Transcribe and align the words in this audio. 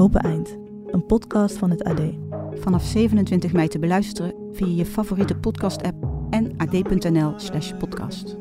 Open 0.00 0.20
Eind, 0.20 0.56
een 0.86 1.06
podcast 1.06 1.56
van 1.56 1.70
het 1.70 1.84
AD. 1.84 2.00
Vanaf 2.54 2.84
27 2.84 3.52
mei 3.52 3.68
te 3.68 3.78
beluisteren 3.78 4.34
via 4.52 4.66
je 4.66 4.86
favoriete 4.86 5.34
podcast-app 5.34 6.06
en 6.30 6.54
ad.nl/slash 6.56 7.72
podcast. 7.78 8.36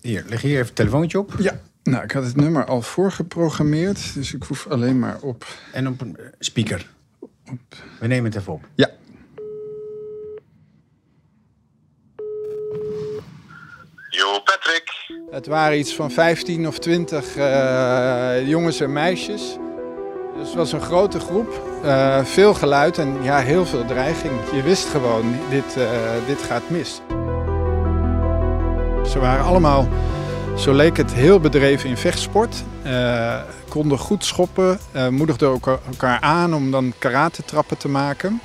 Hier, 0.00 0.24
leg 0.28 0.42
hier 0.42 0.52
even 0.52 0.66
het 0.66 0.74
telefoontje 0.74 1.18
op. 1.18 1.34
Ja, 1.38 1.60
nou, 1.82 2.04
ik 2.04 2.10
had 2.10 2.24
het 2.24 2.36
nummer 2.36 2.64
al 2.64 2.82
voorgeprogrammeerd, 2.82 4.14
dus 4.14 4.34
ik 4.34 4.42
hoef 4.42 4.66
alleen 4.66 4.98
maar 4.98 5.20
op. 5.20 5.46
En 5.72 5.88
op 5.88 6.00
een 6.00 6.16
speaker. 6.38 6.90
We 8.00 8.06
nemen 8.06 8.24
het 8.24 8.40
even 8.40 8.52
op. 8.52 8.68
Ja. 8.74 8.90
Patrick. 14.32 14.92
Het 15.30 15.46
waren 15.46 15.78
iets 15.78 15.94
van 15.94 16.10
15 16.10 16.66
of 16.66 16.78
20 16.78 17.36
uh, 17.36 18.48
jongens 18.48 18.80
en 18.80 18.92
meisjes. 18.92 19.56
Dus 20.36 20.46
het 20.46 20.54
was 20.54 20.72
een 20.72 20.80
grote 20.80 21.20
groep, 21.20 21.80
uh, 21.84 22.24
veel 22.24 22.54
geluid 22.54 22.98
en 22.98 23.22
ja, 23.22 23.38
heel 23.38 23.66
veel 23.66 23.84
dreiging. 23.84 24.32
Je 24.52 24.62
wist 24.62 24.88
gewoon, 24.88 25.36
dit, 25.50 25.76
uh, 25.78 25.88
dit 26.26 26.42
gaat 26.42 26.62
mis. 26.70 27.00
Ze 29.10 29.18
waren 29.18 29.44
allemaal, 29.44 29.88
zo 30.56 30.72
leek 30.72 30.96
het, 30.96 31.12
heel 31.12 31.40
bedreven 31.40 31.88
in 31.88 31.96
vechtsport. 31.96 32.62
Konden 33.68 33.98
goed 33.98 34.24
schoppen, 34.24 34.78
moedigden 35.10 35.60
elkaar 35.90 36.20
aan 36.20 36.54
om 36.54 36.70
dan 36.70 36.92
karate-trappen 36.98 37.78
te 37.78 37.88
maken. 37.88 38.40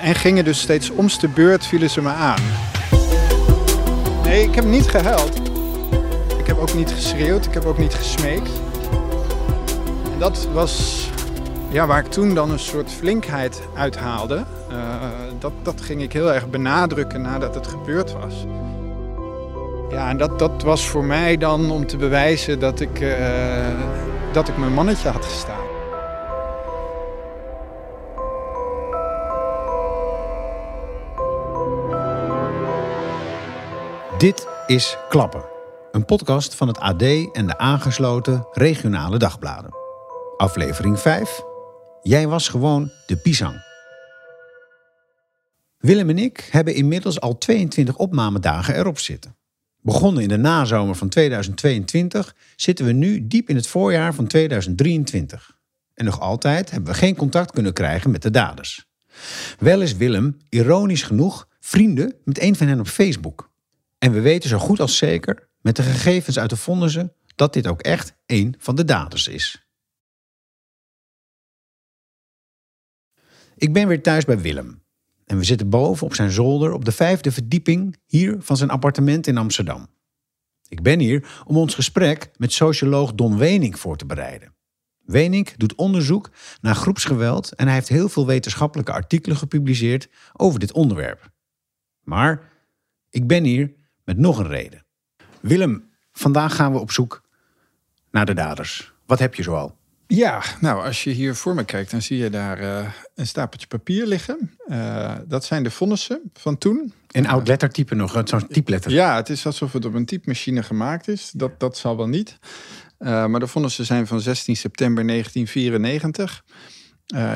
en 0.00 0.14
gingen 0.14 0.44
dus 0.44 0.60
steeds 0.60 0.90
omste 0.90 1.28
beurt, 1.28 1.66
vielen 1.66 1.90
ze 1.90 2.02
me 2.02 2.10
aan. 2.10 2.74
Ik 4.42 4.54
heb 4.54 4.64
niet 4.64 4.88
gehuild. 4.88 5.36
Ik 6.38 6.46
heb 6.46 6.58
ook 6.58 6.74
niet 6.74 6.90
geschreeuwd, 6.92 7.46
ik 7.46 7.54
heb 7.54 7.64
ook 7.64 7.78
niet 7.78 7.94
gesmeekt. 7.94 8.50
En 10.12 10.18
dat 10.18 10.48
was 10.52 11.06
ja, 11.68 11.86
waar 11.86 11.98
ik 11.98 12.10
toen 12.10 12.34
dan 12.34 12.50
een 12.50 12.58
soort 12.58 12.90
flinkheid 12.90 13.62
uithaalde. 13.74 14.44
Uh, 14.70 14.76
dat, 15.38 15.52
dat 15.62 15.80
ging 15.80 16.02
ik 16.02 16.12
heel 16.12 16.32
erg 16.34 16.50
benadrukken 16.50 17.22
nadat 17.22 17.54
het 17.54 17.66
gebeurd 17.66 18.12
was. 18.12 18.46
Ja, 19.90 20.08
en 20.08 20.16
dat, 20.16 20.38
dat 20.38 20.62
was 20.62 20.88
voor 20.88 21.04
mij 21.04 21.36
dan 21.36 21.70
om 21.70 21.86
te 21.86 21.96
bewijzen 21.96 22.58
dat 22.58 22.80
ik, 22.80 23.00
uh, 23.00 23.16
dat 24.32 24.48
ik 24.48 24.56
mijn 24.56 24.74
mannetje 24.74 25.08
had 25.08 25.24
gestaan. 25.24 25.55
Dit 34.18 34.46
is 34.66 34.96
Klappen, 35.08 35.44
een 35.92 36.04
podcast 36.04 36.54
van 36.54 36.68
het 36.68 36.78
AD 36.78 37.02
en 37.32 37.46
de 37.46 37.58
aangesloten 37.58 38.46
regionale 38.52 39.18
dagbladen. 39.18 39.70
Aflevering 40.36 41.00
5. 41.00 41.42
Jij 42.02 42.28
was 42.28 42.48
gewoon 42.48 42.90
de 43.06 43.16
pisang. 43.16 43.64
Willem 45.78 46.08
en 46.08 46.18
ik 46.18 46.48
hebben 46.50 46.74
inmiddels 46.74 47.20
al 47.20 47.38
22 47.38 47.96
opnamedagen 47.96 48.76
erop 48.76 48.98
zitten. 48.98 49.36
Begonnen 49.80 50.22
in 50.22 50.28
de 50.28 50.36
nazomer 50.36 50.94
van 50.94 51.08
2022 51.08 52.36
zitten 52.56 52.84
we 52.84 52.92
nu 52.92 53.26
diep 53.26 53.48
in 53.48 53.56
het 53.56 53.66
voorjaar 53.66 54.14
van 54.14 54.26
2023. 54.26 55.56
En 55.94 56.04
nog 56.04 56.20
altijd 56.20 56.70
hebben 56.70 56.92
we 56.92 56.98
geen 56.98 57.16
contact 57.16 57.50
kunnen 57.50 57.72
krijgen 57.72 58.10
met 58.10 58.22
de 58.22 58.30
daders. 58.30 58.86
Wel 59.58 59.80
is 59.80 59.96
Willem, 59.96 60.36
ironisch 60.48 61.02
genoeg, 61.02 61.48
vrienden 61.60 62.14
met 62.24 62.40
een 62.40 62.56
van 62.56 62.66
hen 62.66 62.80
op 62.80 62.88
Facebook. 62.88 63.54
En 64.06 64.12
we 64.12 64.20
weten 64.20 64.48
zo 64.48 64.58
goed 64.58 64.80
als 64.80 64.96
zeker, 64.96 65.48
met 65.60 65.76
de 65.76 65.82
gegevens 65.82 66.38
uit 66.38 66.50
de 66.50 66.56
vonnissen, 66.56 67.12
dat 67.34 67.52
dit 67.52 67.66
ook 67.66 67.80
echt 67.80 68.16
een 68.26 68.54
van 68.58 68.74
de 68.74 68.84
daders 68.84 69.28
is. 69.28 69.68
Ik 73.56 73.72
ben 73.72 73.88
weer 73.88 74.02
thuis 74.02 74.24
bij 74.24 74.40
Willem. 74.40 74.82
En 75.24 75.38
we 75.38 75.44
zitten 75.44 75.68
boven 75.68 76.06
op 76.06 76.14
zijn 76.14 76.30
zolder 76.30 76.72
op 76.72 76.84
de 76.84 76.92
vijfde 76.92 77.32
verdieping 77.32 77.96
hier 78.04 78.36
van 78.38 78.56
zijn 78.56 78.70
appartement 78.70 79.26
in 79.26 79.36
Amsterdam. 79.36 79.88
Ik 80.68 80.82
ben 80.82 81.00
hier 81.00 81.42
om 81.44 81.56
ons 81.56 81.74
gesprek 81.74 82.30
met 82.36 82.52
socioloog 82.52 83.14
Don 83.14 83.38
Wenink 83.38 83.78
voor 83.78 83.96
te 83.96 84.06
bereiden. 84.06 84.54
Wenink 85.04 85.58
doet 85.58 85.74
onderzoek 85.74 86.30
naar 86.60 86.74
groepsgeweld 86.74 87.54
en 87.54 87.66
hij 87.66 87.74
heeft 87.74 87.88
heel 87.88 88.08
veel 88.08 88.26
wetenschappelijke 88.26 88.92
artikelen 88.92 89.36
gepubliceerd 89.36 90.08
over 90.32 90.60
dit 90.60 90.72
onderwerp. 90.72 91.30
Maar 92.02 92.52
ik 93.10 93.26
ben 93.26 93.44
hier 93.44 93.84
met 94.06 94.18
nog 94.18 94.38
een 94.38 94.48
reden. 94.48 94.84
Willem, 95.40 95.90
vandaag 96.12 96.56
gaan 96.56 96.72
we 96.72 96.78
op 96.78 96.90
zoek 96.90 97.22
naar 98.10 98.26
de 98.26 98.34
daders. 98.34 98.92
Wat 99.06 99.18
heb 99.18 99.34
je 99.34 99.42
zoal? 99.42 99.76
Ja, 100.06 100.42
nou, 100.60 100.84
als 100.84 101.04
je 101.04 101.10
hier 101.10 101.34
voor 101.34 101.54
me 101.54 101.64
kijkt, 101.64 101.90
dan 101.90 102.02
zie 102.02 102.18
je 102.18 102.30
daar 102.30 102.62
uh, 102.62 102.88
een 103.14 103.26
stapeltje 103.26 103.66
papier 103.66 104.06
liggen. 104.06 104.56
Uh, 104.66 105.14
dat 105.26 105.44
zijn 105.44 105.62
de 105.62 105.70
vonnissen 105.70 106.20
van 106.32 106.58
toen. 106.58 106.92
Een 107.10 107.28
oud 107.28 107.48
lettertype 107.48 107.94
nog, 107.94 108.22
zo'n 108.24 108.46
typletter. 108.46 108.90
Ja, 108.90 109.16
het 109.16 109.28
is 109.28 109.46
alsof 109.46 109.72
het 109.72 109.84
op 109.84 109.94
een 109.94 110.06
typemachine 110.06 110.62
gemaakt 110.62 111.08
is. 111.08 111.30
Dat, 111.30 111.60
dat 111.60 111.76
zal 111.76 111.96
wel 111.96 112.08
niet. 112.08 112.38
Uh, 112.98 113.26
maar 113.26 113.40
de 113.40 113.46
vonnissen 113.46 113.84
zijn 113.84 114.06
van 114.06 114.20
16 114.20 114.56
september 114.56 115.06
1994. 115.06 116.44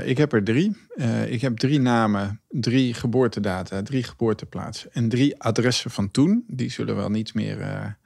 Ik 0.04 0.19
heb 0.19 0.32
er 0.32 0.44
drie. 0.44 0.76
ik 1.26 1.41
heb 1.41 1.56
drie 1.56 1.81
namen, 1.81 2.41
drie 2.48 2.94
geboortedata, 2.94 3.82
drie 3.82 4.03
geboorteplaatsen 4.03 4.92
en 4.92 5.08
drie 5.08 5.42
adressen 5.42 5.91
van 5.91 6.10
toen. 6.10 6.44
Die 6.47 6.70
zullen 6.70 6.97
wel 6.97 7.10
niet 7.10 7.34
meer 7.34 7.98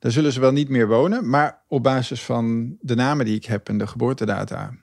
daar 0.00 0.12
zullen 0.12 0.32
ze 0.32 0.40
wel 0.40 0.52
niet 0.52 0.68
meer 0.68 0.88
wonen. 0.88 1.28
Maar 1.28 1.58
op 1.68 1.82
basis 1.82 2.22
van 2.22 2.76
de 2.80 2.94
namen 2.94 3.24
die 3.24 3.36
ik 3.36 3.44
heb 3.44 3.68
en 3.68 3.78
de 3.78 3.86
geboortedata, 3.86 4.74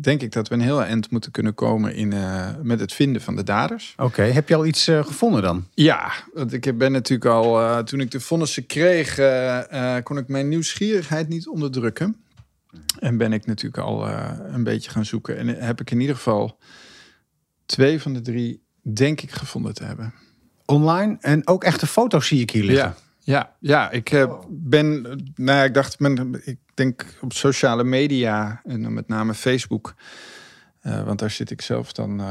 denk 0.00 0.22
ik 0.22 0.32
dat 0.32 0.48
we 0.48 0.54
een 0.54 0.60
heel 0.60 0.82
eind 0.82 1.10
moeten 1.10 1.30
kunnen 1.30 1.54
komen 1.54 1.94
in, 1.94 2.14
met 2.62 2.80
het 2.80 2.92
vinden 2.92 3.22
van 3.22 3.36
de 3.36 3.42
daders. 3.42 3.94
Oké, 3.96 4.22
heb 4.22 4.48
je 4.48 4.54
al 4.54 4.66
iets 4.66 4.84
gevonden 4.84 5.42
dan? 5.42 5.66
Ja, 5.74 6.12
want 6.34 6.52
ik 6.52 6.78
ben 6.78 6.92
natuurlijk 6.92 7.30
al, 7.30 7.84
toen 7.84 8.00
ik 8.00 8.10
de 8.10 8.20
vonnissen 8.20 8.66
kreeg, 8.66 9.14
kon 10.02 10.18
ik 10.18 10.28
mijn 10.28 10.48
nieuwsgierigheid 10.48 11.28
niet 11.28 11.48
onderdrukken. 11.48 12.16
En 12.98 13.16
ben 13.16 13.32
ik 13.32 13.46
natuurlijk 13.46 13.82
al 13.82 14.08
een 14.08 14.64
beetje 14.64 14.90
gaan 14.90 15.04
zoeken. 15.04 15.36
En 15.36 15.48
heb 15.48 15.80
ik 15.80 15.90
in 15.90 16.00
ieder 16.00 16.16
geval 16.16 16.58
twee 17.66 18.00
van 18.00 18.12
de 18.12 18.20
drie, 18.20 18.62
denk 18.82 19.20
ik, 19.20 19.30
gevonden 19.30 19.74
te 19.74 19.84
hebben. 19.84 20.14
Online 20.64 21.16
en 21.20 21.46
ook 21.46 21.64
echte 21.64 21.86
foto's 21.86 22.26
zie 22.26 22.40
ik 22.40 22.50
hier 22.50 22.64
liggen. 22.64 22.88
Ja. 22.88 23.08
Ja, 23.22 23.56
ja 23.60 23.90
ik 23.90 24.12
uh, 24.12 24.40
ben, 24.48 25.02
nou 25.34 25.58
ja, 25.58 25.64
ik 25.64 25.74
dacht, 25.74 26.00
ik 26.44 26.58
denk 26.74 27.06
op 27.20 27.32
sociale 27.32 27.84
media 27.84 28.60
en 28.64 28.92
met 28.92 29.08
name 29.08 29.34
Facebook, 29.34 29.94
uh, 30.82 31.02
want 31.02 31.18
daar 31.18 31.30
zit 31.30 31.50
ik 31.50 31.62
zelf 31.62 31.92
dan, 31.92 32.22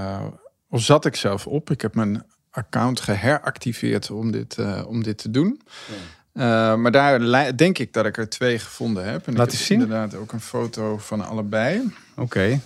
of 0.69 0.81
zat 0.81 1.05
ik 1.05 1.15
zelf 1.15 1.47
op. 1.47 1.69
Ik 1.69 1.81
heb 1.81 1.95
mijn 1.95 2.23
account 2.51 2.99
geheractiveerd 2.99 4.11
om 4.11 4.31
dit, 4.31 4.57
om 4.85 5.03
dit 5.03 5.17
te 5.17 5.31
doen. 5.31 5.61
Ja. 5.87 5.95
Maar 6.33 6.91
daar 6.91 7.57
denk 7.57 7.77
ik 7.77 7.93
dat 7.93 8.05
ik 8.05 8.17
er 8.17 8.29
twee 8.29 8.59
gevonden 8.59 9.05
heb. 9.05 9.27
En 9.27 9.35
Laat 9.35 9.47
ik 9.47 9.53
eens 9.53 9.65
zien. 9.65 9.81
Inderdaad, 9.81 10.15
ook 10.15 10.31
een 10.31 10.41
foto 10.41 10.97
van 10.97 11.21
allebei. 11.21 11.93
Oké. 12.11 12.21
Okay. 12.21 12.61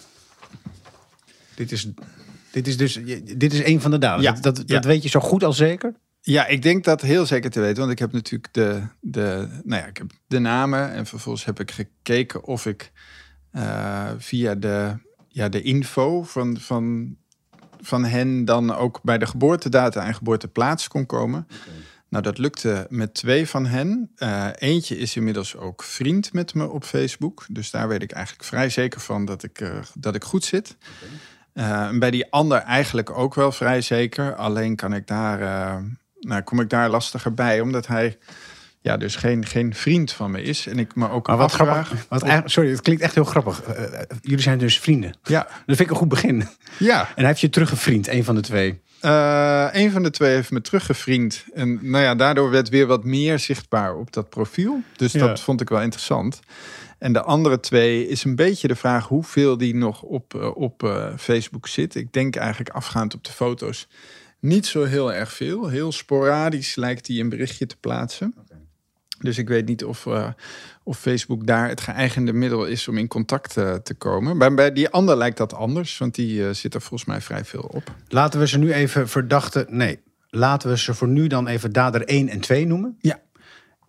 Dit 1.55 1.71
is, 1.71 1.89
dit 2.51 2.67
is 2.67 2.77
dus, 2.77 2.99
dit 3.37 3.53
is 3.53 3.63
een 3.63 3.81
van 3.81 3.91
de 3.91 3.97
daders. 3.97 4.23
Ja. 4.23 4.31
Dat, 4.31 4.43
dat, 4.43 4.57
Ja. 4.57 4.73
dat 4.73 4.85
weet 4.85 5.03
je 5.03 5.09
zo 5.09 5.19
goed 5.19 5.43
als 5.43 5.57
zeker? 5.57 5.93
Ja, 6.21 6.47
ik 6.47 6.61
denk 6.61 6.83
dat 6.83 7.01
heel 7.01 7.25
zeker 7.25 7.49
te 7.49 7.59
weten. 7.59 7.79
Want 7.79 7.91
ik 7.91 7.99
heb 7.99 8.11
natuurlijk 8.11 8.53
de, 8.53 8.81
de, 8.99 9.47
nou 9.63 9.81
ja, 9.81 9.87
ik 9.87 9.97
heb 9.97 10.11
de 10.27 10.39
namen. 10.39 10.91
En 10.93 11.05
vervolgens 11.05 11.45
heb 11.45 11.59
ik 11.59 11.71
gekeken 11.71 12.43
of 12.43 12.65
ik 12.65 12.91
eh, 13.51 14.09
via 14.17 14.55
de, 14.55 14.97
ja, 15.27 15.49
de 15.49 15.61
info 15.61 16.23
van, 16.23 16.57
van, 16.59 17.15
van 17.81 18.05
hen 18.05 18.45
dan 18.45 18.75
ook 18.75 18.99
bij 19.01 19.17
de 19.17 19.25
geboortedata 19.25 20.05
en 20.05 20.15
geboorteplaats 20.15 20.87
kon 20.87 21.05
komen. 21.05 21.47
Nou, 22.13 22.25
dat 22.25 22.37
lukte 22.37 22.87
met 22.89 23.13
twee 23.13 23.47
van 23.47 23.65
hen. 23.65 24.11
Eh, 24.15 24.47
eentje 24.55 24.97
is 24.97 25.15
inmiddels 25.15 25.55
ook 25.55 25.83
vriend 25.83 26.33
met 26.33 26.53
me 26.53 26.69
op 26.69 26.83
Facebook. 26.83 27.45
Dus 27.49 27.71
daar 27.71 27.87
weet 27.87 28.01
ik 28.01 28.11
eigenlijk 28.11 28.45
vrij 28.45 28.69
zeker 28.69 28.99
van 29.01 29.25
dat 29.25 29.43
ik, 29.43 29.59
eh, 29.61 29.69
dat 29.93 30.15
ik 30.15 30.23
goed 30.23 30.43
zit. 30.43 30.75
Uh, 31.53 31.81
en 31.85 31.99
bij 31.99 32.11
die 32.11 32.31
ander 32.31 32.57
eigenlijk 32.57 33.09
ook 33.17 33.35
wel 33.35 33.51
vrij 33.51 33.81
zeker. 33.81 34.35
Alleen 34.35 34.75
kan 34.75 34.93
ik 34.93 35.07
daar, 35.07 35.39
nou, 36.19 36.41
kom 36.41 36.59
ik 36.59 36.69
daar 36.69 36.89
lastiger 36.89 37.33
bij, 37.33 37.61
omdat 37.61 37.87
hij 37.87 38.17
ja, 38.81 38.97
dus 38.97 39.15
geen, 39.15 39.45
geen 39.45 39.75
vriend 39.75 40.11
van 40.11 40.31
me 40.31 40.41
is. 40.41 40.67
En 40.67 40.79
ik 40.79 40.95
me 40.95 41.09
ook 41.09 41.27
Maar 41.27 41.37
wat 41.37 41.45
afvraag... 41.45 41.85
grappig. 41.85 42.05
Wat 42.09 42.21
eigenlijk- 42.21 42.51
sorry, 42.51 42.69
het 42.69 42.81
klinkt 42.81 43.01
echt 43.01 43.15
heel 43.15 43.23
grappig. 43.23 43.61
Eh, 43.63 43.83
eh, 43.83 44.01
jullie 44.21 44.41
zijn 44.41 44.57
dus 44.57 44.79
vrienden. 44.79 45.17
Ja, 45.23 45.41
Dat 45.43 45.61
vind 45.65 45.79
ik 45.79 45.89
een 45.89 45.95
goed 45.95 46.07
begin. 46.09 46.47
ja. 46.79 46.99
En 47.01 47.13
hij 47.15 47.25
heeft 47.27 47.39
je 47.39 47.49
teruggevriend, 47.49 48.07
een 48.07 48.23
van 48.23 48.35
de 48.35 48.41
twee. 48.41 48.81
Eh, 49.03 49.67
een 49.71 49.91
van 49.91 50.03
de 50.03 50.09
twee 50.09 50.33
heeft 50.33 50.51
me 50.51 50.61
teruggevriend. 50.61 51.45
En 51.53 51.79
nou 51.81 52.03
ja, 52.03 52.15
daardoor 52.15 52.49
werd 52.49 52.69
weer 52.69 52.87
wat 52.87 53.03
meer 53.03 53.39
zichtbaar 53.39 53.95
op 53.95 54.13
dat 54.13 54.29
profiel. 54.29 54.81
Dus 54.95 55.11
Ja. 55.11 55.27
dat 55.27 55.39
vond 55.39 55.61
ik 55.61 55.69
wel 55.69 55.81
interessant. 55.81 56.39
En 56.99 57.13
de 57.13 57.21
andere 57.21 57.59
twee 57.59 58.07
is 58.07 58.23
een 58.23 58.35
beetje 58.35 58.67
de 58.67 58.75
vraag 58.75 59.07
hoeveel 59.07 59.57
die 59.57 59.75
nog 59.75 60.01
op, 60.01 60.35
eh, 60.35 60.55
op 60.55 60.83
eh, 60.83 61.13
Facebook 61.17 61.67
zit. 61.67 61.95
Ik 61.95 62.13
denk 62.13 62.35
eigenlijk 62.35 62.69
afgaand 62.75 63.13
op 63.13 63.23
de 63.23 63.31
foto's 63.31 63.87
niet 64.39 64.65
zo 64.65 64.83
heel 64.83 65.13
erg 65.13 65.33
veel. 65.33 65.67
Heel 65.67 65.91
sporadisch 65.91 66.75
lijkt 66.75 67.07
hij 67.07 67.19
een 67.19 67.29
berichtje 67.29 67.65
te 67.65 67.77
plaatsen. 67.79 68.33
Dus 69.23 69.37
ik 69.37 69.47
weet 69.47 69.65
niet 69.65 69.83
of, 69.83 70.05
eh, 70.05 70.27
of 70.83 70.99
Facebook 70.99 71.47
daar 71.47 71.69
het 71.69 71.81
geëigende 71.81 72.33
middel 72.33 72.65
is 72.65 72.87
om 72.87 72.97
in 72.97 73.07
contact 73.07 73.57
eh, 73.57 73.73
te 73.73 73.93
komen. 73.93 74.37
Maar 74.37 74.53
bij 74.53 74.73
die 74.73 74.89
ander 74.89 75.17
lijkt 75.17 75.37
dat 75.37 75.53
anders, 75.53 75.97
want 75.97 76.15
die 76.15 76.47
eh, 76.47 76.53
zit 76.53 76.73
er 76.73 76.81
volgens 76.81 77.05
mij 77.05 77.21
vrij 77.21 77.45
veel 77.45 77.69
op. 77.73 77.95
Laten 78.07 78.39
we 78.39 78.47
ze 78.47 78.57
nu 78.57 78.73
even 78.73 79.09
verdachten. 79.09 79.65
Nee, 79.69 79.99
laten 80.29 80.69
we 80.69 80.77
ze 80.77 80.93
voor 80.93 81.07
nu 81.07 81.27
dan 81.27 81.47
even 81.47 81.71
dader 81.71 82.05
1 82.05 82.29
en 82.29 82.39
2 82.39 82.67
noemen. 82.67 82.97
Ja. 82.99 83.21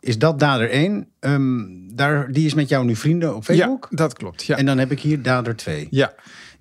Is 0.01 0.19
dat 0.19 0.39
dader 0.39 0.71
1? 0.71 1.09
Ehm, 1.21 1.65
daar, 1.95 2.33
die 2.33 2.47
is 2.47 2.55
met 2.55 2.69
jou 2.69 2.85
nu 2.85 2.97
vrienden 2.97 3.37
op 3.37 3.45
Facebook. 3.45 3.87
Ja, 3.91 3.97
dat 3.97 4.13
klopt. 4.13 4.45
Ja. 4.45 4.57
En 4.57 4.67
dan 4.67 4.79
heb 4.79 4.91
ik 4.91 5.01
hier 5.01 5.23
dader 5.23 5.57
2. 5.57 5.87
ja. 5.91 6.15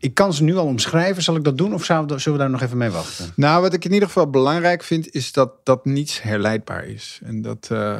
Ik 0.04 0.14
kan 0.14 0.34
ze 0.34 0.44
nu 0.44 0.56
al 0.56 0.66
omschrijven. 0.66 1.24
Zal 1.24 1.36
ik 1.36 1.44
dat 1.44 1.58
doen 1.58 1.74
of 1.74 1.86
zullen 1.86 2.08
we 2.08 2.38
daar 2.38 2.50
nog 2.50 2.62
even 2.62 2.78
mee 2.78 2.90
wachten? 2.90 3.32
Nou, 3.36 3.62
wat 3.62 3.74
ik 3.74 3.86
in 3.86 3.94
ieder 3.94 4.08
geval 4.08 4.30
belangrijk 4.30 4.84
vind, 4.84 5.14
is 5.14 5.32
dat 5.32 5.52
dat 5.64 5.86
niets 5.86 6.22
herleidbaar 6.22 6.86
is. 6.86 7.20
En 7.24 7.42
dat 7.42 7.68
eh, 7.72 8.00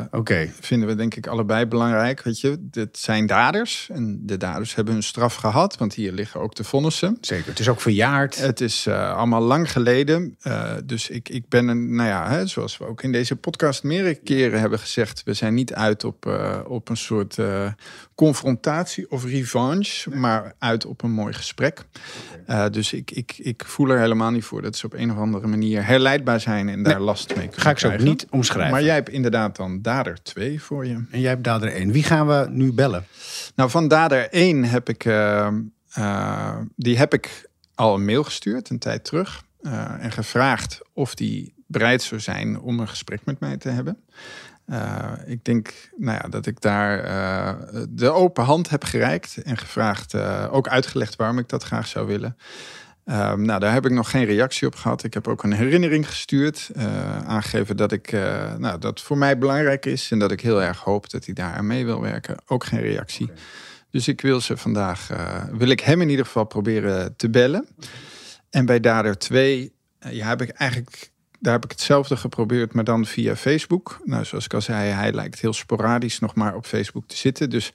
vinden 0.60 0.88
we 0.88 0.96
denk 0.96 1.16
ik 1.16 1.28
allebei 1.28 1.66
belangrijk. 1.66 2.22
Weet 2.22 2.40
je, 2.40 2.68
het 2.72 2.98
zijn 2.98 3.26
daders. 3.26 3.90
En 3.92 4.20
de 4.26 4.38
daders 4.38 4.76
hebben 4.76 4.94
hun 4.94 5.04
straf 5.04 5.36
gehad, 5.36 5.78
want 5.78 5.94
hier 5.94 6.12
liggen 6.12 6.42
ook 6.42 6.56
de 6.56 6.64
vonnissen. 6.64 7.18
Zeker. 7.22 7.50
Het 7.50 7.60
is 7.60 7.70
ook 7.70 7.82
verjaard. 7.82 8.40
Het 8.40 8.62
is 8.62 8.86
eh, 8.86 9.16
allemaal 9.16 9.42
lang 9.42 9.72
geleden. 9.72 10.36
Eh, 10.42 10.72
dus 10.86 11.10
ik, 11.10 11.30
ik 11.30 11.50
ben 11.50 11.68
een, 11.68 11.96
nou 11.96 12.10
ja, 12.10 12.30
hè, 12.30 12.48
zoals 12.48 12.78
we 12.78 12.88
ook 12.88 13.04
in 13.04 13.12
deze 13.12 13.36
podcast 13.36 13.84
meerdere 13.84 14.16
keren 14.16 14.60
hebben 14.60 14.80
gezegd, 14.80 15.24
we 15.24 15.34
zijn 15.34 15.54
niet 15.54 15.74
uit 15.74 16.04
op, 16.04 16.26
op 16.68 16.90
een 16.90 16.98
soort 16.98 17.38
confrontatie 18.16 19.12
of 19.12 19.26
revanche, 19.26 20.10
maar 20.10 20.54
uit 20.60 20.86
op 20.86 21.04
een 21.04 21.12
mooi 21.12 21.34
gesprek. 21.34 21.86
Eh, 22.46 22.66
dus 22.72 22.94
ik, 22.94 23.12
ik, 23.12 23.36
ik 23.38 23.64
voel 23.66 23.90
er 23.90 24.00
helemaal 24.00 24.32
niet 24.32 24.44
voor 24.44 24.62
dat 24.62 24.76
ze 24.76 24.86
op 24.86 24.94
een 24.94 25.12
of 25.12 25.18
andere 25.18 25.48
manier 25.48 25.86
herleidbaar 25.86 26.40
zijn 26.40 26.70
en 26.70 26.84
daar 26.84 27.00
last 27.00 27.28
mee 27.28 27.46
kunnen 27.46 27.62
Ga 27.62 27.70
ik 27.70 27.80
ze 27.80 27.94
ook 27.94 28.00
niet 28.00 28.28
omschrijven. 28.30 28.72
Maar 28.72 28.84
jij 28.84 28.94
hebt 28.94 29.10
inderdaad 29.10 29.56
dan 29.56 29.82
dader 29.82 30.18
2 30.24 30.62
voor 30.62 30.86
je. 30.86 30.94
En 31.12 31.20
jij 31.20 31.30
hebt 31.30 31.44
dader 31.44 31.74
1. 31.74 31.92
Wie 31.92 32.04
gaan 32.04 32.28
we 32.28 32.48
nu 32.50 32.74
bellen? 32.74 33.06
Nou, 33.56 33.70
van 33.70 33.88
dader 33.88 34.28
1 34.30 34.64
heb 34.64 34.90
ik, 34.90 35.06
eh, 35.06 35.48
eh, 35.94 36.58
die 36.76 36.98
heb 36.98 37.14
ik 37.14 37.50
al 37.76 37.96
een 37.96 38.06
mail 38.06 38.24
gestuurd 38.24 38.70
een 38.70 38.80
tijd 38.80 39.04
terug. 39.06 39.44
eh, 39.62 40.04
en 40.04 40.12
gevraagd 40.12 40.82
of 40.94 41.16
die 41.16 41.54
bereid 41.68 42.02
zou 42.02 42.22
zijn 42.22 42.60
om 42.60 42.80
een 42.80 42.88
gesprek 42.88 43.20
met 43.26 43.40
mij 43.40 43.58
te 43.58 43.70
hebben. 43.70 43.98
Eh, 44.66 45.12
ik 45.26 45.46
denk 45.46 45.74
nou 45.98 46.20
ja, 46.22 46.30
dat 46.30 46.46
ik 46.46 46.62
daar 46.62 47.00
eh, 47.04 47.54
de 47.90 48.10
open 48.10 48.44
hand 48.44 48.70
heb 48.70 48.84
gereikt 48.84 49.38
en 49.44 49.58
gevraagd, 49.58 50.14
eh, 50.14 50.48
ook 50.52 50.68
uitgelegd 50.68 51.16
waarom 51.16 51.38
ik 51.38 51.50
dat 51.50 51.64
graag 51.64 51.88
zou 51.88 52.08
willen. 52.08 52.38
Ehm, 53.06 53.42
nou, 53.42 53.60
daar 53.60 53.74
heb 53.74 53.86
ik 53.86 53.92
nog 53.92 54.10
geen 54.10 54.26
reactie 54.26 54.68
op 54.68 54.76
gehad. 54.76 55.04
Ik 55.04 55.14
heb 55.14 55.28
ook 55.28 55.44
een 55.44 55.54
herinnering 55.54 56.08
gestuurd. 56.08 56.72
aangegeven 57.26 57.78
dat 57.78 57.92
ik, 57.92 58.12
nou, 58.58 58.80
dat 58.80 59.02
voor 59.02 59.18
mij 59.18 59.38
belangrijk 59.38 59.86
is. 59.86 60.12
En 60.12 60.20
dat 60.20 60.32
ik 60.32 60.42
heel 60.42 60.62
erg 60.62 60.80
hoop 60.80 61.10
dat 61.10 61.26
hij 61.26 61.34
daar 61.34 61.54
aan 61.54 61.68
mee 61.68 61.86
wil 61.86 62.02
werken. 62.02 62.36
Ook 62.46 62.64
geen 62.64 62.82
reactie. 62.82 63.32
Dus 63.92 64.08
ik 64.08 64.22
wil 64.22 64.42
ze 64.42 64.58
vandaag, 64.58 65.10
wil 65.52 65.70
ik 65.70 65.80
hem 65.80 66.02
in 66.02 66.10
ieder 66.10 66.26
geval 66.26 66.46
proberen 66.46 67.16
te 67.16 67.30
bellen. 67.30 67.68
En 68.54 68.66
bij 68.66 68.80
Dader 68.80 69.18
2, 69.18 69.74
eh, 70.00 70.12
ja, 70.12 70.28
heb 70.28 70.42
ik 70.42 70.50
eigenlijk, 70.50 71.12
daar 71.44 71.54
heb 71.54 71.64
ik 71.64 71.72
hetzelfde 71.72 72.18
geprobeerd, 72.18 72.74
maar 72.74 72.84
dan 72.84 73.06
via 73.06 73.36
Facebook. 73.36 74.00
Nou, 74.04 74.26
zoals 74.26 74.46
ik 74.46 74.54
al 74.54 74.62
zei, 74.62 74.90
hij 74.90 75.12
lijkt 75.12 75.40
heel 75.40 75.54
sporadisch 75.54 76.20
nog 76.20 76.36
maar 76.36 76.56
op 76.56 76.66
Facebook 76.66 77.08
te 77.08 77.18
zitten. 77.18 77.50
Dus 77.50 77.74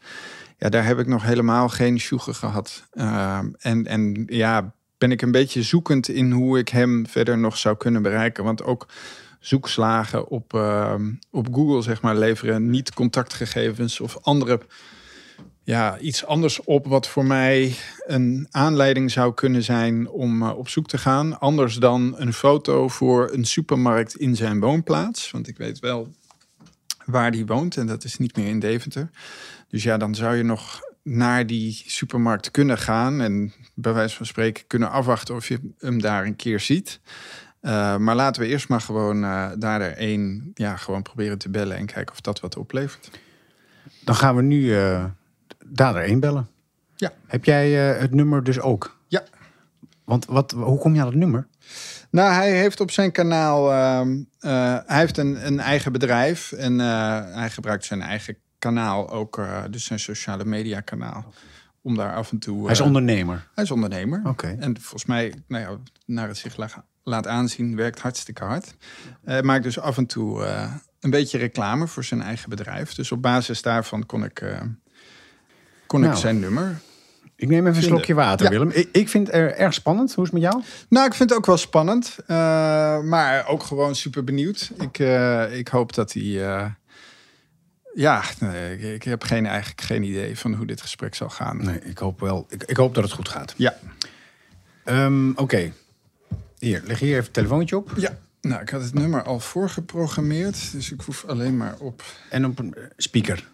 ja, 0.59 0.69
daar 0.69 0.85
heb 0.85 0.99
ik 0.99 1.07
nog 1.07 1.23
helemaal 1.23 1.69
geen 1.69 2.01
sjoegen 2.01 2.35
gehad. 2.35 2.89
Ehm, 2.93 3.49
en, 3.59 3.87
en 3.87 4.25
ja, 4.27 4.73
ben 4.99 5.11
ik 5.11 5.23
een 5.23 5.31
beetje 5.31 5.63
zoekend 5.63 6.09
in 6.09 6.31
hoe 6.31 6.59
ik 6.59 6.69
hem 6.69 7.07
verder 7.07 7.39
nog 7.39 7.57
zou 7.57 7.77
kunnen 7.77 8.03
bereiken. 8.03 8.45
Want 8.45 8.63
ook 8.63 8.87
zoekslagen 9.41 10.29
op, 10.29 10.55
ehm, 10.55 11.13
op 11.31 11.55
Google, 11.55 11.83
zeg 11.83 12.03
maar, 12.03 12.17
leveren 12.17 12.71
niet 12.71 12.95
contactgegevens 12.95 14.01
of 14.01 14.19
andere 14.23 14.61
ja, 15.69 15.99
iets 15.99 16.25
anders 16.25 16.65
op 16.65 16.87
wat 16.87 17.09
voor 17.09 17.25
mij 17.25 17.75
een 18.07 18.47
aanleiding 18.51 19.11
zou 19.11 19.35
kunnen 19.35 19.63
zijn 19.63 20.09
om 20.09 20.43
eh, 20.43 20.59
op 20.59 20.69
zoek 20.69 20.87
te 20.87 20.99
gaan. 20.99 21.41
Anders 21.41 21.77
dan 21.77 22.15
een 22.17 22.33
foto 22.33 22.89
voor 22.89 23.31
een 23.33 23.45
supermarkt 23.45 24.17
in 24.17 24.37
zijn 24.37 24.61
woonplaats. 24.61 25.31
Want 25.31 25.49
ik 25.49 25.57
weet 25.57 25.79
wel 25.79 26.15
waar 27.05 27.31
die 27.31 27.47
woont 27.47 27.77
en 27.77 27.87
dat 27.87 28.05
is 28.05 28.19
niet 28.19 28.37
meer 28.37 28.47
in 28.47 28.59
Deventer. 28.59 29.11
Dus 29.69 29.83
ja, 29.83 29.97
dan 29.97 30.15
zou 30.15 30.37
je 30.37 30.43
nog 30.43 30.81
naar 31.03 31.47
die 31.47 31.83
supermarkt 31.87 32.51
kunnen 32.51 32.79
gaan 32.79 33.21
en 33.21 33.53
bij 33.75 33.93
wijze 33.93 34.17
van 34.17 34.27
spreken 34.27 34.67
kunnen 34.67 34.91
afwachten 34.91 35.35
of 35.35 35.49
je 35.49 35.61
hem 35.79 36.01
daar 36.01 36.25
een 36.25 36.37
keer 36.37 36.61
ziet. 36.61 37.01
Eh, 37.61 37.97
maar 37.97 38.17
laten 38.17 38.43
we 38.43 38.49
eerst 38.49 38.69
maar 38.69 38.81
gewoon 38.81 39.25
eh, 39.25 39.51
daar 39.59 39.81
er 39.81 39.97
één 39.97 40.51
ja, 40.55 40.77
gewoon 40.77 41.03
proberen 41.03 41.39
te 41.39 41.49
bellen 41.49 41.77
en 41.77 41.87
kijken 41.87 42.13
of 42.13 42.21
dat 42.21 42.41
wat 42.41 42.57
oplevert. 42.57 43.11
Dan 44.05 44.15
gaan 44.15 44.37
we 44.37 44.43
nu 44.43 44.77
dader 45.71 46.03
1 46.03 46.21
bellen. 46.21 46.49
Ja. 46.97 47.13
Heb 47.27 47.45
jij 47.45 47.93
eh, 47.95 48.01
het 48.01 48.15
nummer 48.15 48.45
dus 48.45 48.61
ook? 48.61 48.99
Ja. 49.09 49.23
Want 50.05 50.25
wat, 50.27 50.51
hoe 50.51 50.79
kom 50.79 50.95
je 50.95 51.01
aan 51.01 51.07
het 51.07 51.17
nummer? 51.17 51.47
Nou, 52.11 52.33
hij 52.33 52.53
heeft 52.53 52.81
op 52.81 52.91
zijn 52.91 53.13
kanaal. 53.13 53.73
ehm, 53.73 54.23
eh, 54.41 54.79
hij 54.87 54.99
heeft 54.99 55.19
een, 55.19 55.47
een 55.47 55.61
eigen 55.61 55.93
bedrijf. 55.93 56.53
En 56.53 56.81
eh, 56.81 57.35
hij 57.35 57.51
gebruikt 57.51 57.85
zijn 57.85 58.03
eigen 58.03 58.37
kanaal 58.59 59.11
ook. 59.11 59.47
dus 59.71 59.85
zijn 59.85 59.99
sociale 60.01 60.45
media 60.45 60.81
kanaal. 60.81 61.33
Om 61.83 61.97
daar 61.97 62.15
af 62.15 62.31
en 62.33 62.39
toe. 62.39 62.63
Hij 62.63 62.73
is 62.73 62.81
ondernemer. 62.81 63.49
hij 63.55 63.65
is 63.65 63.71
ondernemer. 63.71 64.23
Oké. 64.25 64.57
En 64.59 64.81
volgens 64.81 65.05
mij, 65.05 65.35
nou 65.49 65.63
ja, 65.63 65.77
naar 66.07 66.29
het 66.29 66.37
zich 66.37 66.57
la- 66.57 66.85
laat 67.03 67.27
aanzien, 67.27 67.77
werkt 67.77 68.01
hartstikke 68.01 68.45
hard. 68.45 68.75
Hij 69.25 69.43
maakt 69.43 69.63
dus 69.63 69.79
af 69.79 69.97
en 69.97 70.07
toe 70.07 70.47
een 71.01 71.11
beetje 71.11 71.39
reclame 71.39 71.87
voor 71.87 72.05
zijn 72.05 72.23
eigen 72.23 72.49
bedrijf. 72.49 72.95
Dus 72.95 73.13
op 73.13 73.23
basis 73.23 73.63
daarvan 73.63 74.07
kon 74.07 74.25
ik, 74.25 74.43
kon 75.89 76.01
Nou. 76.01 76.13
ik 76.13 76.19
zijn 76.19 76.41
nummer 76.41 76.81
Ik 77.37 77.49
neem 77.49 77.67
even 77.67 77.77
een 77.79 77.83
slokje 77.83 78.15
water, 78.15 78.45
Ja. 78.47 78.51
Willem. 78.53 78.71
Ik, 78.71 78.89
ik 78.93 79.09
vind 79.09 79.27
het 79.27 79.37
er 79.37 79.55
erg 79.57 79.75
spannend. 79.75 80.15
Hoe 80.15 80.25
is 80.25 80.31
het 80.31 80.41
met 80.43 80.51
jou? 80.53 80.63
Nou, 80.89 81.07
ik 81.07 81.15
vind 81.15 81.29
het 81.31 81.39
ook 81.39 81.47
wel 81.47 81.57
spannend. 81.57 82.17
eh, 82.27 82.37
maar 83.01 83.47
ook 83.47 83.63
gewoon 83.63 83.95
super 83.95 84.25
benieuwd. 84.25 84.71
Ik, 84.81 84.99
eh, 84.99 85.59
ik 85.59 85.69
hoop 85.69 85.95
dat 85.95 86.13
hij. 86.13 86.47
eh, 86.47 86.65
ja, 87.95 88.23
nee, 88.41 88.73
ik, 88.77 88.83
ik 88.83 89.03
heb 89.03 89.23
geen, 89.23 89.47
eigenlijk 89.47 89.81
geen 89.81 90.03
idee 90.03 90.39
van 90.39 90.55
hoe 90.55 90.67
dit 90.67 90.81
gesprek 90.81 91.15
zal 91.15 91.29
gaan. 91.31 91.65
Nee, 91.65 91.81
ik 91.81 91.99
hoop 91.99 92.21
wel. 92.21 92.47
Ik, 92.49 92.63
ik 92.65 92.77
hoop 92.77 92.95
dat 92.95 93.05
het 93.05 93.13
goed 93.13 93.29
gaat. 93.29 93.55
Ja. 93.57 93.77
Ehm, 94.85 95.31
Oké. 95.31 95.73
Hier, 96.59 96.83
leg 96.85 96.99
hier 96.99 97.11
even 97.13 97.25
het 97.25 97.33
telefoontje 97.33 97.77
op. 97.77 97.93
ja. 97.97 98.19
Nou, 98.41 98.63
ik 98.63 98.69
had 98.69 98.83
het 98.83 98.95
nummer 98.95 99.23
al 99.23 99.41
voorgeprogrammeerd. 99.41 100.73
Dus 100.73 100.93
ik 100.93 101.01
hoef 101.01 101.25
alleen 101.25 101.57
maar 101.57 101.75
op. 101.79 102.03
En 102.31 102.45
op 102.47 102.59
een 102.59 102.75
speaker. 102.97 103.49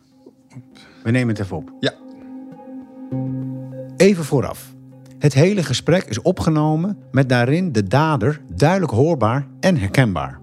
We 1.03 1.11
nemen 1.11 1.35
het 1.35 1.45
even 1.45 1.57
op. 1.57 1.73
Ja. 1.81 1.95
Even 4.05 4.25
vooraf. 4.25 4.75
Het 5.19 5.35
hele 5.35 5.63
gesprek 5.63 6.05
is 6.05 6.23
opgenomen 6.23 6.99
met 7.11 7.29
daarin 7.29 7.73
de 7.73 7.83
dader 7.83 8.41
duidelijk 8.49 8.93
hoorbaar 8.93 9.49
en 9.61 9.77
herkenbaar. 9.77 10.41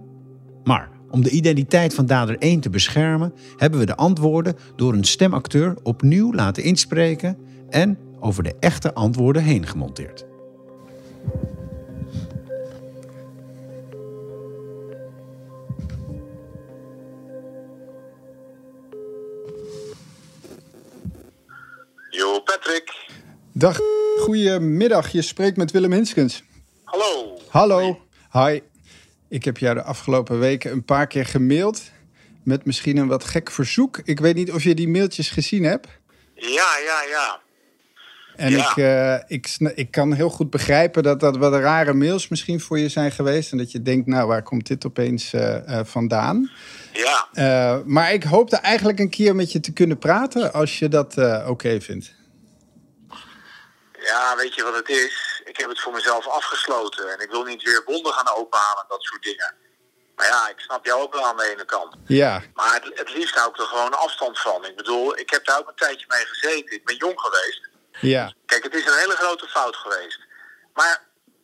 Maar 0.63 0.89
om 1.09 1.23
de 1.23 1.29
identiteit 1.29 1.93
van 1.93 2.05
dader 2.05 2.37
1 2.37 2.59
te 2.59 2.69
beschermen, 2.69 3.33
hebben 3.57 3.79
we 3.79 3.85
de 3.85 3.95
antwoorden 3.95 4.55
door 4.75 4.93
een 4.93 5.03
stemacteur 5.03 5.77
opnieuw 5.83 6.33
laten 6.33 6.63
inspreken 6.63 7.37
en 7.69 7.97
over 8.19 8.43
de 8.43 8.55
echte 8.59 8.93
antwoorden 8.93 9.43
heen 9.43 9.67
gemonteerd. 9.67 10.25
Yo, 22.09 22.39
Patrick. 22.39 23.10
Dag, 23.53 23.79
goedemiddag. 24.19 25.11
Je 25.11 25.21
spreekt 25.21 25.57
met 25.57 25.71
Willem 25.71 25.91
Hinskens. 25.91 26.43
Hallo. 26.83 27.37
Hallo. 27.47 27.99
Hi. 28.31 28.59
Ik 29.29 29.43
heb 29.45 29.57
jou 29.57 29.75
de 29.75 29.83
afgelopen 29.83 30.39
weken 30.39 30.71
een 30.71 30.85
paar 30.85 31.07
keer 31.07 31.25
gemaild. 31.25 31.81
Met 32.43 32.65
misschien 32.65 32.97
een 32.97 33.07
wat 33.07 33.23
gek 33.23 33.51
verzoek. 33.51 34.01
Ik 34.03 34.19
weet 34.19 34.35
niet 34.35 34.51
of 34.51 34.63
je 34.63 34.75
die 34.75 34.87
mailtjes 34.87 35.29
gezien 35.29 35.63
hebt. 35.63 35.87
Ja, 36.35 36.69
ja, 36.85 37.01
ja. 37.09 37.39
En 38.35 38.51
Ja. 38.51 38.69
ik, 38.69 38.77
eh, 38.77 39.37
ik, 39.37 39.57
ik 39.75 39.91
kan 39.91 40.13
heel 40.13 40.29
goed 40.29 40.49
begrijpen 40.49 41.03
dat 41.03 41.19
dat 41.19 41.37
wat 41.37 41.53
rare 41.53 41.93
mails 41.93 42.27
misschien 42.27 42.59
voor 42.59 42.79
je 42.79 42.89
zijn 42.89 43.11
geweest. 43.11 43.51
En 43.51 43.57
dat 43.57 43.71
je 43.71 43.81
denkt, 43.81 44.07
nou, 44.07 44.27
waar 44.27 44.43
komt 44.43 44.67
dit 44.67 44.85
opeens 44.85 45.33
eh, 45.33 45.79
eh, 45.79 45.85
vandaan? 45.85 46.51
Ja, 47.33 47.81
maar 47.85 48.13
ik 48.13 48.23
hoopte 48.23 48.55
eigenlijk 48.55 48.99
een 48.99 49.09
keer 49.09 49.35
met 49.35 49.51
je 49.51 49.59
te 49.59 49.73
kunnen 49.73 49.97
praten 49.97 50.53
als 50.53 50.79
je 50.79 50.87
dat 50.87 51.17
oké 51.47 51.81
vindt. 51.81 52.13
Ja, 54.01 54.35
weet 54.35 54.55
je 54.55 54.63
wat 54.63 54.75
het 54.75 54.89
is? 54.89 55.41
Ik 55.45 55.57
heb 55.57 55.69
het 55.69 55.79
voor 55.79 55.93
mezelf 55.93 56.27
afgesloten. 56.27 57.11
En 57.13 57.19
ik 57.19 57.29
wil 57.29 57.43
niet 57.43 57.63
weer 57.63 57.83
wonden 57.85 58.13
gaan 58.13 58.35
openhalen 58.35 58.81
en 58.81 58.85
dat 58.87 59.03
soort 59.03 59.23
dingen. 59.23 59.55
Maar 60.15 60.27
ja, 60.27 60.49
ik 60.49 60.59
snap 60.59 60.85
jou 60.85 61.01
ook 61.01 61.13
wel 61.13 61.25
aan 61.25 61.37
de 61.37 61.51
ene 61.51 61.65
kant. 61.65 61.95
Ja, 62.07 62.41
Maar 62.53 62.73
het, 62.73 62.97
het 62.97 63.13
liefst 63.13 63.35
hou 63.35 63.49
ik 63.49 63.57
er 63.57 63.65
gewoon 63.65 63.93
afstand 63.99 64.39
van. 64.39 64.65
Ik 64.65 64.75
bedoel, 64.75 65.17
ik 65.17 65.29
heb 65.29 65.45
daar 65.45 65.59
ook 65.59 65.67
een 65.67 65.75
tijdje 65.75 66.05
mee 66.07 66.25
gezeten. 66.25 66.75
Ik 66.75 66.85
ben 66.85 66.95
jong 66.95 67.19
geweest. 67.19 67.69
ja. 67.99 68.33
Kijk, 68.45 68.63
het 68.63 68.73
is 68.75 68.85
een 68.85 68.97
hele 68.97 69.15
grote 69.15 69.47
fout 69.47 69.75
geweest. 69.75 70.19
Maar 70.73 71.01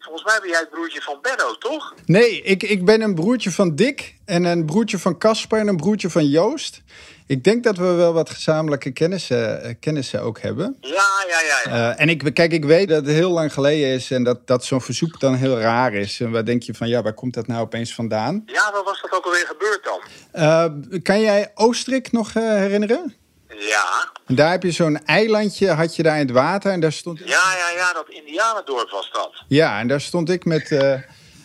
volgens 0.07 0.25
mij 0.25 0.39
ben 0.41 0.49
jij 0.49 0.59
het 0.59 0.69
broertje 0.69 1.01
van 1.01 1.19
Benno, 1.21 1.57
toch? 1.57 1.93
Nee, 2.05 2.41
ik, 2.41 2.63
ik 2.63 2.85
ben 2.85 3.01
een 3.01 3.15
broertje 3.15 3.51
van 3.51 3.75
Dick 3.75 4.15
en 4.25 4.43
een 4.43 4.65
broertje 4.65 4.99
van 4.99 5.17
Casper 5.17 5.59
en 5.59 5.67
een 5.67 5.77
broertje 5.77 6.09
van 6.09 6.25
Joost. 6.25 6.81
Ik 7.27 7.43
denk 7.43 7.63
dat 7.63 7.77
we 7.77 7.91
wel 7.91 8.13
wat 8.13 8.29
gezamenlijke 8.29 8.91
kennissen, 8.91 9.63
eh, 9.63 9.73
kennissen 9.79 10.21
ook 10.21 10.39
hebben. 10.39 10.77
Ja, 10.81 10.89
ja, 11.27 11.39
ja. 11.41 11.77
ja. 11.77 11.91
Eh, 11.91 12.01
en 12.01 12.09
ik, 12.09 12.33
kijk, 12.33 12.51
ik 12.51 12.65
weet 12.65 12.89
dat 12.89 13.05
het 13.05 13.15
heel 13.15 13.31
lang 13.31 13.53
geleden 13.53 13.89
is 13.89 14.11
en 14.11 14.23
dat, 14.23 14.47
dat 14.47 14.65
zo'n 14.65 14.81
verzoek 14.81 15.19
dan 15.19 15.35
heel 15.35 15.59
raar 15.59 15.93
is. 15.93 16.19
En 16.19 16.31
waar 16.31 16.45
denk 16.45 16.63
je 16.63 16.73
van, 16.73 16.87
ja, 16.87 17.01
waar 17.01 17.13
komt 17.13 17.33
dat 17.33 17.47
nou 17.47 17.61
opeens 17.61 17.93
vandaan? 17.93 18.43
Ja, 18.45 18.71
waar 18.71 18.83
was 18.83 19.01
dat 19.01 19.11
ook 19.11 19.25
alweer 19.25 19.45
gebeurd 19.47 19.83
dan? 19.83 19.99
Eh, 20.31 21.01
kan 21.01 21.21
jij 21.21 21.51
Oostrik 21.55 22.11
nog 22.11 22.33
eh, 22.33 22.43
herinneren? 22.43 23.15
Ja, 23.59 24.11
En 24.25 24.35
daar 24.35 24.51
heb 24.51 24.63
je 24.63 24.71
zo'n 24.71 25.05
eilandje, 25.05 25.69
had 25.71 25.95
je 25.95 26.03
daar 26.03 26.19
in 26.19 26.25
het 26.25 26.31
water 26.35 26.71
en 26.71 26.79
daar 26.79 26.91
stond... 26.91 27.19
ja, 27.19 27.25
ja, 27.57 27.69
ja, 27.75 27.93
dat 27.93 28.09
Indianendorp 28.09 28.89
was 28.89 29.11
dat. 29.11 29.43
Ja, 29.47 29.79
en 29.79 29.87
daar 29.87 30.01
stond 30.01 30.29
ik 30.29 30.45
met, 30.45 30.71
eh, 30.71 30.93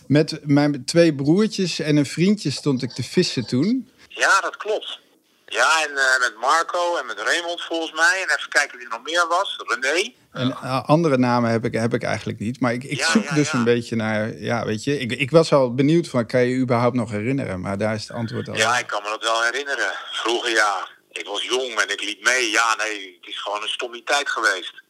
met 0.06 0.40
mijn 0.42 0.84
twee 0.84 1.14
broertjes 1.14 1.78
en 1.78 1.96
een 1.96 2.06
vriendje 2.06 2.50
stond 2.50 2.82
ik 2.82 2.90
te 2.92 3.02
vissen 3.02 3.46
toen. 3.46 3.90
Ja, 4.08 4.40
dat 4.40 4.56
klopt. 4.56 5.00
Ja, 5.46 5.82
en 5.84 5.90
eh, 5.96 6.20
met 6.20 6.34
Marco 6.40 6.96
en 6.96 7.06
met 7.06 7.18
Raymond 7.18 7.62
volgens 7.62 7.92
mij. 7.92 8.24
En 8.28 8.36
even 8.36 8.48
kijken 8.48 8.78
wie 8.78 8.86
er 8.86 8.92
nog 8.92 9.02
meer 9.02 9.26
was. 9.28 9.56
René. 9.66 10.12
En 10.32 10.50
eh, 10.50 10.88
andere 10.88 11.18
namen 11.18 11.50
heb 11.50 11.64
ik, 11.64 11.74
heb 11.74 11.94
ik 11.94 12.02
eigenlijk 12.02 12.38
niet. 12.38 12.60
Maar 12.60 12.72
ik, 12.72 12.84
ik 12.84 12.98
Ja, 12.98 13.10
zoek 13.10 13.24
ja, 13.24 13.34
dus 13.34 13.50
ja. 13.50 13.58
een 13.58 13.64
beetje 13.64 13.96
naar... 13.96 14.38
Ja, 14.38 14.64
weet 14.64 14.84
je, 14.84 14.98
ik, 14.98 15.12
ik 15.12 15.30
was 15.30 15.52
al 15.52 15.74
benieuwd 15.74 16.08
van, 16.08 16.26
kan 16.26 16.40
je 16.40 16.48
je 16.48 16.56
überhaupt 16.60 16.96
nog 16.96 17.10
herinneren? 17.10 17.60
Maar 17.60 17.78
daar 17.78 17.94
is 17.94 18.02
het 18.02 18.16
antwoord 18.16 18.48
al. 18.48 18.54
Ja, 18.56 18.78
ik 18.78 18.86
kan 18.86 19.02
me 19.02 19.08
dat 19.08 19.22
wel 19.22 19.42
herinneren. 19.42 19.92
Vroeger 20.12 20.50
ja, 20.50 20.88
ik 21.22 21.28
was 21.28 21.42
jong 21.42 21.80
en 21.80 21.88
ik 21.88 22.02
liep 22.02 22.22
mee. 22.22 22.50
Ja, 22.50 22.74
nee, 22.74 23.18
het 23.20 23.28
is 23.30 23.40
gewoon 23.40 23.62
een 23.62 23.68
stommiteit 23.68 24.28
geweest. 24.30 24.82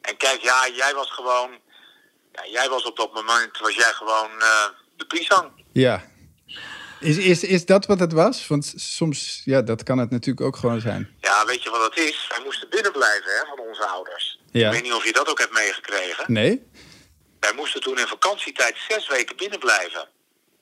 En 0.00 0.16
kijk, 0.16 0.40
ja, 0.40 0.68
jij 0.68 0.94
was 0.94 1.10
gewoon... 1.10 1.50
Ja, 2.32 2.46
jij 2.46 2.68
was 2.68 2.84
op 2.84 2.96
dat 2.96 3.14
moment, 3.14 3.58
was 3.58 3.74
jij 3.74 3.92
gewoon 3.92 4.30
eh, 4.40 4.66
de 4.96 5.06
pisang. 5.06 5.50
Ja. 5.72 6.04
Is, 7.00 7.16
is, 7.16 7.42
is 7.42 7.66
dat 7.66 7.86
wat 7.86 7.98
het 7.98 8.12
was? 8.12 8.46
Want 8.46 8.72
soms, 8.76 9.42
ja, 9.44 9.62
dat 9.62 9.82
kan 9.82 9.98
het 9.98 10.10
natuurlijk 10.10 10.46
ook 10.46 10.56
gewoon 10.56 10.80
zijn. 10.80 11.16
Ja, 11.20 11.44
weet 11.44 11.62
je 11.62 11.70
wat 11.70 11.84
het 11.84 11.98
is? 11.98 12.26
Wij 12.28 12.40
moesten 12.44 12.68
binnen 12.70 12.92
blijven 12.92 13.30
hè, 13.36 13.46
van 13.46 13.58
onze 13.58 13.86
ouders. 13.86 14.40
Ja. 14.50 14.66
Ik 14.66 14.72
weet 14.72 14.82
niet 14.82 14.92
of 14.92 15.04
je 15.04 15.12
dat 15.12 15.28
ook 15.28 15.38
hebt 15.38 15.52
meegekregen. 15.52 16.32
Nee? 16.32 16.62
Wij 17.40 17.52
moesten 17.52 17.80
toen 17.80 17.98
in 17.98 18.06
vakantietijd 18.06 18.76
zes 18.88 19.08
weken 19.08 19.36
binnen 19.36 19.58
blijven. 19.58 20.08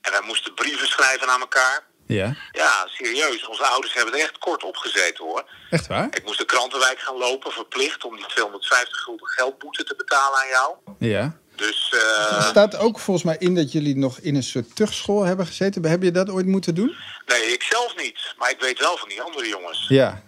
En 0.01 0.13
wij 0.13 0.23
moesten 0.23 0.55
brieven 0.55 0.89
schrijven 0.89 1.29
aan 1.29 1.41
elkaar. 1.41 1.87
Ja. 2.07 2.37
Ja, 2.53 2.87
serieus. 2.87 3.49
Onze 3.49 3.65
ouders 3.67 3.95
hebben 3.95 4.15
er 4.15 4.21
echt 4.21 4.39
kort 4.39 4.65
op 4.65 4.77
gezeten 4.77 5.25
hoor. 5.25 5.51
Echt 5.71 5.87
waar? 5.87 6.09
Ik 6.11 6.25
moest 6.25 6.39
de 6.39 6.45
krantenwijk 6.45 6.99
gaan 6.99 7.17
lopen, 7.17 7.53
verplicht 7.53 8.05
om 8.05 8.17
die 8.17 8.27
250 8.27 8.99
gulden 8.99 9.27
geldboete 9.29 9.85
te 9.85 9.95
betalen 9.97 10.39
aan 10.39 10.49
jou. 10.49 10.75
Ja. 10.99 11.37
Dus 11.57 11.95
eh, 11.95 12.37
Er 12.37 12.43
staat 12.43 12.77
ook 12.77 12.99
volgens 12.99 13.27
mij 13.27 13.37
in 13.39 13.55
dat 13.55 13.73
jullie 13.73 13.97
nog 13.97 14.19
in 14.19 14.35
een 14.35 14.43
soort 14.43 14.77
tugschool 14.77 15.23
hebben 15.25 15.47
gezeten. 15.47 15.85
Heb 15.85 16.03
je 16.03 16.11
dat 16.11 16.31
ooit 16.31 16.47
moeten 16.47 16.75
doen? 16.75 16.95
nee, 17.27 17.43
ik 17.53 17.63
zelf 17.63 17.97
niet. 17.97 18.35
Maar 18.39 18.51
ik 18.51 18.61
weet 18.61 18.79
wel 18.79 18.97
van 18.97 19.09
die 19.09 19.23
andere 19.23 19.49
jongens. 19.49 19.85
Ja. 19.89 20.23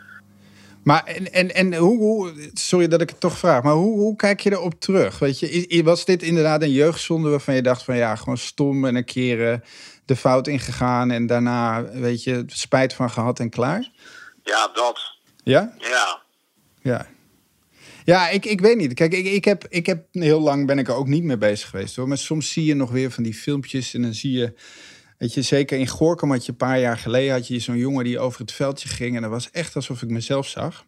Maar 0.85 1.04
en, 1.04 1.33
en, 1.33 1.54
en 1.54 1.75
hoe, 1.75 1.99
hoe, 1.99 2.50
sorry 2.54 2.88
dat 2.88 3.00
ik 3.00 3.09
het 3.11 3.21
toch 3.21 3.38
vraag, 3.38 3.62
maar 3.62 3.73
hoe, 3.73 3.99
hoe 3.99 4.16
kijk 4.16 4.40
je 4.40 4.50
erop 4.52 4.80
terug? 4.80 5.18
Weet 5.18 5.38
je, 5.38 5.50
is- 5.50 5.80
was 5.83 6.04
dit 6.04 6.23
inderdaad 6.23 6.62
een 6.62 6.73
jeugdzonde 6.73 7.28
waarvan 7.30 7.54
je 7.54 7.62
dacht 7.62 7.83
van 7.83 7.97
ja, 7.97 8.16
gewoon 8.16 8.38
stom 8.38 8.85
en 8.85 8.95
een 8.95 9.04
keer 9.04 9.52
eh, 9.52 9.59
de 10.07 10.17
fout 10.17 10.47
ingegaan 10.47 11.11
en 11.11 11.27
daarna, 11.27 11.85
weet 11.85 12.25
je, 12.25 12.45
spijt 12.47 12.95
van 12.95 13.11
gehad 13.11 13.41
en 13.41 13.51
klaar? 13.51 13.91
Ja, 14.43 14.71
dat. 14.75 15.17
Ja? 15.43 15.75
Ja. 15.79 16.23
Ja. 16.83 17.07
Ja, 18.05 18.29
ik, 18.29 18.45
ik 18.45 18.61
weet 18.61 18.77
niet. 18.77 18.95
Kijk, 18.95 19.13
ik, 19.13 19.27
ik, 19.27 19.45
heb, 19.45 19.67
ik 19.69 19.87
heb 19.87 20.07
heel 20.11 20.41
lang 20.41 20.67
ben 20.67 20.79
ik 20.79 20.89
er 20.89 20.95
ook 20.95 21.07
niet 21.07 21.23
mee 21.23 21.37
bezig 21.37 21.69
geweest 21.69 21.97
hoor. 21.97 22.09
Maar 22.09 22.19
soms 22.19 22.53
zie 22.53 22.65
je 22.65 22.75
nog 22.75 22.91
weer 22.91 23.11
van 23.11 23.23
die 23.23 23.35
filmpjes 23.35 23.95
en 23.95 24.03
dan 24.03 24.15
zie 24.15 24.33
je, 24.33 24.55
weet 25.19 25.35
je, 25.35 25.43
zeker 25.43 25.79
in 25.79 25.87
Gorkum 25.87 26.31
had 26.31 26.45
je 26.47 26.51
een 26.51 26.59
paar 26.59 26.81
jaar 26.81 26.99
geleden 26.99 27.33
had 27.33 27.47
je 27.47 27.59
zo'n 27.59 27.77
jongen 27.77 28.05
die 28.05 28.19
over 28.19 28.41
het 28.41 28.53
veldje 28.53 28.89
ging 28.89 29.17
en 29.17 29.23
dat 29.23 29.31
was 29.31 29.51
echt 29.51 29.77
alsof 29.77 30.03
ik 30.03 30.09
mezelf 30.09 30.47
zag. 30.47 30.87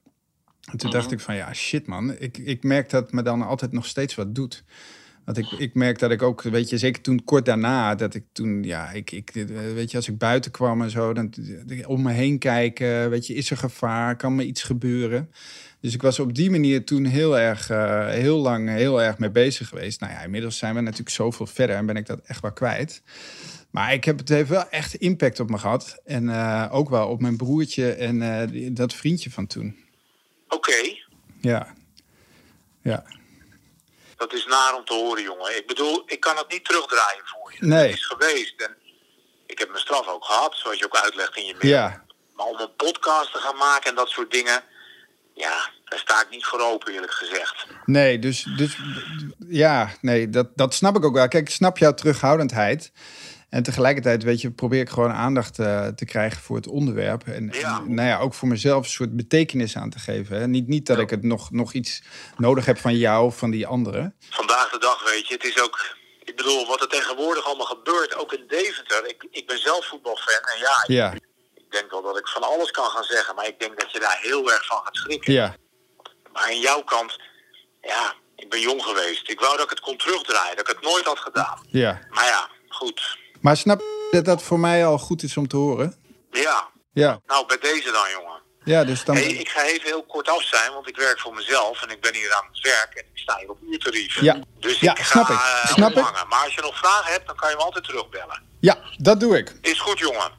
En 0.70 0.78
toen 0.78 0.90
dacht 0.90 1.12
ik 1.12 1.20
van 1.20 1.34
ja, 1.34 1.54
shit 1.54 1.86
man, 1.86 2.18
ik, 2.18 2.38
ik 2.38 2.62
merk 2.62 2.90
dat 2.90 3.12
me 3.12 3.22
dan 3.22 3.42
altijd 3.42 3.72
nog 3.72 3.86
steeds 3.86 4.14
wat 4.14 4.34
doet. 4.34 4.64
Want 5.28 5.40
ik, 5.40 5.50
ik 5.58 5.74
merk 5.74 5.98
dat 5.98 6.10
ik 6.10 6.22
ook, 6.22 6.42
weet 6.42 6.68
je, 6.68 6.78
zeker 6.78 7.02
toen 7.02 7.24
kort 7.24 7.44
daarna, 7.44 7.94
dat 7.94 8.14
ik 8.14 8.24
toen, 8.32 8.62
ja, 8.62 8.90
ik, 8.90 9.10
ik, 9.10 9.30
weet 9.74 9.90
je, 9.90 9.96
als 9.96 10.08
ik 10.08 10.18
buiten 10.18 10.50
kwam 10.50 10.82
en 10.82 10.90
zo, 10.90 11.12
dan 11.12 11.32
om 11.86 12.02
me 12.02 12.12
heen 12.12 12.38
kijken, 12.38 13.10
weet 13.10 13.26
je, 13.26 13.34
is 13.34 13.50
er 13.50 13.56
gevaar, 13.56 14.16
kan 14.16 14.34
me 14.34 14.44
iets 14.44 14.62
gebeuren? 14.62 15.30
Dus 15.80 15.94
ik 15.94 16.02
was 16.02 16.18
op 16.18 16.34
die 16.34 16.50
manier 16.50 16.84
toen 16.84 17.04
heel 17.04 17.38
erg, 17.38 17.70
eh, 17.70 18.08
heel 18.08 18.38
lang, 18.38 18.68
heel 18.68 19.02
erg 19.02 19.18
mee 19.18 19.30
bezig 19.30 19.68
geweest. 19.68 20.00
Nou 20.00 20.12
ja, 20.12 20.22
inmiddels 20.22 20.58
zijn 20.58 20.74
we 20.74 20.80
natuurlijk 20.80 21.10
zoveel 21.10 21.46
verder 21.46 21.76
en 21.76 21.86
ben 21.86 21.96
ik 21.96 22.06
dat 22.06 22.20
echt 22.24 22.42
wel 22.42 22.52
kwijt. 22.52 23.02
Maar 23.70 23.92
ik 23.92 24.04
heb, 24.04 24.18
het 24.18 24.28
heeft 24.28 24.48
wel 24.48 24.68
echt 24.68 24.94
impact 24.94 25.40
op 25.40 25.50
me 25.50 25.58
gehad. 25.58 26.00
En 26.04 26.28
eh, 26.28 26.68
ook 26.70 26.88
wel 26.88 27.08
op 27.08 27.20
mijn 27.20 27.36
broertje 27.36 27.92
en 27.92 28.22
eh, 28.22 28.68
dat 28.72 28.94
vriendje 28.94 29.30
van 29.30 29.46
toen. 29.46 29.76
Oké. 30.48 30.96
Ja. 31.40 31.74
Ja. 32.82 33.04
Dat 34.18 34.32
is 34.32 34.46
naar 34.46 34.74
om 34.74 34.84
te 34.84 34.94
horen, 34.94 35.22
jongen. 35.22 35.56
Ik 35.56 35.66
bedoel, 35.66 36.02
ik 36.06 36.20
kan 36.20 36.36
het 36.36 36.50
niet 36.50 36.64
terugdraaien 36.64 37.22
voor 37.24 37.52
je. 37.52 37.66
Nee. 37.66 37.86
Het 37.86 37.96
is 37.96 38.06
geweest. 38.06 38.60
En 38.62 38.76
ik 39.46 39.58
heb 39.58 39.68
mijn 39.68 39.80
straf 39.80 40.06
ook 40.08 40.24
gehad, 40.24 40.56
zoals 40.56 40.78
je 40.78 40.84
ook 40.84 40.96
uitlegt 40.96 41.36
in 41.36 41.44
je 41.44 41.54
mail. 41.58 41.72
Ja. 41.72 42.04
Maar 42.34 42.46
om 42.46 42.60
een 42.60 42.76
podcast 42.76 43.32
te 43.32 43.38
gaan 43.38 43.56
maken 43.56 43.90
en 43.90 43.96
dat 43.96 44.08
soort 44.08 44.30
dingen... 44.30 44.62
Ja, 45.34 45.70
daar 45.84 45.98
sta 45.98 46.22
ik 46.22 46.30
niet 46.30 46.44
voor 46.44 46.60
open, 46.60 46.92
eerlijk 46.92 47.12
gezegd. 47.12 47.66
Nee, 47.84 48.18
dus, 48.18 48.42
dus 48.56 48.76
ja, 49.48 49.90
nee, 50.00 50.30
dat, 50.30 50.48
dat 50.54 50.74
snap 50.74 50.96
ik 50.96 51.04
ook 51.04 51.14
wel. 51.14 51.28
Kijk, 51.28 51.48
ik 51.48 51.54
snap 51.54 51.78
jouw 51.78 51.94
terughoudendheid. 51.94 52.92
En 53.50 53.62
tegelijkertijd, 53.62 54.22
weet 54.22 54.40
je, 54.40 54.50
probeer 54.50 54.80
ik 54.80 54.88
gewoon 54.88 55.12
aandacht 55.12 55.58
eh, 55.58 55.86
te 55.86 56.04
krijgen 56.04 56.42
voor 56.42 56.56
het 56.56 56.66
onderwerp. 56.66 57.26
En, 57.26 57.48
Ja. 57.52 57.78
en, 57.78 57.94
nou 57.94 58.08
ja, 58.08 58.18
ook 58.18 58.34
voor 58.34 58.48
mezelf 58.48 58.84
een 58.84 58.90
soort 58.90 59.16
betekenis 59.16 59.76
aan 59.76 59.90
te 59.90 59.98
geven. 59.98 60.36
Hè. 60.40 60.46
Niet, 60.46 60.68
niet 60.68 60.86
dat 60.86 60.98
ik 60.98 61.10
het 61.10 61.22
nog, 61.22 61.50
nog 61.50 61.72
iets 61.72 62.02
nodig 62.36 62.64
heb 62.64 62.78
van 62.78 62.96
jou 62.96 63.24
of 63.24 63.38
van 63.38 63.50
die 63.50 63.66
anderen. 63.66 64.14
Vandaag 64.30 64.70
de 64.70 64.78
dag, 64.78 65.10
weet 65.12 65.28
je, 65.28 65.34
het 65.34 65.44
is 65.44 65.60
ook... 65.62 65.96
Ik 66.24 66.36
bedoel, 66.36 66.66
wat 66.66 66.80
er 66.80 66.88
tegenwoordig 66.88 67.44
allemaal 67.44 67.66
gebeurt, 67.66 68.16
ook 68.16 68.32
in 68.32 68.44
Deventer. 68.48 69.08
Ik, 69.08 69.26
ik 69.30 69.46
ben 69.46 69.58
zelf 69.58 69.86
voetbalfan 69.86 70.34
en 70.34 70.58
ja, 70.58 70.82
ik, 70.82 70.86
Ja, 70.88 71.12
ik 71.54 71.70
denk 71.70 71.90
wel 71.90 72.02
dat 72.02 72.18
ik 72.18 72.28
van 72.28 72.42
alles 72.42 72.70
kan 72.70 72.84
gaan 72.84 73.04
zeggen. 73.04 73.34
Maar 73.34 73.46
ik 73.46 73.60
denk 73.60 73.80
dat 73.80 73.92
je 73.92 74.00
daar 74.00 74.18
heel 74.22 74.52
erg 74.52 74.66
van 74.66 74.80
gaat 74.84 74.96
schrikken. 74.96 75.32
ja, 75.32 75.56
Maar 76.32 76.42
aan 76.42 76.60
jouw 76.60 76.82
kant, 76.82 77.18
ja, 77.80 78.14
ik 78.36 78.50
ben 78.50 78.60
jong 78.60 78.82
geweest. 78.82 79.30
Ik 79.30 79.40
wou 79.40 79.56
dat 79.56 79.64
ik 79.64 79.70
het 79.70 79.80
kon 79.80 79.96
terugdraaien, 79.96 80.56
dat 80.56 80.68
ik 80.68 80.74
het 80.76 80.84
nooit 80.84 81.04
had 81.04 81.18
gedaan. 81.18 81.66
ja. 81.70 82.00
Maar 82.10 82.24
ja, 82.26 82.48
goed. 82.68 83.18
Maar 83.40 83.56
snap 83.56 83.80
je 83.80 84.08
dat 84.10 84.24
dat 84.24 84.42
voor 84.42 84.58
mij 84.60 84.86
al 84.86 84.98
goed 84.98 85.22
is 85.22 85.36
om 85.36 85.48
te 85.48 85.56
horen? 85.56 85.94
Ja, 86.30 86.68
Ja, 86.92 87.20
nou 87.26 87.46
bij 87.46 87.58
deze 87.60 87.90
dan, 87.92 88.10
jongen. 88.10 88.40
ja 88.64 88.84
dus 88.84 89.04
dan... 89.04 89.16
Hey, 89.16 89.24
ik 89.24 89.48
ga 89.48 89.62
even 89.66 89.84
heel 89.86 90.02
kort 90.04 90.28
af 90.28 90.42
zijn, 90.42 90.72
want 90.72 90.88
ik 90.88 90.96
werk 90.96 91.20
voor 91.20 91.34
mezelf 91.34 91.82
en 91.82 91.90
ik 91.90 92.00
ben 92.00 92.14
hier 92.14 92.34
aan 92.34 92.46
het 92.52 92.60
werk 92.62 92.92
en 92.94 93.04
ik 93.12 93.18
sta 93.18 93.36
hier 93.38 93.50
op 93.50 93.58
uurtarief. 93.70 94.20
Ja. 94.20 94.38
Dus 94.60 94.78
Ja, 94.80 94.92
ik 94.92 94.98
ga 94.98 95.04
snap 95.04 95.28
ik. 95.28 95.36
eh, 95.36 95.66
Snap 95.72 95.90
ik. 95.90 96.24
Maar 96.28 96.44
als 96.44 96.54
je 96.54 96.60
nog 96.60 96.78
vragen 96.78 97.12
hebt, 97.12 97.26
dan 97.26 97.36
kan 97.36 97.50
je 97.50 97.56
me 97.56 97.62
altijd 97.62 97.84
terugbellen. 97.84 98.42
Ja, 98.60 98.78
dat 98.98 99.20
doe 99.20 99.36
ik. 99.38 99.48
Oké, 99.48 99.68
Is 99.68 99.80
goed, 99.80 99.98
jongen. 99.98 100.30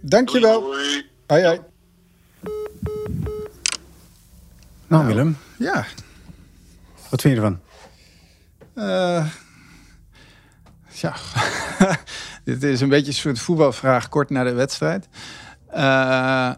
dankjewel. 0.00 0.60
Doei. 0.60 1.10
Hoi, 1.26 1.44
hoi. 1.44 1.60
Nou, 4.86 5.06
Willem, 5.06 5.38
Ja, 5.58 5.86
wat 7.10 7.20
vind 7.20 7.36
je 7.36 7.40
ervan? 7.42 7.60
Eh, 8.74 9.26
ja, 10.94 11.14
dit 12.44 12.62
is 12.62 12.80
een 12.80 12.88
beetje 12.88 13.06
een 13.06 13.12
soort 13.12 13.38
voetbalvraag 13.38 14.08
kort 14.08 14.30
na 14.30 14.44
de 14.44 14.52
wedstrijd. 14.52 15.08
Eh, 15.66 16.52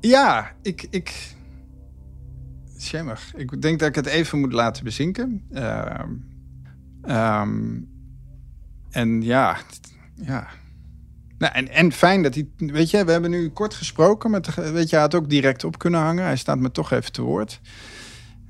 ja, 0.00 0.52
ik, 0.62 0.86
ik. 0.90 1.36
Ik 3.36 3.62
denk 3.62 3.78
dat 3.78 3.88
ik 3.88 3.94
het 3.94 4.06
even 4.06 4.40
moet 4.40 4.52
laten 4.52 4.84
bezinken. 4.84 5.42
Ehm, 5.52 6.12
ehm, 7.02 7.80
en 8.90 9.22
ja, 9.22 9.56
ja. 10.14 10.46
Nou, 11.38 11.52
en, 11.52 11.68
en 11.68 11.92
fijn 11.92 12.22
dat 12.22 12.34
hij. 12.34 12.48
Weet 12.56 12.90
je, 12.90 13.04
we 13.04 13.12
hebben 13.12 13.30
nu 13.30 13.48
kort 13.48 13.74
gesproken. 13.74 14.42
De- 14.42 14.70
weet 14.72 14.88
je, 14.88 14.94
hij 14.96 15.04
had 15.04 15.14
ook 15.14 15.28
direct 15.28 15.64
op 15.64 15.78
kunnen 15.78 16.00
hangen. 16.00 16.24
Hij 16.24 16.36
staat 16.36 16.58
me 16.58 16.70
toch 16.70 16.90
even 16.90 17.12
te 17.12 17.22
woord. 17.22 17.60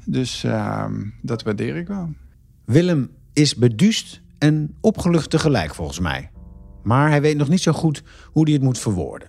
Dus 0.04 0.44
ehm, 0.44 1.04
dat 1.22 1.42
waardeer 1.42 1.76
ik 1.76 1.86
wel. 1.86 2.12
Willem 2.64 3.10
is 3.32 3.54
beduust 3.54 4.22
en 4.38 4.76
opgelucht 4.80 5.30
tegelijk 5.30 5.74
volgens 5.74 5.98
mij. 5.98 6.30
Maar 6.82 7.08
hij 7.08 7.20
weet 7.20 7.36
nog 7.36 7.48
niet 7.48 7.62
zo 7.62 7.72
goed 7.72 8.02
hoe 8.24 8.44
hij 8.44 8.52
het 8.52 8.62
moet 8.62 8.78
verwoorden. 8.78 9.28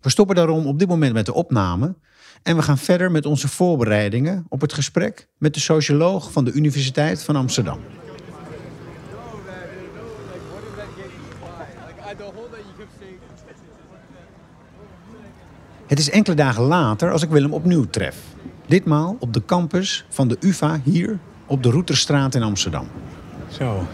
We 0.00 0.10
stoppen 0.10 0.36
daarom 0.36 0.66
op 0.66 0.78
dit 0.78 0.88
moment 0.88 1.12
met 1.12 1.26
de 1.26 1.34
opname 1.34 1.96
en 2.42 2.56
we 2.56 2.62
gaan 2.62 2.78
verder 2.78 3.10
met 3.10 3.26
onze 3.26 3.48
voorbereidingen 3.48 4.46
op 4.48 4.60
het 4.60 4.72
gesprek 4.72 5.28
met 5.38 5.54
de 5.54 5.60
socioloog 5.60 6.32
van 6.32 6.44
de 6.44 6.52
Universiteit 6.52 7.22
van 7.22 7.36
Amsterdam. 7.36 7.78
Het 15.86 15.98
is 15.98 16.10
enkele 16.10 16.36
dagen 16.36 16.62
later 16.62 17.12
als 17.12 17.22
ik 17.22 17.30
Willem 17.30 17.52
opnieuw 17.52 17.84
tref. 17.84 18.16
Ditmaal 18.66 19.16
op 19.18 19.32
de 19.32 19.44
campus 19.44 20.06
van 20.08 20.28
de 20.28 20.36
UvA 20.40 20.80
hier 20.84 21.18
op 21.46 21.62
de 21.62 21.70
Routerstraat 21.70 22.34
in 22.34 22.42
Amsterdam. 22.42 22.86
Zo. 23.48 23.86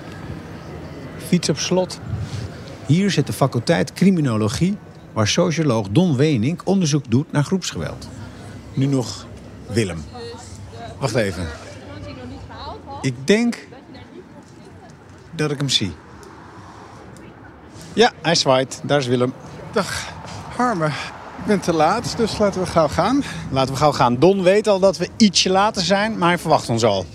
Fiets 1.31 1.49
op 1.49 1.59
slot. 1.59 2.01
Hier 2.87 3.11
zit 3.11 3.27
de 3.27 3.33
faculteit 3.33 3.93
criminologie, 3.93 4.77
waar 5.13 5.29
socioloog 5.29 5.89
Don 5.91 6.17
Wenink 6.17 6.61
onderzoek 6.65 7.11
doet 7.11 7.33
naar 7.33 7.45
groepsgeweld. 7.45 8.09
Nu 8.75 8.87
nog 8.87 9.27
Willem. 9.67 10.05
Wacht 10.99 11.15
even. 11.15 11.47
Ik 13.01 13.27
denk 13.27 13.67
dat 15.31 15.51
ik 15.51 15.59
hem 15.59 15.69
zie. 15.69 15.93
Ja, 17.93 18.13
hij 18.23 18.35
zwaait. 18.35 18.81
Daar 18.83 18.99
is 18.99 19.07
Willem. 19.07 19.33
Dag, 19.73 20.07
Harme. 20.57 20.87
Ik 20.87 21.47
ben 21.47 21.61
te 21.61 21.73
laat, 21.73 22.17
dus 22.17 22.39
laten 22.39 22.61
we 22.61 22.67
gauw 22.67 22.89
gaan. 22.89 23.23
Laten 23.51 23.73
we 23.73 23.81
gauw 23.81 23.93
gaan. 23.93 24.19
Don 24.19 24.43
weet 24.43 24.69
al 24.69 24.79
dat 24.79 24.97
we 24.97 25.09
ietsje 25.17 25.51
later 25.51 25.83
zijn, 25.83 26.19
maar 26.19 26.29
hij 26.29 26.39
verwacht 26.39 26.69
ons 26.69 26.85
al. 26.85 27.07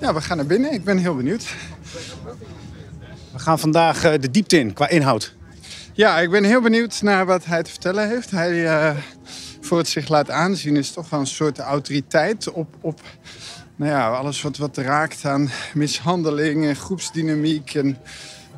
Ja, 0.00 0.14
we 0.14 0.20
gaan 0.20 0.36
naar 0.36 0.46
binnen. 0.46 0.72
Ik 0.72 0.84
ben 0.84 0.98
heel 0.98 1.16
benieuwd. 1.16 1.54
We 3.32 3.38
gaan 3.38 3.58
vandaag 3.58 4.04
eh, 4.04 4.20
de 4.20 4.30
diepte 4.30 4.58
in 4.58 4.72
qua 4.72 4.88
inhoud. 4.88 5.34
Ja, 5.92 6.18
ik 6.18 6.30
ben 6.30 6.44
heel 6.44 6.60
benieuwd 6.60 7.02
naar 7.02 7.26
wat 7.26 7.44
hij 7.44 7.62
te 7.62 7.70
vertellen 7.70 8.08
heeft. 8.08 8.30
Hij, 8.30 8.66
eh, 8.66 8.96
voor 9.60 9.78
het 9.78 9.88
zich 9.88 10.08
laat 10.08 10.30
aanzien, 10.30 10.76
is 10.76 10.90
toch 10.90 11.10
wel 11.10 11.20
een 11.20 11.26
soort 11.26 11.58
autoriteit 11.58 12.50
op, 12.50 12.76
op 12.80 13.00
nou 13.76 13.90
ja, 13.90 14.10
alles 14.10 14.42
wat, 14.42 14.56
wat 14.56 14.76
raakt 14.76 15.24
aan 15.24 15.50
mishandeling 15.74 16.66
en 16.66 16.76
groepsdynamiek. 16.76 17.74
En 17.74 17.98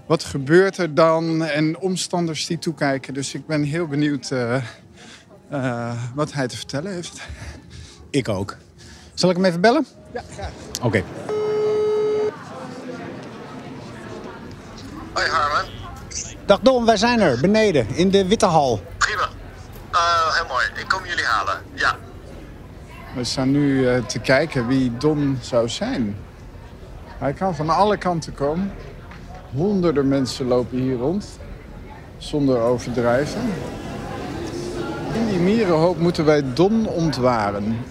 wat 0.07 0.25
gebeurt 0.25 0.77
er 0.77 0.95
dan? 0.95 1.45
En 1.45 1.79
omstanders 1.79 2.47
die 2.47 2.59
toekijken. 2.59 3.15
Dus 3.15 3.35
ik 3.35 3.47
ben 3.47 3.63
heel 3.63 3.87
benieuwd 3.87 4.31
eh, 4.31 5.93
wat 6.15 6.33
hij 6.33 6.49
te 6.49 6.57
vertellen 6.57 6.93
heeft. 6.93 7.21
Ik 8.11 8.29
ook. 8.29 8.57
Zal 9.15 9.31
ik 9.31 9.37
hem 9.37 9.45
even 9.45 9.61
bellen? 9.61 9.87
Ja, 10.13 10.23
graag. 10.33 10.53
Oké. 10.83 11.05
Hoi 15.15 15.29
Harmen. 15.29 15.73
Dag 16.47 16.61
Don, 16.61 16.85
wij 16.85 16.97
zijn 16.97 17.21
er, 17.21 17.41
beneden, 17.41 17.87
in 17.89 18.11
de 18.11 18.27
Witte 18.27 18.47
Hal. 18.47 18.81
Prima. 18.99 19.29
Eh, 19.91 20.35
heel 20.35 20.47
mooi. 20.49 20.65
Ik 20.77 20.89
kom 20.89 21.07
jullie 21.07 21.25
halen. 21.25 21.55
Ja. 21.75 21.97
We 23.15 23.25
staan 23.25 23.51
nu 23.51 23.89
eh, 23.89 24.05
te 24.05 24.19
kijken 24.19 24.67
wie 24.67 24.97
Don 24.97 25.39
zou 25.41 25.69
zijn. 25.69 26.17
Hij 27.19 27.33
kan 27.33 27.55
van 27.55 27.71
alle 27.71 27.97
kanten 27.97 28.35
komen. 28.35 28.73
Honderden 29.55 30.09
mensen 30.09 30.47
lopen 30.47 30.79
hier 30.79 30.97
rond. 30.97 31.39
Zonder 32.19 32.61
overdrijven. 32.61 33.41
In 35.13 35.27
die 35.27 35.39
mierenhoop 35.39 35.99
moeten 35.99 36.25
wij 36.25 36.43
Don 36.55 36.87
ontwaren. 36.87 37.85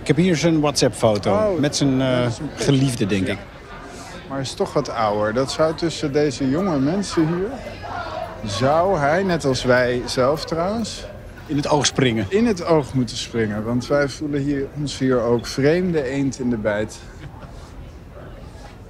Ik 0.00 0.06
heb 0.06 0.16
hier 0.16 0.36
zijn 0.36 0.60
WhatsApp-foto 0.60 1.32
Oh, 1.32 1.58
met 1.60 1.76
zijn 1.76 2.00
eh, 2.00 2.26
geliefde, 2.56 3.06
denk 3.06 3.26
ik. 3.26 3.38
Maar 4.28 4.36
hij 4.36 4.46
is 4.46 4.54
toch 4.54 4.72
wat 4.72 4.90
ouder. 4.90 5.34
Dat 5.34 5.52
zou 5.52 5.74
tussen 5.74 6.12
deze 6.12 6.50
jonge 6.50 6.78
mensen 6.78 7.26
hier... 7.26 7.48
zou 8.44 8.98
hij, 8.98 9.22
net 9.22 9.44
als 9.44 9.64
wij 9.64 10.02
zelf 10.06 10.44
trouwens... 10.44 11.04
In 11.46 11.56
het 11.56 11.68
oog 11.68 11.86
springen. 11.86 12.26
in 12.28 12.46
het 12.46 12.64
oog 12.64 12.94
moeten 12.94 13.16
springen. 13.16 13.64
Want 13.64 13.86
wij 13.86 14.08
voelen 14.08 14.40
hier, 14.40 14.66
ons 14.76 14.98
hier 14.98 15.20
ook 15.20 15.46
vreemde 15.46 16.02
eend 16.02 16.38
in 16.38 16.50
de 16.50 16.56
bijt. 16.56 16.98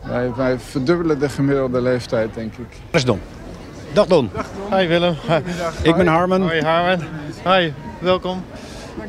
Wij, 0.02 0.34
wij 0.34 0.58
verdubbelen 0.58 1.18
de 1.18 1.28
gemiddelde 1.28 1.80
leeftijd, 1.80 2.34
denk 2.34 2.52
ik. 2.52 2.68
Dat 2.68 3.00
is 3.00 3.04
Don. 3.04 3.20
Dag 3.92 4.06
Don. 4.06 4.30
Hi 4.70 4.86
Willem. 4.86 5.16
Hi. 5.26 5.40
Ik 5.82 5.96
ben 5.96 6.06
Harmen. 6.06 6.42
Hoi 6.42 6.62
Harmen. 6.62 7.08
Hi, 7.44 7.72
welkom 7.98 8.42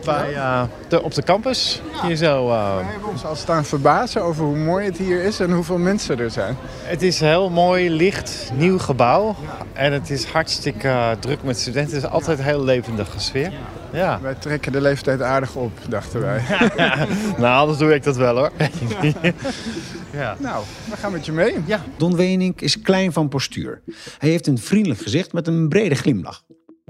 bij, 0.03 0.33
eh, 0.33 0.63
de, 0.87 1.03
op 1.03 1.13
de 1.13 1.23
campus. 1.23 1.81
Hier 2.03 2.15
zo, 2.15 2.49
eh, 2.49 2.77
We 2.77 2.83
hebben 2.83 3.09
ons 3.09 3.25
al 3.25 3.35
staan 3.35 3.65
verbazen 3.65 4.23
over 4.23 4.45
hoe 4.45 4.55
mooi 4.55 4.85
het 4.85 4.97
hier 4.97 5.23
is 5.23 5.39
en 5.39 5.51
hoeveel 5.51 5.77
mensen 5.77 6.19
er 6.19 6.31
zijn. 6.31 6.57
het 6.83 7.01
is 7.01 7.19
een 7.19 7.27
heel 7.27 7.49
mooi, 7.49 7.89
licht, 7.89 8.51
nieuw 8.53 8.77
gebouw. 8.77 9.35
En 9.73 9.93
het 9.93 10.09
is 10.09 10.25
hartstikke 10.25 10.87
eh, 10.87 11.11
druk 11.19 11.43
met 11.43 11.59
studenten. 11.59 11.95
Het 11.95 12.03
is 12.03 12.09
altijd 12.09 12.37
een 12.37 12.43
heel 12.43 12.63
levendige 12.63 13.19
sfeer. 13.19 13.51
Ja. 13.91 14.19
Wij 14.21 14.35
trekken 14.35 14.71
de 14.71 14.81
leeftijd 14.81 15.21
aardig 15.21 15.55
op, 15.55 15.71
dachten 15.89 16.21
wij. 16.21 16.41
nou, 17.37 17.59
anders 17.59 17.77
doe 17.77 17.93
ik 17.93 18.03
dat 18.03 18.15
wel 18.15 18.35
hoor. 18.35 18.51
ja. 20.13 20.35
nou, 20.39 20.63
we 20.89 20.97
gaan 20.97 21.11
met 21.11 21.25
je 21.25 21.31
mee. 21.31 21.55
Ja. 21.65 21.81
Don 21.97 22.15
Wenink 22.15 22.61
is 22.61 22.81
klein 22.81 23.13
van 23.13 23.27
postuur. 23.27 23.81
Hij 24.17 24.29
heeft 24.29 24.47
een 24.47 24.57
vriendelijk 24.57 25.01
gezicht 25.01 25.33
met 25.33 25.47
een 25.47 25.69
brede 25.69 25.95
glimlach. 25.95 26.43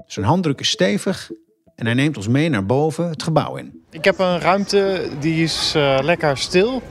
Zijn 0.06 0.26
handdruk 0.26 0.60
is 0.60 0.68
stevig 0.68 1.30
en 1.76 1.86
hij 1.86 1.94
neemt 1.94 2.16
ons 2.16 2.28
mee 2.28 2.48
naar 2.48 2.66
boven 2.66 3.08
het 3.08 3.22
gebouw 3.22 3.56
in. 3.56 3.84
Ik 3.90 4.04
heb 4.04 4.18
een 4.18 4.40
ruimte 4.40 5.08
die 5.20 5.42
is 5.42 5.72
eh, 5.76 5.98
lekker 6.02 6.38
stil, 6.38 6.82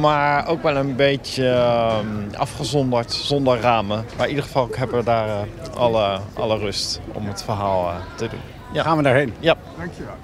maar 0.00 0.46
ook 0.46 0.62
wel 0.62 0.76
een 0.76 0.96
beetje 0.96 1.48
eh, 1.48 1.98
afgezonderd, 2.36 3.12
zonder 3.12 3.60
ramen. 3.60 4.04
Maar 4.16 4.24
in 4.24 4.30
ieder 4.30 4.44
geval 4.44 4.68
hebben 4.72 4.98
we 4.98 5.04
daar 5.04 5.28
eh, 5.28 5.74
alle, 5.74 6.20
alle 6.34 6.58
rust 6.58 7.00
om 7.12 7.26
het 7.26 7.42
verhaal 7.42 7.90
eh, 7.90 7.96
te 8.16 8.28
doen. 8.28 8.40
Ja. 8.72 8.82
Gaan 8.82 8.96
we 8.96 9.02
daarheen? 9.02 9.32
Ja. 9.40 9.56
Dankjewel. 9.78 10.14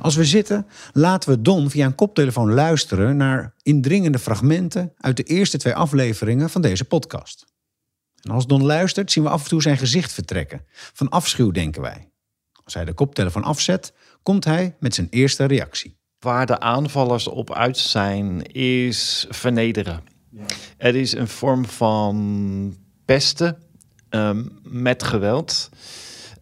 Als 0.00 0.16
we 0.16 0.24
zitten, 0.24 0.66
laten 0.92 1.30
we 1.30 1.42
Don 1.42 1.70
via 1.70 1.86
een 1.86 1.94
koptelefoon 1.94 2.52
luisteren 2.52 3.16
naar 3.16 3.54
indringende 3.62 4.18
fragmenten 4.18 4.92
uit 4.96 5.16
de 5.16 5.22
eerste 5.22 5.58
twee 5.58 5.74
afleveringen 5.74 6.50
van 6.50 6.62
deze 6.62 6.84
podcast. 6.84 7.46
En 8.22 8.30
als 8.30 8.46
Don 8.46 8.64
luistert, 8.64 9.12
zien 9.12 9.24
we 9.24 9.30
af 9.30 9.42
en 9.42 9.48
toe 9.48 9.62
zijn 9.62 9.76
gezicht 9.76 10.12
vertrekken. 10.12 10.64
Van 10.72 11.08
afschuw, 11.08 11.50
denken 11.50 11.82
wij. 11.82 12.09
Als 12.70 12.78
hij 12.78 12.88
de 12.88 12.94
koptelefoon 12.94 13.44
afzet, 13.44 13.92
komt 14.22 14.44
hij 14.44 14.76
met 14.80 14.94
zijn 14.94 15.06
eerste 15.10 15.44
reactie. 15.44 15.96
Waar 16.18 16.46
de 16.46 16.60
aanvallers 16.60 17.28
op 17.28 17.54
uit 17.54 17.78
zijn, 17.78 18.42
is 18.52 19.26
vernederen. 19.28 20.02
Het 20.76 20.94
is 20.94 21.12
een 21.12 21.28
vorm 21.28 21.64
van 21.64 22.76
pesten 23.04 23.62
ehm, 24.08 24.44
met 24.62 25.02
geweld. 25.02 25.70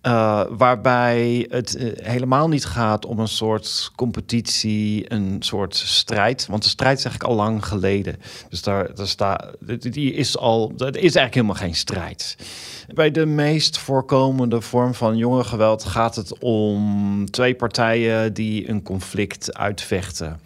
Eh, 0.01 0.43
waarbij 0.51 1.47
het 1.51 1.77
eh, 1.77 2.07
helemaal 2.07 2.49
niet 2.49 2.65
gaat 2.65 3.07
om 3.07 3.19
een 3.19 3.29
soort 3.29 3.91
competitie, 3.97 5.13
een 5.13 5.37
soort 5.39 5.77
strijd. 5.77 6.47
Want 6.47 6.63
de 6.63 6.69
strijd 6.69 6.99
is 6.99 7.05
eigenlijk 7.05 7.35
al 7.35 7.45
lang 7.45 7.67
geleden. 7.67 8.17
Dus 8.49 8.63
daar, 8.63 8.95
daar 8.95 9.07
staat, 9.07 9.47
die 9.81 10.13
is 10.13 10.37
al, 10.37 10.73
dat 10.77 10.95
is 10.97 11.03
eigenlijk 11.03 11.35
helemaal 11.35 11.55
geen 11.55 11.75
strijd. 11.75 12.37
Bij 12.95 13.11
de 13.11 13.27
meest 13.27 13.79
voorkomende 13.79 14.61
vorm 14.61 14.95
van 14.95 15.17
jongerengeweld 15.17 15.85
gaat 15.85 16.17
het 16.17 16.39
om 16.39 17.31
twee 17.31 17.55
partijen 17.55 18.35
die 18.35 18.69
een 18.69 18.83
conflict 18.83 19.55
uitvechten. 19.55 20.41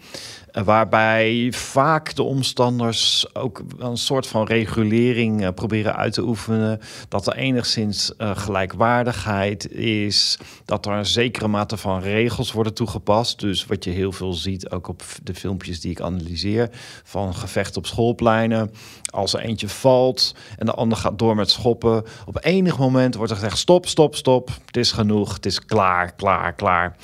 Waarbij 0.53 1.51
vaak 1.55 2.15
de 2.15 2.23
omstanders 2.23 3.35
ook 3.35 3.63
een 3.77 3.97
soort 3.97 4.27
van 4.27 4.45
regulering 4.45 5.43
eh, 5.43 5.49
proberen 5.55 5.95
uit 5.95 6.13
te 6.13 6.21
oefenen. 6.21 6.79
Dat 7.07 7.27
er 7.27 7.35
enigszins 7.35 8.15
eh, 8.15 8.37
gelijkwaardigheid 8.37 9.71
is. 9.71 10.39
Dat 10.65 10.85
er 10.85 10.91
een 10.91 11.05
zekere 11.05 11.47
mate 11.47 11.77
van 11.77 12.01
regels 12.01 12.51
worden 12.51 12.73
toegepast. 12.73 13.39
Dus 13.39 13.65
wat 13.65 13.83
je 13.83 13.89
heel 13.89 14.11
veel 14.11 14.33
ziet, 14.33 14.69
ook 14.69 14.87
op 14.87 15.03
de 15.23 15.35
filmpjes 15.35 15.81
die 15.81 15.91
ik 15.91 16.01
analyseer. 16.01 16.69
Van 17.03 17.35
gevecht 17.35 17.77
op 17.77 17.85
schoolpleinen. 17.85 18.71
Als 19.09 19.33
er 19.33 19.39
eentje 19.39 19.69
valt 19.69 20.35
en 20.57 20.65
de 20.65 20.73
ander 20.73 20.97
gaat 20.97 21.19
door 21.19 21.35
met 21.35 21.49
schoppen. 21.49 22.03
Op 22.25 22.37
enig 22.41 22.77
moment 22.77 23.15
wordt 23.15 23.31
er 23.31 23.37
gezegd: 23.37 23.57
stop, 23.57 23.87
stop, 23.87 24.15
stop. 24.15 24.49
Het 24.65 24.77
is 24.77 24.91
genoeg. 24.91 25.33
Het 25.33 25.45
is 25.45 25.65
klaar, 25.65 26.13
klaar, 26.15 26.53
klaar. 26.53 26.95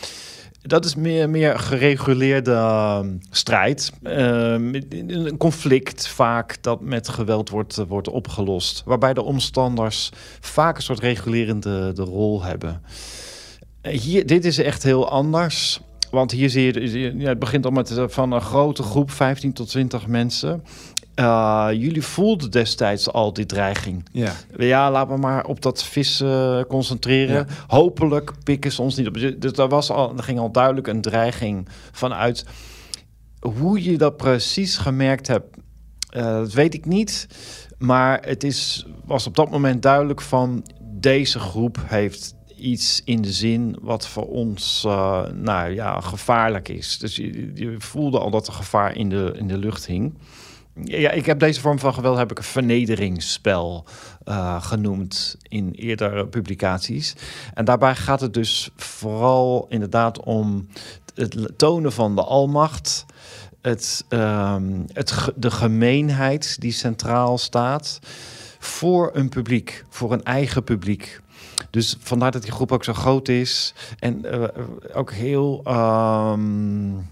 Dat 0.61 0.85
is 0.85 0.95
meer, 0.95 1.29
meer 1.29 1.59
gereguleerde 1.59 2.51
uh, 2.51 2.99
strijd. 3.29 3.91
Uh, 4.03 4.51
een 5.07 5.37
conflict 5.37 6.07
vaak 6.07 6.57
dat 6.61 6.81
met 6.81 7.09
geweld 7.09 7.49
wordt, 7.49 7.77
uh, 7.77 7.85
wordt 7.87 8.07
opgelost. 8.07 8.81
Waarbij 8.85 9.13
de 9.13 9.23
omstanders 9.23 10.11
vaak 10.39 10.75
een 10.75 10.83
soort 10.83 10.99
regulerende 10.99 11.91
de 11.93 12.03
rol 12.03 12.43
hebben. 12.43 12.81
Hier, 13.81 14.25
dit 14.25 14.45
is 14.45 14.57
echt 14.57 14.83
heel 14.83 15.09
anders. 15.09 15.81
Want 16.11 16.31
hier 16.31 16.49
zie 16.49 16.91
je, 16.99 17.27
het 17.27 17.39
begint 17.39 17.65
al 17.65 17.71
met 17.71 17.97
eh, 17.97 18.03
van 18.07 18.31
een 18.31 18.41
grote 18.41 18.83
groep, 18.83 19.11
15 19.11 19.53
tot 19.53 19.69
20 19.69 20.07
mensen. 20.07 20.63
Uh, 21.19 21.67
jullie 21.71 22.01
voelden 22.01 22.51
destijds 22.51 23.11
al 23.11 23.33
die 23.33 23.45
dreiging. 23.45 24.05
Ja. 24.11 24.33
Ja, 24.57 24.91
laten 24.91 25.13
we 25.13 25.19
maar 25.19 25.45
op 25.45 25.61
dat 25.61 25.83
vissen 25.83 26.67
concentreren. 26.67 27.35
Ja. 27.35 27.45
Hopelijk 27.67 28.33
pikken 28.43 28.71
ze 28.71 28.81
ons 28.81 28.95
niet 28.95 29.07
op. 29.07 29.13
Dus 29.13 29.51
er, 29.51 29.67
was 29.67 29.91
al, 29.91 30.17
er 30.17 30.23
ging 30.23 30.39
al 30.39 30.51
duidelijk 30.51 30.87
een 30.87 31.01
dreiging 31.01 31.67
vanuit. 31.91 32.45
hoe 33.39 33.83
je 33.83 33.97
dat 33.97 34.17
precies 34.17 34.77
gemerkt 34.77 35.27
hebt, 35.27 35.57
uh, 36.17 36.23
dat 36.23 36.53
weet 36.53 36.73
ik 36.73 36.85
niet. 36.85 37.27
Maar 37.77 38.21
het 38.21 38.43
is, 38.43 38.85
was 39.05 39.27
op 39.27 39.35
dat 39.35 39.49
moment 39.49 39.81
duidelijk 39.81 40.21
van 40.21 40.65
deze 40.81 41.39
groep 41.39 41.77
heeft 41.85 42.35
iets 42.55 43.01
in 43.05 43.21
de 43.21 43.31
zin 43.31 43.77
wat 43.81 44.07
voor 44.07 44.27
ons 44.27 44.83
uh, 44.87 45.23
nou 45.33 45.73
ja, 45.73 46.01
gevaarlijk 46.01 46.69
is. 46.69 46.97
Dus 46.97 47.15
je, 47.15 47.51
je, 47.53 47.75
voelde 47.77 48.19
al 48.19 48.29
dat 48.29 48.47
er 48.47 48.53
gevaar 48.53 48.95
in 48.95 49.09
de, 49.09 49.33
in 49.35 49.47
de 49.47 49.57
lucht 49.57 49.85
hing. 49.85 50.13
Ja, 50.83 51.11
ik 51.11 51.25
heb 51.25 51.39
deze 51.39 51.61
vorm 51.61 51.79
van 51.79 51.93
geweld 51.93 52.17
heb 52.17 52.31
ik 52.31 52.37
een 52.37 52.43
vernederingsspel 52.43 53.85
uh, 54.25 54.61
genoemd 54.61 55.37
in 55.41 55.71
eerdere 55.71 56.27
publicaties. 56.27 57.15
En 57.53 57.65
daarbij 57.65 57.95
gaat 57.95 58.21
het 58.21 58.33
dus 58.33 58.69
vooral 58.75 59.65
inderdaad 59.69 60.23
om 60.23 60.67
het 61.15 61.57
tonen 61.57 61.91
van 61.91 62.15
de 62.15 62.23
almacht, 62.23 63.05
het, 63.61 64.05
um, 64.09 64.85
het, 64.93 65.31
de 65.35 65.51
gemeenheid 65.51 66.61
die 66.61 66.71
centraal 66.71 67.37
staat 67.37 67.99
voor 68.59 69.09
een 69.13 69.29
publiek, 69.29 69.83
voor 69.89 70.13
een 70.13 70.23
eigen 70.23 70.63
publiek. 70.63 71.21
Dus 71.69 71.95
vandaar 71.99 72.31
dat 72.31 72.41
die 72.41 72.51
groep 72.51 72.71
ook 72.71 72.83
zo 72.83 72.93
groot 72.93 73.27
is 73.27 73.73
en 73.99 74.25
uh, 74.25 74.43
ook 74.93 75.11
heel 75.11 75.63
um, 75.67 77.07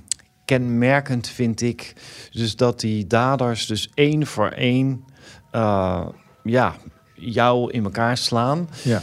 kenmerkend 0.48 1.28
vind 1.28 1.62
ik. 1.62 1.94
Dus 2.32 2.56
dat 2.56 2.80
die 2.80 3.08
daders 3.08 3.66
dus 3.66 3.90
één 3.94 4.28
voor 4.28 4.50
één 4.50 5.04
uh, 5.52 6.06
ja, 6.44 6.76
jou 7.14 7.72
in 7.72 7.84
elkaar 7.84 8.18
slaan. 8.18 8.70
Ja. 8.84 9.02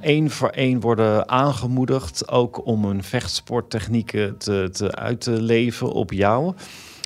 Eén 0.00 0.24
uh, 0.24 0.30
voor 0.30 0.48
één 0.48 0.80
worden 0.80 1.28
aangemoedigd, 1.28 2.28
ook 2.28 2.66
om 2.66 2.84
een 2.84 3.02
vechtsporttechnieken 3.02 4.38
te, 4.38 4.68
te 4.72 4.94
uit 4.94 5.20
te 5.20 5.42
leven 5.42 5.92
op 5.92 6.12
jou. 6.12 6.54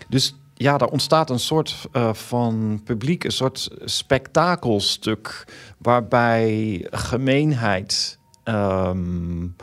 Dus 0.08 0.34
ja, 0.54 0.78
daar 0.78 0.88
ontstaat 0.88 1.30
een 1.30 1.40
soort 1.40 1.88
uh, 1.92 2.14
van 2.14 2.80
publiek, 2.84 3.24
een 3.24 3.32
soort 3.32 3.70
spektakelstuk, 3.84 5.44
waarbij 5.78 6.86
gemeenheid 6.90 8.18
um, 8.44 9.56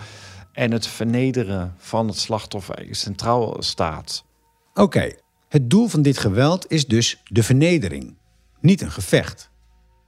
en 0.58 0.72
het 0.72 0.88
vernederen 0.88 1.74
van 1.78 2.08
het 2.08 2.18
slachtoffer 2.18 2.88
centraal 2.92 3.56
staat. 3.60 4.24
Oké, 4.74 5.12
het 5.50 5.70
doel 5.70 5.88
van 5.88 6.02
dit 6.02 6.18
geweld 6.18 6.72
is 6.72 6.86
dus 6.86 7.22
de 7.24 7.44
vernedering, 7.44 8.18
niet 8.62 8.82
een 8.82 8.92
gevecht. 8.92 9.50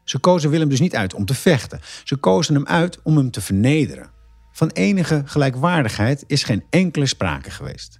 Ze 0.03 0.19
kozen 0.19 0.49
Willem 0.49 0.69
dus 0.69 0.79
niet 0.79 0.95
uit 0.95 1.13
om 1.13 1.25
te 1.25 1.33
vechten. 1.33 1.79
Ze 2.03 2.15
kozen 2.15 2.55
hem 2.55 2.65
uit 2.65 2.99
om 3.03 3.17
hem 3.17 3.31
te 3.31 3.41
vernederen. 3.41 4.09
Van 4.51 4.69
enige 4.69 5.21
gelijkwaardigheid 5.25 6.23
is 6.27 6.43
geen 6.43 6.63
enkele 6.69 7.05
sprake 7.05 7.51
geweest. 7.51 7.99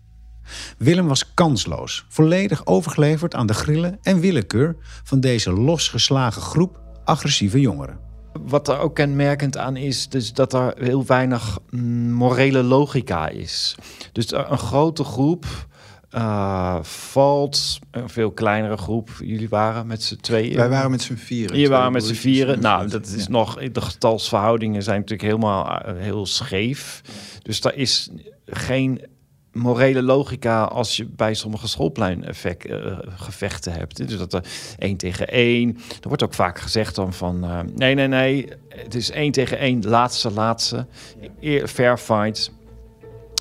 Willem 0.77 1.07
was 1.07 1.33
kansloos, 1.33 2.05
volledig 2.09 2.65
overgeleverd 2.65 3.35
aan 3.35 3.47
de 3.47 3.53
grillen 3.53 3.97
en 4.01 4.19
willekeur 4.19 4.75
van 5.03 5.19
deze 5.19 5.51
losgeslagen 5.51 6.41
groep 6.41 6.81
agressieve 7.03 7.59
jongeren. 7.59 8.08
Wat 8.33 8.67
er 8.67 8.79
ook 8.79 8.95
kenmerkend 8.95 9.57
aan 9.57 9.75
is, 9.75 10.09
dus 10.09 10.33
dat 10.33 10.53
er 10.53 10.73
heel 10.77 11.05
weinig 11.05 11.59
mm, 11.69 12.11
morele 12.11 12.63
logica 12.63 13.27
is. 13.27 13.75
Dus 14.11 14.31
een 14.31 14.57
grote 14.57 15.03
groep 15.03 15.45
uh, 16.15 16.77
valt 16.81 17.79
een 17.91 18.09
veel 18.09 18.31
kleinere 18.31 18.77
groep. 18.77 19.09
Jullie 19.19 19.49
waren 19.49 19.87
met 19.87 20.03
z'n 20.03 20.15
tweeën. 20.15 20.55
Wij 20.55 20.69
waren 20.69 20.91
met 20.91 21.01
z'n 21.01 21.15
vieren. 21.15 21.55
Jullie 21.55 21.69
waren 21.69 21.91
met 21.91 22.03
z'n 22.03 22.13
vieren. 22.13 22.61
Nou, 22.61 22.87
dat 22.87 23.07
is 23.07 23.23
ja. 23.23 23.29
nog. 23.29 23.55
De 23.71 23.81
getalsverhoudingen 23.81 24.83
zijn 24.83 24.99
natuurlijk 24.99 25.29
helemaal 25.29 25.65
uh, 25.65 26.01
heel 26.01 26.25
scheef. 26.25 27.01
Dus 27.41 27.61
daar 27.61 27.75
is 27.75 28.09
geen 28.45 29.01
morele 29.59 30.01
logica 30.01 30.63
als 30.63 30.97
je 30.97 31.05
bij 31.05 31.33
sommige 31.33 31.67
schoolpleingevechten 31.67 33.71
uh, 33.71 33.77
hebt. 33.77 34.07
Dus 34.07 34.17
dat 34.17 34.33
er 34.33 34.45
één 34.77 34.97
tegen 34.97 35.27
één. 35.27 35.77
Er 36.01 36.07
wordt 36.07 36.23
ook 36.23 36.33
vaak 36.33 36.59
gezegd 36.59 36.95
dan 36.95 37.13
van 37.13 37.43
uh, 37.43 37.59
nee, 37.75 37.95
nee, 37.95 38.07
nee. 38.07 38.47
Het 38.69 38.95
is 38.95 39.11
één 39.11 39.31
tegen 39.31 39.57
één, 39.57 39.87
laatste, 39.87 40.31
laatste. 40.31 40.87
Fair 41.65 41.97
fight 41.97 42.51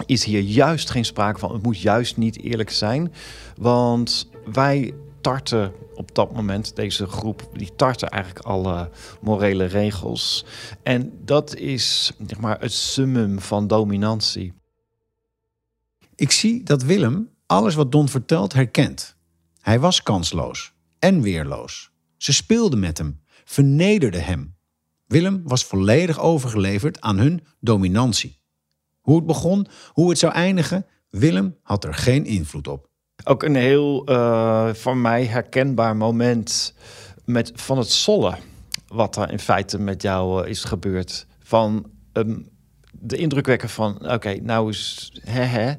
is 0.07 0.25
hier 0.25 0.41
juist 0.41 0.91
geen 0.91 1.05
sprake 1.05 1.39
van. 1.39 1.53
Het 1.53 1.63
moet 1.63 1.81
juist 1.81 2.17
niet 2.17 2.43
eerlijk 2.43 2.71
zijn. 2.71 3.13
Want 3.57 4.31
wij 4.53 4.95
tarten 5.21 5.73
op 5.95 6.15
dat 6.15 6.33
moment, 6.33 6.77
deze 6.77 7.07
groep, 7.07 7.49
die 7.53 7.71
tarten 7.77 8.09
eigenlijk 8.09 8.45
alle 8.45 8.91
morele 9.21 9.65
regels. 9.65 10.45
En 10.83 11.13
dat 11.25 11.57
is 11.57 12.13
zeg 12.27 12.41
maar, 12.41 12.61
het 12.61 12.73
summum 12.73 13.41
van 13.41 13.67
dominantie. 13.67 14.58
Ik 16.19 16.31
zie 16.31 16.63
dat 16.63 16.83
Willem 16.83 17.31
alles 17.47 17.75
wat 17.75 17.93
Don 17.93 18.09
vertelt 18.09 18.53
herkent. 18.53 19.17
Hij 19.61 19.81
was 19.81 20.03
kansloos 20.03 20.73
en 20.99 21.23
weerloos. 21.23 21.91
Ze 22.17 22.33
speelden 22.33 22.79
met 22.79 22.99
hem, 22.99 23.21
vernederden 23.45 24.25
hem. 24.25 24.57
Willem 25.07 25.43
was 25.45 25.65
volledig 25.65 26.21
overgeleverd 26.21 27.01
aan 27.01 27.19
hun 27.19 27.47
dominantie. 27.61 28.41
Hoe 29.01 29.17
het 29.17 29.27
begon, 29.27 29.67
hoe 29.93 30.09
het 30.09 30.19
zou 30.19 30.33
eindigen, 30.33 30.87
Willem 31.09 31.57
had 31.63 31.85
er 31.85 31.95
geen 31.95 32.25
invloed 32.25 32.69
op. 32.69 32.89
Ook 33.25 33.43
een 33.43 33.57
heel 33.57 34.11
uh, 34.11 34.75
voor 34.75 34.97
mij 34.97 35.25
herkenbaar 35.25 35.97
moment 35.97 36.75
met, 37.25 37.53
van 37.55 37.79
het 37.79 37.91
sollen. 37.91 38.39
Wat 38.87 39.17
er 39.17 39.31
in 39.31 39.39
feite 39.39 39.79
met 39.79 40.03
jou 40.03 40.45
uh, 40.45 40.51
is 40.51 40.65
gebeurd. 40.65 41.27
Van 41.39 41.91
um, 42.13 42.49
de 43.01 43.17
indruk 43.17 43.47
wekken 43.47 43.69
van: 43.69 44.13
oké, 44.13 44.35
nou 44.43 44.71
is 44.71 45.13
hè, 45.25 45.43
hè, 45.43 45.73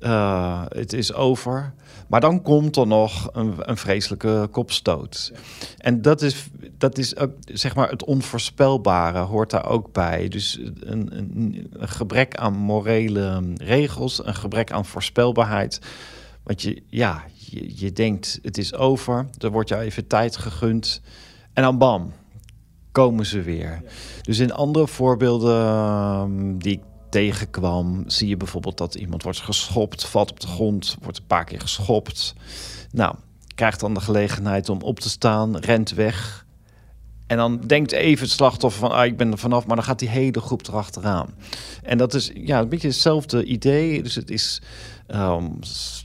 uh, 0.00 0.62
het 0.68 0.92
is 0.92 1.12
over. 1.12 1.72
Maar 2.10 2.20
dan 2.20 2.42
komt 2.42 2.76
er 2.76 2.86
nog 2.86 3.28
een, 3.32 3.54
een 3.58 3.76
vreselijke 3.76 4.48
kopstoot. 4.50 5.32
En 5.78 6.02
dat 6.02 6.22
is, 6.22 6.48
dat 6.78 6.98
is 6.98 7.16
ook, 7.16 7.30
zeg 7.44 7.74
maar, 7.74 7.90
het 7.90 8.04
onvoorspelbare 8.04 9.18
hoort 9.18 9.50
daar 9.50 9.68
ook 9.68 9.92
bij. 9.92 10.28
Dus 10.28 10.58
een, 10.80 11.16
een, 11.16 11.68
een 11.72 11.88
gebrek 11.88 12.36
aan 12.36 12.52
morele 12.52 13.42
regels, 13.56 14.26
een 14.26 14.34
gebrek 14.34 14.72
aan 14.72 14.84
voorspelbaarheid. 14.84 15.80
Want 16.42 16.62
je, 16.62 16.82
ja, 16.88 17.24
je, 17.34 17.72
je 17.76 17.92
denkt, 17.92 18.38
het 18.42 18.58
is 18.58 18.74
over. 18.74 19.26
Er 19.38 19.50
wordt 19.50 19.68
jou 19.68 19.82
even 19.82 20.06
tijd 20.06 20.36
gegund. 20.36 21.00
En 21.52 21.62
dan 21.62 21.78
bam, 21.78 22.12
komen 22.92 23.26
ze 23.26 23.42
weer. 23.42 23.82
Dus 24.22 24.38
in 24.38 24.52
andere 24.52 24.86
voorbeelden 24.86 25.74
um, 26.20 26.58
die 26.58 26.72
ik 26.72 26.82
tegenkwam, 27.10 28.04
zie 28.06 28.28
je 28.28 28.36
bijvoorbeeld 28.36 28.78
dat 28.78 28.94
iemand 28.94 29.22
wordt 29.22 29.40
geschopt, 29.40 30.06
valt 30.06 30.30
op 30.30 30.40
de 30.40 30.46
grond, 30.46 30.96
wordt 31.02 31.18
een 31.18 31.26
paar 31.26 31.44
keer 31.44 31.60
geschopt. 31.60 32.34
Nou, 32.92 33.14
krijgt 33.54 33.80
dan 33.80 33.94
de 33.94 34.00
gelegenheid 34.00 34.68
om 34.68 34.80
op 34.82 35.00
te 35.00 35.08
staan, 35.08 35.56
rent 35.56 35.90
weg. 35.90 36.46
En 37.26 37.36
dan 37.36 37.60
denkt 37.60 37.92
even 37.92 38.24
het 38.24 38.34
slachtoffer 38.34 38.80
van, 38.80 38.90
ah, 38.90 39.04
ik 39.04 39.16
ben 39.16 39.32
er 39.32 39.38
vanaf, 39.38 39.66
maar 39.66 39.76
dan 39.76 39.84
gaat 39.84 39.98
die 39.98 40.08
hele 40.08 40.40
groep 40.40 40.66
erachteraan. 40.68 41.34
En 41.82 41.98
dat 41.98 42.14
is 42.14 42.30
ja, 42.34 42.60
een 42.60 42.68
beetje 42.68 42.88
hetzelfde 42.88 43.44
idee. 43.44 44.02
Dus 44.02 44.14
het 44.14 44.30
is 44.30 44.62
um, 45.08 45.58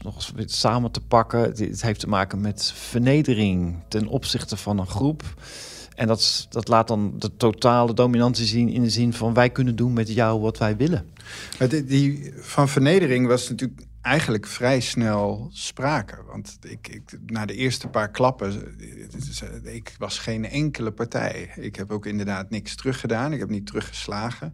nog 0.03 0.31
eens 0.35 0.59
samen 0.59 0.91
te 0.91 1.01
pakken. 1.01 1.39
Het 1.39 1.81
heeft 1.81 1.99
te 1.99 2.07
maken 2.07 2.41
met 2.41 2.71
vernedering 2.75 3.75
ten 3.87 4.07
opzichte 4.07 4.57
van 4.57 4.79
een 4.79 4.87
groep. 4.87 5.23
En 5.95 6.07
dat, 6.07 6.47
dat 6.49 6.67
laat 6.67 6.87
dan 6.87 7.13
de 7.19 7.35
totale 7.37 7.93
dominantie 7.93 8.45
zien 8.45 8.69
in 8.69 8.81
de 8.81 8.89
zin 8.89 9.13
van 9.13 9.33
wij 9.33 9.49
kunnen 9.49 9.75
doen 9.75 9.93
met 9.93 10.13
jou 10.13 10.39
wat 10.39 10.57
wij 10.57 10.77
willen. 10.77 11.05
Die, 11.69 11.83
die 11.83 12.33
van 12.37 12.69
vernedering 12.69 13.27
was 13.27 13.49
natuurlijk 13.49 13.81
eigenlijk 14.01 14.47
vrij 14.47 14.79
snel 14.79 15.49
sprake. 15.53 16.15
Want 16.27 16.57
ik, 16.61 16.87
ik, 16.87 17.19
na 17.25 17.45
de 17.45 17.55
eerste 17.55 17.87
paar 17.87 18.11
klappen, 18.11 18.75
ik 19.63 19.95
was 19.97 20.19
geen 20.19 20.49
enkele 20.49 20.91
partij. 20.91 21.51
Ik 21.55 21.75
heb 21.75 21.91
ook 21.91 22.05
inderdaad 22.05 22.49
niks 22.49 22.75
teruggedaan. 22.75 23.33
Ik 23.33 23.39
heb 23.39 23.49
niet 23.49 23.65
teruggeslagen. 23.65 24.53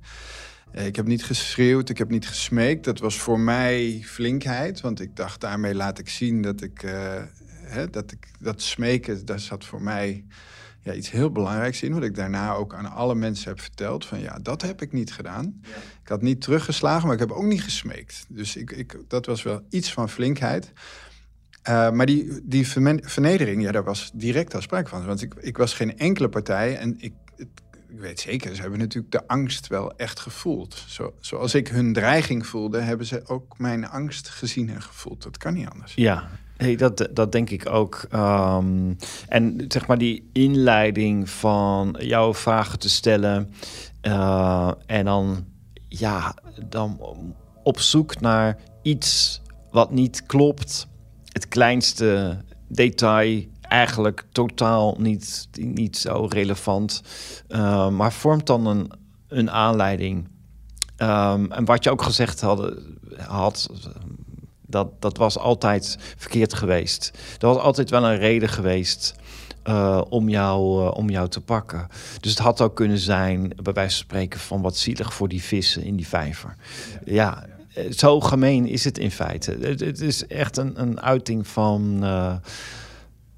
Eh, 0.72 0.86
ik 0.86 0.96
heb 0.96 1.06
niet 1.06 1.24
geschreeuwd, 1.24 1.90
ik 1.90 1.98
heb 1.98 2.10
niet 2.10 2.28
gesmeekt. 2.28 2.84
Dat 2.84 3.00
was 3.00 3.18
voor 3.18 3.40
mij 3.40 4.02
flinkheid, 4.04 4.82
want 4.82 5.02
ik 5.02 5.16
dacht 5.16 5.42
daarmee 5.42 5.76
laat 5.76 6.00
ik 6.00 6.10
zien 6.10 6.42
dat 6.42 6.62
ik, 6.62 6.84
uh, 6.84 6.92
hè, 7.48 7.90
dat 7.90 8.12
ik 8.12 8.28
dat 8.40 8.62
smeken, 8.62 9.26
dat 9.26 9.42
zat 9.42 9.66
voor 9.66 9.82
mij 9.82 10.26
ja, 10.82 10.94
iets 10.94 11.12
heel 11.12 11.32
belangrijks 11.32 11.84
in. 11.84 11.94
Wat 11.94 12.04
ik 12.04 12.16
daarna 12.16 12.54
ook 12.54 12.74
aan 12.74 12.92
alle 12.92 13.16
mensen 13.16 13.50
heb 13.50 13.62
verteld. 13.62 14.06
Van 14.06 14.20
ja, 14.20 14.40
dat 14.42 14.62
heb 14.62 14.82
ik 14.82 14.92
niet 14.92 15.14
gedaan. 15.14 15.62
Ik 16.02 16.08
had 16.08 16.22
niet 16.22 16.42
teruggeslagen, 16.42 17.06
maar 17.06 17.14
ik 17.14 17.20
heb 17.20 17.32
ook 17.32 17.46
niet 17.46 17.64
gesmeekt. 17.64 18.26
Dus 18.30 18.56
ik, 18.56 18.72
ik, 18.72 18.98
dat 19.08 19.26
was 19.26 19.44
wel 19.44 19.62
iets 19.70 19.94
van 19.94 20.10
flinkheid. 20.10 20.72
Uh, 21.70 21.92
maar 21.92 22.06
die, 22.06 22.40
die 22.44 22.68
vernedering, 23.02 23.62
ja, 23.62 23.72
daar 23.72 23.84
was 23.84 24.12
direct 24.14 24.56
al 24.56 24.62
sprake 24.62 24.90
van. 24.90 25.06
Want 25.06 25.22
ik, 25.22 25.34
ik 25.40 25.58
was 25.58 25.74
geen 25.74 25.98
enkele 25.98 26.30
partij. 26.30 26.78
En 26.78 26.96
ik, 26.98 27.14
ik 27.36 28.00
weet 28.00 28.20
zeker, 28.20 28.56
ze 28.56 28.62
hebben 28.62 28.80
natuurlijk 28.80 29.14
de 29.14 29.28
angst 29.28 29.68
wel 29.68 29.98
echt 29.98 30.20
gevoeld. 30.20 30.84
Zo, 30.88 31.14
zoals 31.20 31.56
ik 31.56 31.68
hun 31.68 31.94
dreiging 31.94 32.48
voelde, 32.48 32.80
hebben 32.80 33.06
ze 33.06 33.28
ook 33.28 33.58
mijn 33.58 33.88
angst 33.88 34.30
gezien 34.30 34.70
en 34.70 34.82
gevoeld. 34.82 35.24
Dat 35.24 35.38
kan 35.38 35.54
niet 35.54 35.68
anders. 35.70 35.94
Ja, 35.96 36.30
Hey, 36.62 36.76
dat, 36.76 37.08
dat 37.12 37.32
denk 37.32 37.50
ik 37.50 37.70
ook. 37.70 38.08
Um, 38.14 38.98
en 39.28 39.66
zeg 39.68 39.88
maar 39.88 39.98
die 39.98 40.30
inleiding 40.34 41.30
van 41.30 41.96
jouw 42.00 42.34
vragen 42.34 42.80
te 42.80 42.90
stellen. 42.90 43.54
Uh, 44.02 44.72
en 44.86 45.06
dan, 45.06 45.46
ja, 45.88 46.36
dan 46.70 47.00
op 47.64 47.80
zoek 47.80 48.20
naar 48.20 48.58
iets 48.82 49.42
wat 49.72 49.92
niet 49.92 50.26
klopt. 50.26 50.88
het 51.26 51.48
kleinste 51.48 52.38
detail 52.68 53.44
eigenlijk 53.62 54.26
totaal 54.32 54.96
niet, 55.00 55.48
niet 55.60 55.98
zo 55.98 56.26
relevant. 56.30 57.02
Uh, 57.50 57.90
maar 57.90 58.14
vormt 58.14 58.46
dan 58.46 58.66
een, 58.66 58.92
een 59.28 59.52
aanleiding. 59.52 60.28
Um, 60.98 61.52
en 61.52 61.66
wat 61.66 61.84
je 61.84 61.92
ook 61.92 62.02
gezegd 62.02 62.42
had, 62.42 62.74
had 63.18 63.70
dat, 64.72 64.88
dat 65.00 65.18
was 65.18 65.38
altijd 65.38 65.98
verkeerd 66.18 66.54
geweest. 66.54 67.12
Er 67.40 67.48
was 67.48 67.58
altijd 67.58 67.90
wel 67.90 68.04
een 68.04 68.18
reden 68.18 68.50
geweest 68.50 69.16
uh, 69.68 70.02
om, 70.10 70.30
jou, 70.30 70.84
uh, 70.84 70.92
om 70.94 71.10
jou 71.10 71.28
te 71.28 71.42
pakken. 71.42 71.88
Dus 72.20 72.32
het 72.32 72.40
had 72.40 72.62
ook 72.62 72.76
kunnen 72.76 72.98
zijn, 72.98 73.54
bij 73.64 73.74
wijze 73.74 73.96
van 73.96 74.06
spreken, 74.06 74.40
van 74.40 74.62
wat 74.62 74.78
zielig 74.78 75.14
voor 75.14 75.28
die 75.28 75.44
vissen 75.44 75.84
in 75.84 75.96
die 75.96 76.08
vijver. 76.08 76.56
Ja, 77.06 77.14
ja 77.14 77.46
eh, 77.74 77.92
zo 77.92 78.20
gemeen 78.20 78.68
is 78.68 78.84
het 78.84 78.98
in 78.98 79.12
feite. 79.12 79.58
Het, 79.62 79.80
het 79.80 80.02
is 80.02 80.28
echt 80.28 80.58
een, 80.58 80.82
een 80.82 81.02
uiting 81.02 81.48
van 81.48 82.00
uh, 82.04 82.36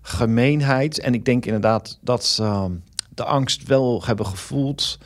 gemeenheid. 0.02 1.00
En 1.00 1.14
ik 1.14 1.26
denk 1.26 1.46
inderdaad 1.46 1.98
dat 2.02 2.26
ze 2.26 2.78
de 3.10 3.24
angst 3.24 3.64
wel 3.64 4.04
hebben 4.06 4.26
gevoeld. 4.26 4.98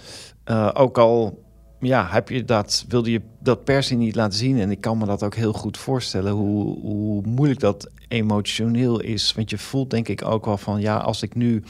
Ook 0.73 0.97
al 0.97 1.43
ja, 1.79 2.07
heb 2.09 2.29
je 2.29 2.45
dat, 2.45 2.85
wilde 2.87 3.11
je 3.11 3.21
dat 3.39 3.63
per 3.63 3.83
se 3.83 3.95
niet 3.95 4.15
laten 4.15 4.37
zien. 4.37 4.59
En 4.59 4.71
ik 4.71 4.81
kan 4.81 4.97
me 4.97 5.05
dat 5.05 5.23
ook 5.23 5.35
heel 5.35 5.53
goed 5.53 5.77
voorstellen, 5.77 6.31
hoe, 6.31 6.79
hoe 6.79 7.21
moeilijk 7.25 7.59
dat 7.59 7.89
emotioneel 8.07 8.99
is. 8.99 9.33
Want 9.33 9.49
je 9.49 9.57
voelt 9.57 9.89
denk 9.89 10.07
ik 10.07 10.25
ook 10.25 10.45
wel 10.45 10.57
van, 10.57 10.81
ja, 10.81 10.97
als 10.97 11.21
ik 11.21 11.35
nu 11.35 11.63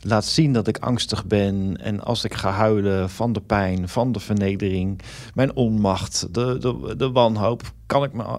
laat 0.00 0.24
zien 0.24 0.52
dat 0.52 0.68
ik 0.68 0.78
angstig 0.78 1.26
ben 1.26 1.76
en 1.80 2.04
als 2.04 2.24
ik 2.24 2.34
ga 2.34 2.50
huilen 2.50 3.10
van 3.10 3.32
de 3.32 3.40
pijn, 3.40 3.88
van 3.88 4.12
de 4.12 4.20
vernedering, 4.20 5.00
mijn 5.34 5.56
onmacht, 5.56 6.34
de, 6.34 6.58
de, 6.58 6.94
de 6.96 7.10
wanhoop, 7.10 7.62
kan 7.86 8.04
ik 8.04 8.12
me 8.12 8.38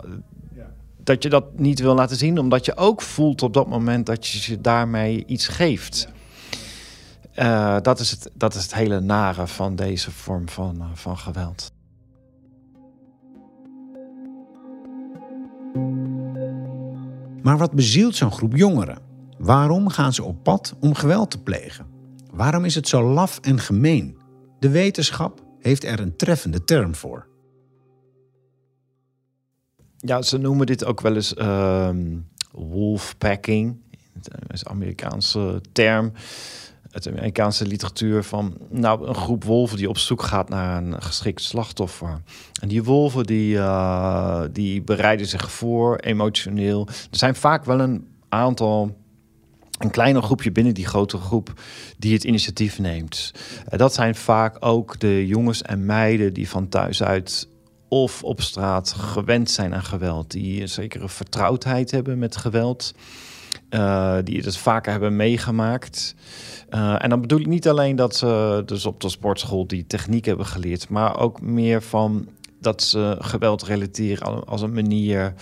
dat 1.08 1.24
je 1.24 1.30
dat 1.30 1.60
niet 1.60 1.80
wil 1.80 1.96
laten 1.96 2.18
zien, 2.18 2.40
omdat 2.40 2.66
je 2.66 2.78
ook 2.78 3.02
voelt 3.02 3.42
op 3.42 3.54
dat 3.54 3.68
moment 3.68 4.06
dat 4.06 4.28
je 4.28 4.52
je 4.52 4.62
daarmee 4.62 5.24
iets 5.28 5.48
geeft. 5.48 6.08
Uh, 7.40 7.78
dat, 7.82 8.00
is 8.00 8.12
het, 8.12 8.30
dat 8.34 8.56
is 8.56 8.64
het 8.64 8.74
hele 8.74 9.00
nare 9.00 9.48
van 9.48 9.76
deze 9.76 10.12
vorm 10.12 10.50
van, 10.50 10.76
uh, 10.80 10.86
van 10.94 11.18
geweld. 11.18 11.72
Maar 17.42 17.58
wat 17.58 17.72
bezielt 17.72 18.16
zo'n 18.16 18.32
groep 18.32 18.56
jongeren? 18.56 18.98
Waarom 19.38 19.90
gaan 19.90 20.14
ze 20.14 20.24
op 20.24 20.44
pad 20.44 20.76
om 20.80 20.94
geweld 20.94 21.32
te 21.32 21.42
plegen? 21.42 21.86
Waarom 22.32 22.66
is 22.66 22.76
het 22.76 22.88
zo 22.88 23.04
laf 23.14 23.40
en 23.40 23.60
gemeen? 23.60 24.18
De 24.60 24.70
wetenschap 24.70 25.44
heeft 25.60 25.84
er 25.84 26.00
een 26.00 26.16
treffende 26.16 26.64
term 26.64 26.96
voor. 26.96 27.28
Ja, 29.98 30.22
ze 30.22 30.38
noemen 30.38 30.66
dit 30.66 30.86
ook 30.86 31.02
wel 31.02 31.16
eens 31.16 31.34
uh, 31.34 31.90
wolfpacking. 32.52 33.82
Dat 34.14 34.54
is 34.54 34.62
een 34.62 34.72
Amerikaanse 34.72 35.62
term 35.72 36.12
uit 36.92 37.08
Amerikaanse 37.08 37.66
literatuur 37.66 38.24
van 38.24 38.58
nou, 38.70 39.08
een 39.08 39.16
groep 39.16 39.44
wolven 39.44 39.78
die 39.78 39.90
op 39.90 39.98
zoek 39.98 40.22
gaat 40.22 40.50
naar 40.50 40.84
een 40.84 41.02
geschikt 41.02 41.42
slachtoffer. 41.42 42.22
En 42.62 42.68
die 42.68 42.84
wolven 42.84 43.26
die, 43.26 43.56
uh, 43.56 44.42
die 44.52 44.82
bereiden 44.82 45.28
zich 45.28 45.52
voor 45.52 45.96
emotioneel. 45.96 46.88
Er 46.88 47.18
zijn 47.18 47.36
vaak 47.36 47.66
wel 47.66 47.80
een 47.80 48.08
aantal 48.30 48.96
een 49.78 49.92
kleiner 49.92 50.22
groepje 50.22 50.52
binnen 50.52 50.74
die 50.74 50.86
grote 50.86 51.18
groep 51.18 51.54
die 51.98 52.14
het 52.14 52.24
initiatief 52.24 52.80
neemt. 52.80 53.32
Uh, 53.72 53.80
dat 53.80 53.94
zijn 53.94 54.16
vaak 54.16 54.58
ook 54.60 55.00
de 55.00 55.28
jongens 55.28 55.62
en 55.62 55.86
meiden 55.86 56.34
die 56.34 56.50
van 56.50 56.70
thuis 56.70 57.04
uit 57.04 57.48
of 57.88 58.24
op 58.24 58.42
straat 58.42 58.92
gewend 58.92 59.50
zijn 59.50 59.74
aan 59.74 59.84
geweld, 59.84 60.32
die 60.32 60.62
een 60.62 60.70
zekere 60.70 61.10
vertrouwdheid 61.10 61.92
hebben 61.92 62.18
met 62.18 62.38
geweld, 62.38 62.94
uh, 63.70 64.18
die 64.24 64.42
dus 64.42 64.58
vaker 64.58 64.92
hebben 64.92 65.16
meegemaakt. 65.16 66.16
Uh, 66.70 67.04
en 67.04 67.10
dan 67.10 67.22
bedoel 67.22 67.40
ik 67.40 67.48
niet 67.48 67.68
alleen 67.68 67.96
dat 67.96 68.16
ze 68.16 68.64
dus 68.66 68.86
op 68.86 69.02
de 69.02 69.10
sportschool 69.10 69.68
die 69.68 69.88
techniek 69.88 70.26
hebben 70.26 70.46
geleerd, 70.46 70.90
maar 70.90 71.20
ook 71.20 71.42
meer 71.42 71.82
van 71.82 72.28
dat 72.62 72.82
ze 72.82 73.16
geweld 73.20 73.64
relateren 73.64 74.46
als 74.46 74.62
een 74.62 74.74
manier 74.74 75.34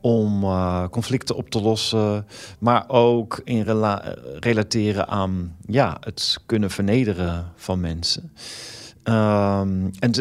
om 0.00 0.42
uh, 0.42 0.88
conflicten 0.88 1.36
op 1.36 1.50
te 1.50 1.60
lossen, 1.60 2.26
maar 2.58 2.84
ook 2.88 3.40
in 3.44 3.62
rela 3.62 4.14
relateren 4.40 5.08
aan 5.08 5.56
ja, 5.66 5.96
het 6.00 6.38
kunnen 6.46 6.70
vernederen 6.70 7.52
van 7.56 7.80
mensen. 7.80 8.32
Um, 9.04 9.90
en 9.98 10.12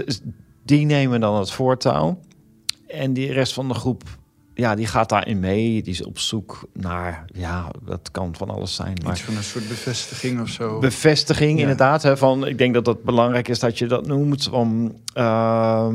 die 0.63 0.85
nemen 0.85 1.19
dan 1.19 1.35
het 1.35 1.51
voortouw. 1.51 2.19
En 2.87 3.13
die 3.13 3.31
rest 3.31 3.53
van 3.53 3.67
de 3.67 3.73
groep 3.73 4.03
ja, 4.53 4.75
die 4.75 4.87
gaat 4.87 5.09
daarin 5.09 5.39
mee. 5.39 5.81
Die 5.81 5.93
is 5.93 6.03
op 6.03 6.19
zoek 6.19 6.67
naar, 6.73 7.25
ja, 7.33 7.71
dat 7.85 8.11
kan 8.11 8.35
van 8.35 8.49
alles 8.49 8.75
zijn. 8.75 8.97
Maar 9.03 9.11
Iets 9.11 9.21
van 9.21 9.35
een 9.35 9.43
soort 9.43 9.67
bevestiging 9.67 10.41
of 10.41 10.49
zo. 10.49 10.79
Bevestiging, 10.79 11.59
inderdaad. 11.59 12.03
Hè, 12.03 12.17
van, 12.17 12.47
ik 12.47 12.57
denk 12.57 12.73
dat 12.73 12.85
het 12.85 13.03
belangrijk 13.03 13.47
is 13.47 13.59
dat 13.59 13.77
je 13.77 13.87
dat 13.87 14.07
noemt. 14.07 14.49
Om, 14.49 14.95
uh, 15.17 15.87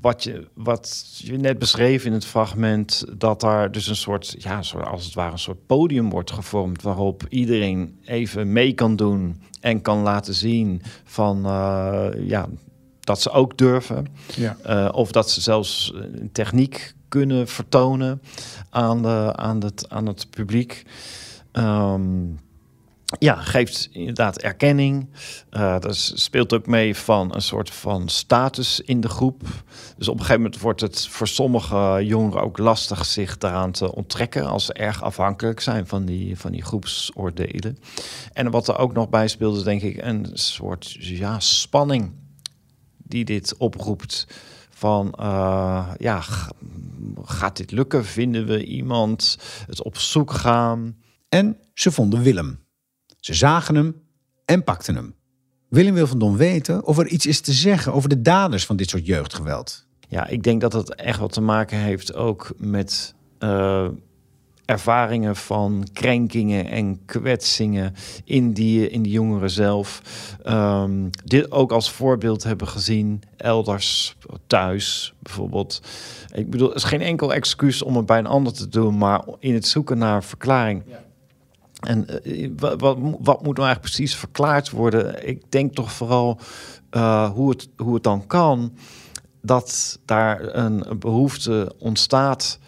wat, 0.00 0.24
je, 0.24 0.48
wat 0.54 1.14
je 1.16 1.36
net 1.36 1.58
beschreef 1.58 2.04
in 2.04 2.12
het 2.12 2.24
fragment, 2.24 3.04
dat 3.18 3.40
daar 3.40 3.72
dus 3.72 3.86
een 3.86 3.96
soort, 3.96 4.34
ja, 4.38 4.60
als 4.90 5.04
het 5.04 5.14
ware 5.14 5.32
een 5.32 5.38
soort 5.38 5.66
podium 5.66 6.10
wordt 6.10 6.30
gevormd. 6.30 6.82
Waarop 6.82 7.22
iedereen 7.28 7.98
even 8.04 8.52
mee 8.52 8.72
kan 8.72 8.96
doen 8.96 9.40
en 9.60 9.82
kan 9.82 9.98
laten 9.98 10.34
zien 10.34 10.82
van, 11.04 11.46
uh, 11.46 12.06
ja, 12.18 12.48
dat 13.00 13.20
ze 13.20 13.30
ook 13.30 13.58
durven. 13.58 14.06
Ja. 14.34 14.56
Uh, 14.66 14.88
of 14.92 15.12
dat 15.12 15.30
ze 15.30 15.40
zelfs 15.40 15.94
techniek 16.32 16.94
kunnen 17.08 17.48
vertonen 17.48 18.22
aan, 18.70 19.02
de, 19.02 19.32
aan, 19.36 19.60
het, 19.60 19.88
aan 19.88 20.06
het 20.06 20.30
publiek. 20.30 20.84
Um, 21.52 22.38
ja, 23.18 23.34
geeft 23.34 23.88
inderdaad 23.92 24.38
erkenning. 24.38 25.08
Uh, 25.50 25.78
dat 25.78 25.96
speelt 26.14 26.52
ook 26.52 26.66
mee 26.66 26.96
van 26.96 27.34
een 27.34 27.42
soort 27.42 27.70
van 27.70 28.08
status 28.08 28.80
in 28.80 29.00
de 29.00 29.08
groep. 29.08 29.42
Dus 29.96 30.08
op 30.08 30.14
een 30.14 30.20
gegeven 30.20 30.42
moment 30.42 30.60
wordt 30.60 30.80
het 30.80 31.08
voor 31.08 31.28
sommige 31.28 31.98
jongeren 32.02 32.42
ook 32.42 32.58
lastig 32.58 33.04
zich 33.04 33.38
daaraan 33.38 33.72
te 33.72 33.94
onttrekken 33.94 34.46
als 34.46 34.64
ze 34.64 34.72
erg 34.72 35.02
afhankelijk 35.02 35.60
zijn 35.60 35.86
van 35.86 36.04
die, 36.04 36.38
van 36.38 36.52
die 36.52 36.62
groepsoordelen. 36.62 37.78
En 38.32 38.50
wat 38.50 38.68
er 38.68 38.78
ook 38.78 38.92
nog 38.92 39.08
bij 39.08 39.28
speelt, 39.28 39.56
is 39.56 39.62
denk 39.62 39.82
ik 39.82 40.02
een 40.02 40.26
soort 40.32 40.96
ja, 40.98 41.40
spanning 41.40 42.12
die 42.96 43.24
dit 43.24 43.56
oproept 43.56 44.26
van 44.76 45.14
uh, 45.20 45.90
ja, 45.98 46.20
gaat 47.22 47.56
dit 47.56 47.70
lukken? 47.70 48.04
Vinden 48.04 48.46
we 48.46 48.64
iemand? 48.64 49.38
Het 49.66 49.82
op 49.82 49.98
zoek 49.98 50.30
gaan. 50.30 50.96
En 51.28 51.58
ze 51.74 51.92
vonden 51.92 52.22
Willem. 52.22 52.58
Ze 53.20 53.34
zagen 53.34 53.74
hem 53.74 54.02
en 54.44 54.64
pakten 54.64 54.94
hem. 54.94 55.14
Willem 55.68 55.94
wil 55.94 56.06
van 56.06 56.18
Don 56.18 56.36
weten 56.36 56.84
of 56.84 56.98
er 56.98 57.06
iets 57.06 57.26
is 57.26 57.40
te 57.40 57.52
zeggen 57.52 57.92
over 57.92 58.08
de 58.08 58.22
daders 58.22 58.66
van 58.66 58.76
dit 58.76 58.88
soort 58.88 59.06
jeugdgeweld. 59.06 59.86
Ja, 60.08 60.26
ik 60.26 60.42
denk 60.42 60.60
dat 60.60 60.72
het 60.72 60.94
echt 60.94 61.18
wat 61.18 61.32
te 61.32 61.40
maken 61.40 61.78
heeft 61.78 62.14
ook 62.14 62.52
met 62.56 63.14
uh, 63.38 63.88
ervaringen 64.66 65.36
van 65.36 65.86
krenkingen 65.92 66.66
en 66.66 67.04
kwetsingen 67.04 67.94
in 68.24 68.52
die, 68.52 68.90
in 68.90 69.02
die 69.02 69.12
jongeren 69.12 69.50
zelf. 69.50 70.02
Um, 70.46 71.10
dit 71.24 71.50
ook 71.50 71.72
als 71.72 71.90
voorbeeld 71.90 72.42
hebben 72.42 72.68
gezien 72.68 73.22
elders, 73.36 74.16
thuis 74.46 75.14
bijvoorbeeld. 75.18 75.80
Ik 76.34 76.50
bedoel, 76.50 76.68
het 76.68 76.76
is 76.76 76.84
geen 76.84 77.00
enkel 77.00 77.34
excuus 77.34 77.82
om 77.82 77.96
het 77.96 78.06
bij 78.06 78.18
een 78.18 78.26
ander 78.26 78.52
te 78.52 78.68
doen, 78.68 78.98
maar 78.98 79.24
in 79.38 79.54
het 79.54 79.66
zoeken 79.66 79.98
naar 79.98 80.24
verklaring. 80.24 80.82
Ja. 80.86 81.04
En 81.80 82.06
uh, 82.24 82.50
wat, 82.56 82.80
wat, 82.80 82.96
wat, 83.00 83.42
moet 83.42 83.56
nou 83.56 83.66
eigenlijk 83.66 83.80
precies 83.80 84.16
verklaard 84.16 84.70
worden? 84.70 85.28
Ik 85.28 85.42
denk 85.48 85.74
toch 85.74 85.92
vooral 85.92 86.38
uh, 86.90 87.30
hoe, 87.30 87.50
het, 87.50 87.68
hoe 87.76 87.94
het 87.94 88.02
dan 88.02 88.26
kan 88.26 88.72
dat 89.42 89.98
daar 90.04 90.54
een 90.54 90.98
behoefte 90.98 91.74
ontstaat 91.78 92.58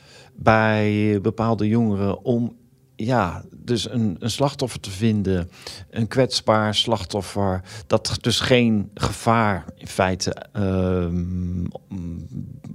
bij 0.41 1.19
bepaalde 1.23 1.69
jongeren 1.69 2.25
om 2.25 2.57
ja, 2.97 3.45
dus 3.53 3.91
een, 3.91 4.17
een 4.19 4.31
slachtoffer 4.31 4.81
te 4.81 4.91
vinden, 4.91 5.51
een 5.91 6.09
kwetsbaar 6.09 6.75
slachtoffer, 6.75 7.63
dat 7.87 8.19
dus 8.21 8.41
geen 8.41 8.91
gevaar 8.95 9.65
in 9.75 9.87
feite, 9.87 10.37
uh, 10.57 11.07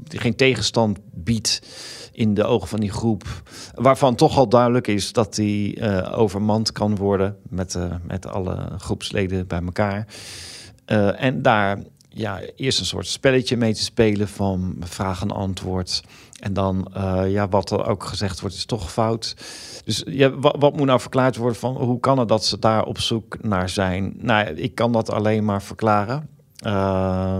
geen 0.07 0.35
tegenstand 0.35 0.99
biedt 1.13 1.61
in 2.11 2.33
de 2.33 2.43
ogen 2.43 2.67
van 2.67 2.79
die 2.79 2.91
groep, 2.91 3.23
waarvan 3.73 4.15
toch 4.15 4.37
al 4.37 4.49
duidelijk 4.49 4.87
is 4.87 5.11
dat 5.11 5.35
die 5.35 5.79
uh, 5.79 6.13
overmand 6.15 6.71
kan 6.71 6.95
worden 6.95 7.37
met, 7.49 7.75
uh, 7.75 7.95
met 8.03 8.27
alle 8.27 8.69
groepsleden 8.77 9.47
bij 9.47 9.61
elkaar. 9.61 10.07
Uh, 10.87 11.23
en 11.23 11.41
daar 11.41 11.79
ja, 12.09 12.41
eerst 12.55 12.79
een 12.79 12.85
soort 12.85 13.07
spelletje 13.07 13.57
mee 13.57 13.73
te 13.73 13.83
spelen 13.83 14.27
van 14.27 14.75
vraag 14.79 15.21
en 15.21 15.31
antwoord. 15.31 16.03
En 16.43 16.53
dan, 16.53 16.87
uh, 16.97 17.23
ja, 17.27 17.49
wat 17.49 17.71
er 17.71 17.85
ook 17.85 18.03
gezegd 18.03 18.39
wordt, 18.39 18.55
is 18.55 18.65
toch 18.65 18.91
fout. 18.91 19.35
Dus 19.85 20.03
wat, 20.39 20.75
moet 20.75 20.85
nou 20.85 20.99
verklaard 20.99 21.35
worden 21.35 21.59
van 21.59 21.75
hoe 21.75 21.99
kan 21.99 22.19
het 22.19 22.27
dat 22.27 22.45
ze 22.45 22.59
daar 22.59 22.85
op 22.85 22.99
zoek 22.99 23.43
naar 23.43 23.69
zijn? 23.69 24.13
Nou, 24.17 24.47
ik 24.47 24.75
kan 24.75 24.91
dat 24.91 25.09
alleen 25.09 25.45
maar 25.45 25.61
verklaren. 25.61 26.29
Uh, 26.65 27.37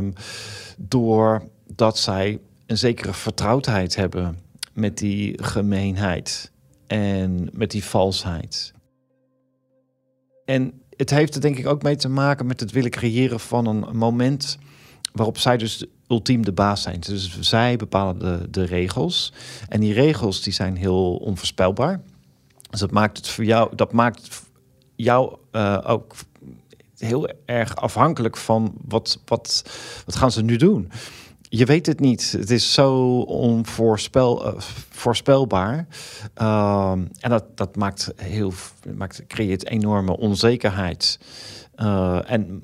doordat 0.78 1.98
zij 1.98 2.40
een 2.66 2.78
zekere 2.78 3.14
vertrouwdheid 3.14 3.96
hebben 3.96 4.40
met 4.74 4.98
die 4.98 5.44
gemeenheid. 5.44 6.52
en 6.88 7.50
met 7.54 7.72
die 7.72 7.84
valsheid. 7.84 8.74
En 10.46 10.82
het 10.90 11.10
heeft 11.10 11.36
er 11.36 11.42
denk 11.42 11.58
ik 11.58 11.68
ook 11.68 11.84
mee 11.84 11.96
te 11.96 12.10
maken 12.10 12.46
met 12.46 12.60
het 12.60 12.72
willen 12.72 12.92
creëren 12.92 13.40
van 13.40 13.66
een 13.66 13.98
moment 13.98 14.58
waarop 15.14 15.38
zij 15.38 15.58
dus 15.58 15.86
ultiem 16.08 16.46
de 16.46 16.52
baas 16.52 16.82
zijn. 16.82 17.00
Dus 17.00 17.40
zij 17.40 17.76
bepalen 17.76 18.20
de, 18.20 18.48
de 18.50 18.64
regels. 18.64 19.34
En 19.68 19.80
die 19.80 19.94
regels 19.94 20.42
die 20.42 20.54
zijn 20.54 20.76
heel 20.76 21.16
onvoorspelbaar. 21.16 22.02
Dus 22.70 22.80
dat 22.80 22.92
maakt 22.92 23.18
het 23.18 23.28
voor 23.28 23.46
jou, 23.46 23.76
dat 23.76 23.92
maakt 23.92 24.42
jou 24.96 25.38
uh, 25.52 25.80
ook 25.86 26.16
heel 26.98 27.30
erg 27.46 27.76
afhankelijk 27.76 28.38
van 28.38 28.74
wat, 28.88 29.20
wat, 29.26 29.64
wat 30.06 30.16
gaan 30.16 30.32
ze 30.32 30.44
nu 30.44 30.56
doen. 30.56 30.92
Je 31.50 31.66
weet 31.66 31.86
het 31.86 32.00
niet. 32.00 32.32
Het 32.32 32.50
is 32.50 32.74
zo 32.74 33.20
onvoorspelbaar. 33.20 35.88
Uh, 36.42 36.92
en 37.20 37.30
dat, 37.30 37.58
dat 37.58 37.76
maakt 37.76 38.14
heel, 38.16 38.54
maakt, 38.96 39.24
creëert 39.28 39.66
enorme 39.66 40.18
onzekerheid. 40.18 41.20
Uh, 41.76 42.32
en 42.32 42.64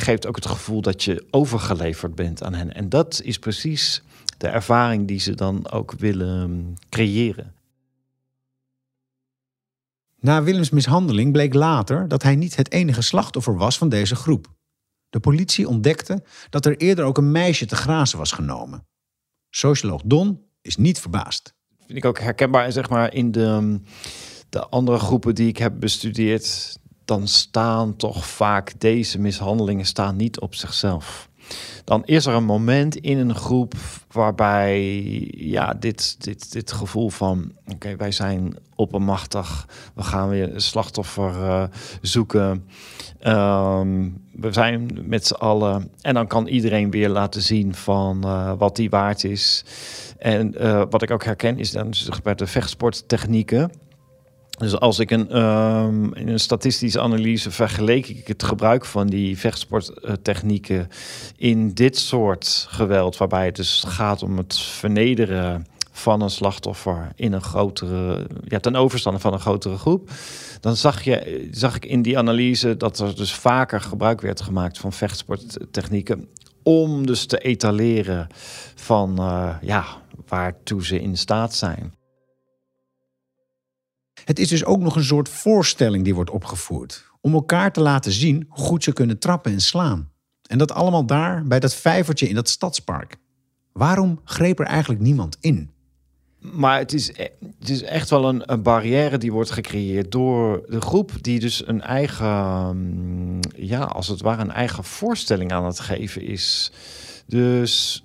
geeft 0.00 0.26
ook 0.26 0.36
het 0.36 0.46
gevoel 0.46 0.80
dat 0.80 1.04
je 1.04 1.26
overgeleverd 1.30 2.14
bent 2.14 2.42
aan 2.42 2.54
hen. 2.54 2.74
En 2.74 2.88
dat 2.88 3.20
is 3.24 3.38
precies 3.38 4.02
de 4.38 4.48
ervaring 4.48 5.08
die 5.08 5.18
ze 5.18 5.34
dan 5.34 5.70
ook 5.70 5.92
willen 5.92 6.76
creëren. 6.88 7.54
Na 10.20 10.42
Willems 10.42 10.70
mishandeling 10.70 11.32
bleek 11.32 11.54
later 11.54 12.08
dat 12.08 12.22
hij 12.22 12.36
niet 12.36 12.56
het 12.56 12.72
enige 12.72 13.02
slachtoffer 13.02 13.56
was 13.56 13.78
van 13.78 13.88
deze 13.88 14.16
groep. 14.16 14.54
De 15.10 15.20
politie 15.20 15.68
ontdekte 15.68 16.22
dat 16.50 16.66
er 16.66 16.76
eerder 16.76 17.04
ook 17.04 17.18
een 17.18 17.32
meisje 17.32 17.66
te 17.66 17.76
grazen 17.76 18.18
was 18.18 18.32
genomen. 18.32 18.86
Socioloog 19.50 20.02
Don 20.04 20.44
is 20.62 20.76
niet 20.76 21.00
verbaasd. 21.00 21.54
Vind 21.86 21.98
ik 21.98 22.04
ook 22.04 22.18
herkenbaar 22.18 22.72
zeg 22.72 22.88
maar, 22.88 23.14
in 23.14 23.32
de, 23.32 23.80
de 24.48 24.68
andere 24.68 24.98
groepen 24.98 25.34
die 25.34 25.48
ik 25.48 25.56
heb 25.56 25.80
bestudeerd. 25.80 26.78
Dan 27.06 27.28
staan 27.28 27.96
toch 27.96 28.26
vaak 28.26 28.72
deze 28.78 29.18
mishandelingen 29.18 29.86
staan 29.86 30.16
niet 30.16 30.40
op 30.40 30.54
zichzelf 30.54 31.28
dan 31.84 32.04
is 32.04 32.26
er 32.26 32.34
een 32.34 32.44
moment 32.44 32.96
in 32.96 33.18
een 33.18 33.34
groep 33.34 33.74
waarbij 34.12 34.80
ja, 35.36 35.74
dit, 35.74 36.24
dit, 36.24 36.52
dit 36.52 36.72
gevoel 36.72 37.08
van 37.08 37.52
oké, 37.72 37.96
wij 37.96 38.12
zijn 38.12 38.56
oppermachtig, 38.74 39.68
we 39.94 40.02
gaan 40.02 40.28
weer 40.28 40.54
een 40.54 40.60
slachtoffer 40.60 41.34
uh, 41.34 41.64
zoeken. 42.00 42.68
Um, 43.26 44.24
we 44.32 44.52
zijn 44.52 44.90
met 45.02 45.26
z'n 45.26 45.34
allen. 45.34 45.90
En 46.00 46.14
dan 46.14 46.26
kan 46.26 46.46
iedereen 46.46 46.90
weer 46.90 47.08
laten 47.08 47.42
zien 47.42 47.74
van 47.74 48.22
uh, 48.24 48.52
wat 48.58 48.76
die 48.76 48.90
waard 48.90 49.24
is. 49.24 49.64
En 50.18 50.54
uh, 50.62 50.82
wat 50.90 51.02
ik 51.02 51.10
ook 51.10 51.24
herken 51.24 51.58
is 51.58 51.70
dan 51.70 51.92
bij 52.22 52.34
de 52.34 52.46
vechtsporttechnieken 52.46 53.70
dus 54.56 54.78
als 54.78 54.98
ik 54.98 55.10
een, 55.10 55.42
um, 55.42 56.14
in 56.14 56.28
een 56.28 56.40
statistische 56.40 57.00
analyse 57.00 57.50
vergeleek 57.50 58.08
ik 58.08 58.26
het 58.26 58.42
gebruik 58.42 58.84
van 58.84 59.06
die 59.06 59.38
vechtsporttechnieken 59.38 60.88
in 61.36 61.74
dit 61.74 61.98
soort 61.98 62.66
geweld, 62.70 63.16
waarbij 63.16 63.44
het 63.44 63.56
dus 63.56 63.84
gaat 63.86 64.22
om 64.22 64.36
het 64.36 64.58
vernederen 64.58 65.66
van 65.92 66.20
een 66.20 66.30
slachtoffer 66.30 67.12
in 67.14 67.32
een 67.32 67.42
grotere, 67.42 68.26
ja, 68.44 68.58
ten 68.58 68.76
overstande 68.76 69.18
van 69.20 69.32
een 69.32 69.40
grotere 69.40 69.76
groep, 69.76 70.10
dan 70.60 70.76
zag, 70.76 71.02
je, 71.02 71.48
zag 71.50 71.76
ik 71.76 71.84
in 71.84 72.02
die 72.02 72.18
analyse 72.18 72.76
dat 72.76 72.98
er 72.98 73.16
dus 73.16 73.34
vaker 73.34 73.80
gebruik 73.80 74.20
werd 74.20 74.40
gemaakt 74.40 74.78
van 74.78 74.92
vechtsporttechnieken 74.92 76.28
om 76.62 77.06
dus 77.06 77.26
te 77.26 77.38
etaleren 77.38 78.26
van 78.74 79.16
uh, 79.18 79.56
ja, 79.60 79.84
waartoe 80.28 80.84
ze 80.84 81.00
in 81.00 81.16
staat 81.16 81.54
zijn. 81.54 81.94
Het 84.26 84.38
is 84.38 84.48
dus 84.48 84.64
ook 84.64 84.80
nog 84.80 84.96
een 84.96 85.04
soort 85.04 85.28
voorstelling 85.28 86.04
die 86.04 86.14
wordt 86.14 86.30
opgevoerd. 86.30 87.10
Om 87.20 87.32
elkaar 87.34 87.72
te 87.72 87.80
laten 87.80 88.12
zien 88.12 88.44
hoe 88.48 88.64
goed 88.64 88.84
ze 88.84 88.92
kunnen 88.92 89.18
trappen 89.18 89.52
en 89.52 89.60
slaan. 89.60 90.10
En 90.48 90.58
dat 90.58 90.72
allemaal 90.72 91.06
daar 91.06 91.44
bij 91.44 91.60
dat 91.60 91.74
vijvertje 91.74 92.28
in 92.28 92.34
dat 92.34 92.48
stadspark. 92.48 93.16
Waarom 93.72 94.20
greep 94.24 94.58
er 94.58 94.66
eigenlijk 94.66 95.00
niemand 95.00 95.36
in? 95.40 95.70
Maar 96.38 96.78
het 96.78 96.92
is, 96.92 97.08
e- 97.08 97.28
het 97.58 97.68
is 97.68 97.82
echt 97.82 98.10
wel 98.10 98.28
een, 98.28 98.52
een, 98.52 98.62
barrière 98.62 99.18
die 99.18 99.32
wordt 99.32 99.50
gecreëerd 99.50 100.12
door 100.12 100.64
de 100.68 100.80
groep, 100.80 101.12
die 101.20 101.40
dus 101.40 101.66
een 101.66 101.80
eigen, 101.80 102.76
mm, 102.76 103.40
ja, 103.56 103.82
als 103.82 104.08
het 104.08 104.20
ware, 104.20 104.42
een 104.42 104.50
eigen 104.50 104.84
voorstelling 104.84 105.52
aan 105.52 105.64
het 105.64 105.80
geven 105.80 106.22
is. 106.22 106.72
Dus 107.26 108.04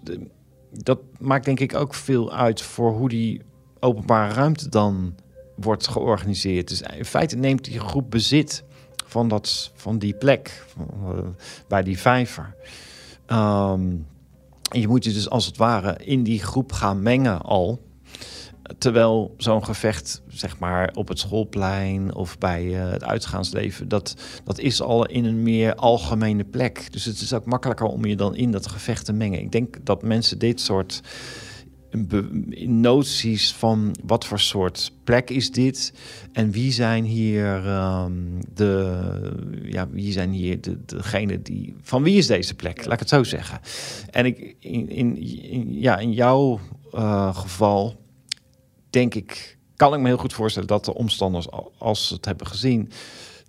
dat 0.72 1.00
maakt 1.20 1.46
denk 1.46 1.60
ik 1.60 1.76
ook 1.76 1.94
veel 1.94 2.34
uit 2.34 2.62
voor 2.62 2.92
hoe 2.92 3.10
die 3.10 3.42
openbare 3.80 4.34
ruimte 4.34 4.70
dan 4.70 5.16
wordt 5.56 5.88
georganiseerd. 5.88 6.68
Dus 6.68 6.82
in 6.82 7.06
feite 7.06 7.36
neemt 7.36 7.64
die 7.64 7.80
groep 7.80 8.12
bezit 8.12 8.64
van, 9.06 9.28
dat, 9.28 9.72
van 9.76 9.98
die 9.98 10.14
plek, 10.14 10.66
uh, 10.80 11.20
bij 11.68 11.84
die 11.84 12.00
vijver. 12.00 12.56
Um, 13.28 14.08
je 14.72 14.88
moet 14.88 15.04
je 15.04 15.14
dus 15.14 15.30
als 15.30 15.46
het 15.46 15.58
ware 15.58 15.98
in 16.04 16.24
die 16.24 16.44
groep 16.44 16.72
gaan 16.72 17.02
mengen 17.02 17.42
al. 17.42 17.90
Terwijl 18.78 19.34
zo'n 19.38 19.66
gevecht, 19.66 20.22
zeg 20.28 20.60
maar, 20.60 20.92
op 20.94 21.08
het 21.08 21.20
schoolplein 21.20 22.16
of 22.16 22.38
bij 22.38 22.64
uh, 22.64 22.92
het 22.92 23.04
uitgaansleven, 23.04 23.88
dat, 23.88 24.16
dat 24.44 24.60
is 24.60 24.82
al 24.82 25.06
in 25.06 25.26
een 25.26 25.44
meer 25.44 25.76
algemene 25.76 26.44
plek. 26.44 26.92
Dus 26.92 27.06
het 27.06 27.22
is 27.22 27.34
ook 27.34 27.46
makkelijker 27.46 27.86
om 27.86 28.06
je 28.06 28.16
dan 28.16 28.36
in 28.36 28.52
dat 28.52 28.68
gevecht 28.68 29.06
te 29.06 29.14
mengen. 29.14 29.40
Ik 29.40 29.52
denk 29.52 29.86
dat 29.86 30.04
mensen 30.04 30.40
dit 30.40 30.62
soort 30.62 31.02
noties 32.66 33.54
van 33.54 33.96
wat 34.04 34.26
voor 34.26 34.40
soort 34.40 34.92
plek 35.04 35.30
is 35.30 35.52
dit? 35.52 35.94
En 36.34 36.52
wie 36.52 36.72
zijn 36.72 37.04
hier 37.04 37.68
um, 37.68 38.40
de 38.54 39.00
ja 39.64 39.90
wie 39.90 40.12
zijn 40.12 40.32
hier 40.32 40.62
de, 40.62 40.86
degene 40.86 41.42
die 41.42 41.76
van 41.82 42.04
wie 42.04 42.18
is 42.18 42.28
deze 42.28 42.56
plek? 42.56 42.86
Laat 42.86 42.94
ik 42.94 43.00
het 43.00 43.10
zo 43.10 43.24
zeggen. 43.24 43.60
En 44.10 44.26
ik 44.26 44.56
in, 44.60 44.90
in, 44.90 45.18
ja 45.80 45.98
in 45.98 46.12
jouw 46.12 46.60
uh, 46.94 47.36
geval 47.36 47.96
denk 48.90 49.16
ik 49.16 49.60
kan 49.76 49.94
ik 49.94 50.00
me 50.00 50.08
heel 50.08 50.18
goed 50.18 50.34
voorstellen 50.34 50.68
dat 50.68 50.86
de 50.86 50.94
omstanders 50.94 51.48
als 51.78 52.08
ze 52.08 52.14
het 52.14 52.26
hebben 52.26 52.48
gezien 52.48 52.92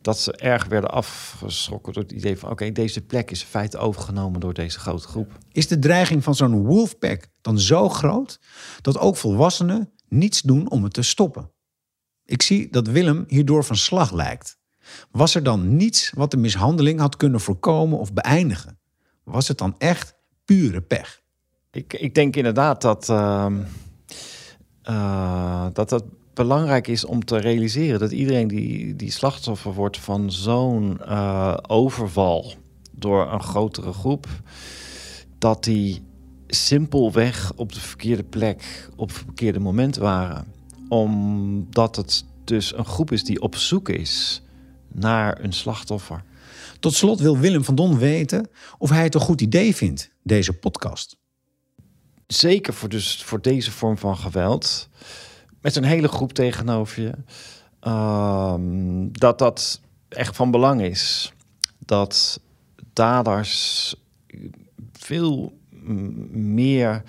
dat 0.03 0.19
ze 0.19 0.33
erg 0.33 0.67
werden 0.67 0.91
afgeschrokken 0.91 1.93
door 1.93 2.03
het 2.03 2.12
idee 2.12 2.38
van... 2.38 2.51
oké, 2.51 2.73
deze 2.73 3.01
plek 3.01 3.31
is 3.31 3.41
in 3.41 3.47
feite 3.47 3.79
overgenomen 3.79 4.41
door 4.41 4.55
deze 4.55 4.79
grote 4.79 5.09
groep. 5.09 5.38
Is 5.53 5.69
de 5.69 5.79
dreiging 5.79 6.25
van 6.25 6.35
zo'n 6.35 6.65
wolfpack 6.65 7.29
dan 7.41 7.59
zo 7.59 7.88
groot... 7.88 8.41
dat 8.81 8.99
ook 8.99 9.17
volwassenen 9.17 9.93
niets 10.09 10.43
doen 10.43 10.71
om 10.71 10.83
het 10.83 10.93
te 10.93 11.03
stoppen? 11.03 11.51
Ik 12.25 12.43
zie 12.43 12.71
dat 12.71 12.88
Willem 12.88 13.25
hierdoor 13.29 13.65
van 13.65 13.77
slag 13.77 14.12
lijkt. 14.12 14.59
Was 15.11 15.35
er 15.35 15.43
dan 15.43 15.77
niets 15.77 16.12
wat 16.15 16.31
de 16.31 16.37
mishandeling 16.37 17.01
had 17.01 17.17
kunnen 17.17 17.41
voorkomen 17.41 17.99
of 17.99 18.12
beëindigen? 18.12 18.81
Was 19.25 19.49
het 19.49 19.59
dan 19.59 19.75
echt 19.79 20.15
pure 20.45 20.81
pech? 20.81 21.21
Ik, 21.71 21.93
ik 21.93 22.15
denk 22.15 22.37
inderdaad 22.37 22.83
dat, 22.83 23.09
uh, 23.09 23.47
uh, 24.85 25.67
dat 25.73 25.88
dat 25.88 26.05
belangrijk 26.35 26.88
is 26.88 27.05
om 27.05 27.25
te 27.25 27.37
realiseren 27.37 28.01
dat 28.01 28.12
iedereen 28.12 28.49
die, 28.49 28.97
die 28.97 29.11
slachtoffer 29.11 29.75
wordt 29.75 29.99
van 29.99 30.33
zo'n 30.33 30.99
uh, 31.01 31.57
overval 31.66 32.53
door 32.90 33.33
een 33.33 33.42
grotere 33.42 33.92
groep, 33.92 34.27
dat 35.38 35.64
die 35.64 36.03
simpelweg 36.47 37.53
op 37.57 37.73
de 37.73 37.81
verkeerde 37.81 38.25
plek 38.25 38.88
op 38.97 39.09
het 39.09 39.16
verkeerde 39.16 39.59
moment 39.59 39.97
waren. 39.97 40.47
Omdat 40.88 41.97
het 41.97 42.25
dus 42.45 42.77
een 42.77 42.85
groep 42.85 43.12
is 43.12 43.25
die 43.25 43.40
op 43.40 43.57
zoek 43.57 43.88
is 43.88 44.42
naar 44.92 45.40
een 45.40 45.53
slachtoffer. 45.53 46.25
Tot 46.81 46.95
slot 46.95 47.21
wil 47.21 47.38
Willem 47.38 47.64
van 47.64 47.75
Don 47.75 47.99
weten 47.99 48.49
of 48.79 48.90
hij 48.90 49.03
het 49.03 49.14
een 49.14 49.21
goed 49.21 49.40
idee 49.40 49.75
vindt, 49.75 50.11
deze 50.23 50.53
podcast. 50.53 51.16
Zeker 52.27 52.75
voor, 52.75 52.88
dus, 52.88 53.23
voor 53.23 53.40
deze 53.40 53.71
vorm 53.71 53.99
van 53.99 54.16
geweld 54.16 54.88
met 55.62 55.77
een 55.77 55.85
hele 55.85 56.09
groep 56.09 56.33
tegenover 56.33 57.03
je. 57.03 57.12
Um, 57.90 59.18
dat 59.18 59.38
dat 59.38 59.81
echt 60.09 60.37
van 60.37 60.51
belang 60.51 60.83
is. 60.83 61.33
Dat 61.79 62.40
daders 62.92 63.94
veel 64.92 65.58
meer 66.31 67.02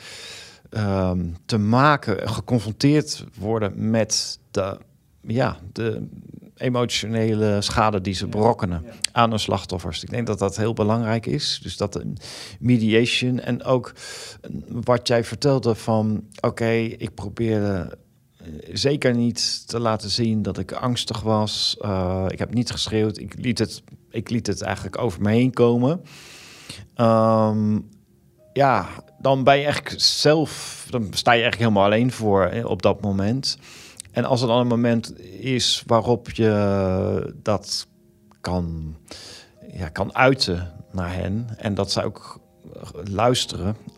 um, 0.70 1.36
te 1.46 1.58
maken, 1.58 2.30
geconfronteerd 2.30 3.26
worden 3.38 3.90
met 3.90 4.40
de, 4.52 4.78
ja, 5.22 5.58
de 5.74 6.08
emotionele 6.56 7.62
schade 7.62 8.02
die 8.02 8.14
ze 8.14 8.28
berokkenen 8.28 8.86
aan 9.12 9.30
hun 9.30 9.40
slachtoffers. 9.40 10.04
Ik 10.04 10.10
denk 10.10 10.28
dat 10.28 10.40
dat 10.40 10.58
heel 10.58 10.74
belangrijk 10.74 11.26
is. 11.26 11.60
Dus 11.64 11.78
dat 11.78 11.96
een 11.96 12.18
mediation 12.60 13.40
en 13.40 13.64
ook 13.64 13.94
wat 14.68 15.08
jij 15.08 15.24
vertelde 15.24 15.76
van 15.76 16.24
oké, 16.40 16.72
ik 16.76 17.14
probeerde 17.14 17.98
zeker 18.74 19.16
niet 19.16 19.68
te 19.68 19.80
laten 19.80 20.10
zien 20.10 20.42
dat 20.42 20.58
ik 20.58 20.72
angstig 20.72 21.22
was. 21.22 21.78
Uh, 21.82 22.26
ik 22.28 22.40
heb 22.40 22.54
niet 22.54 22.72
geschreeuwd. 22.72 23.18
Ik 23.18 23.36
liet 23.38 23.60
het, 23.60 23.84
ik 24.10 24.30
liet 24.30 24.48
het 24.48 24.62
eigenlijk 24.62 24.98
over 24.98 25.22
me 25.22 25.32
heen 25.32 25.54
komen. 25.54 26.02
Um, 26.96 27.90
ja, 28.54 28.88
dan 29.20 29.44
ben 29.44 29.58
je 29.58 29.64
eigenlijk 29.64 30.02
zelf, 30.02 30.86
dan 30.90 31.08
sta 31.10 31.32
je 31.32 31.42
eigenlijk 31.42 31.70
helemaal 31.70 31.92
alleen 31.92 32.12
voor 32.12 32.44
hè, 32.44 32.66
op 32.66 32.82
dat 32.82 33.02
moment. 33.02 33.58
En 34.12 34.26
als 34.26 34.42
er 34.42 34.48
dan 34.48 34.60
een 34.60 34.68
moment 34.68 35.20
is 35.40 35.84
waarop 35.86 36.32
je 36.32 37.34
dat 37.44 37.88
kan, 38.42 38.96
ja, 39.72 39.90
kan 39.90 40.16
uiten 40.16 40.72
naar 40.92 41.14
hen 41.14 41.48
en 41.58 41.74
dat 41.74 41.92
zij 41.92 42.04
ook 42.04 42.40
luisteren, 43.04 43.68
eh, 43.68 43.93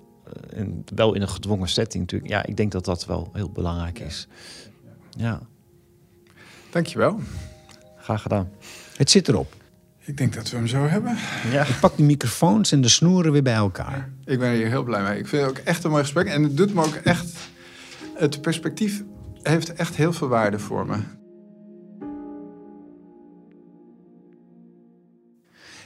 en 0.54 0.84
wel 0.96 1.14
in 1.14 1.22
een 1.22 1.30
gedwongen 1.30 1.70
setting 1.70 2.04
natuurlijk. 2.04 2.32
Ja, 2.32 2.46
ik 2.46 2.58
denk 2.58 2.72
dat 2.72 2.86
dat 2.86 3.06
wel 3.06 3.30
heel 3.34 3.50
belangrijk 3.50 4.00
is. 4.00 4.28
Ja, 5.10 5.42
Dankjewel. 6.72 7.20
graag 7.98 8.22
gedaan. 8.22 8.50
Het 8.98 9.10
zit 9.10 9.28
erop. 9.28 9.54
Ik 10.00 10.18
denk 10.18 10.34
dat 10.34 10.50
we 10.50 10.56
hem 10.58 10.68
zo 10.68 10.88
hebben. 10.88 11.18
Ja. 11.52 11.66
Ik 11.66 11.80
pak 11.80 11.96
die 11.96 12.06
microfoons 12.06 12.72
en 12.72 12.82
de 12.82 12.88
snoeren 12.88 13.32
weer 13.32 13.44
bij 13.44 13.54
elkaar. 13.54 14.10
Ik 14.26 14.40
ben 14.40 14.52
hier 14.52 14.68
heel 14.68 14.84
blij 14.84 15.04
mee. 15.04 15.20
Ik 15.20 15.28
vind 15.28 15.42
het 15.42 15.52
ook 15.52 15.58
echt 15.58 15.84
een 15.84 15.90
mooi 15.90 16.04
gesprek. 16.04 16.28
En 16.28 16.44
het 16.44 16.58
doet 16.58 16.74
me 16.74 16.84
ook 16.84 16.96
echt... 16.96 17.34
Het 18.16 18.42
perspectief 18.42 19.04
heeft 19.42 19.74
echt 19.74 19.96
heel 19.96 20.14
veel 20.14 20.28
waarde 20.28 20.60
voor 20.60 20.86
me. 20.86 20.98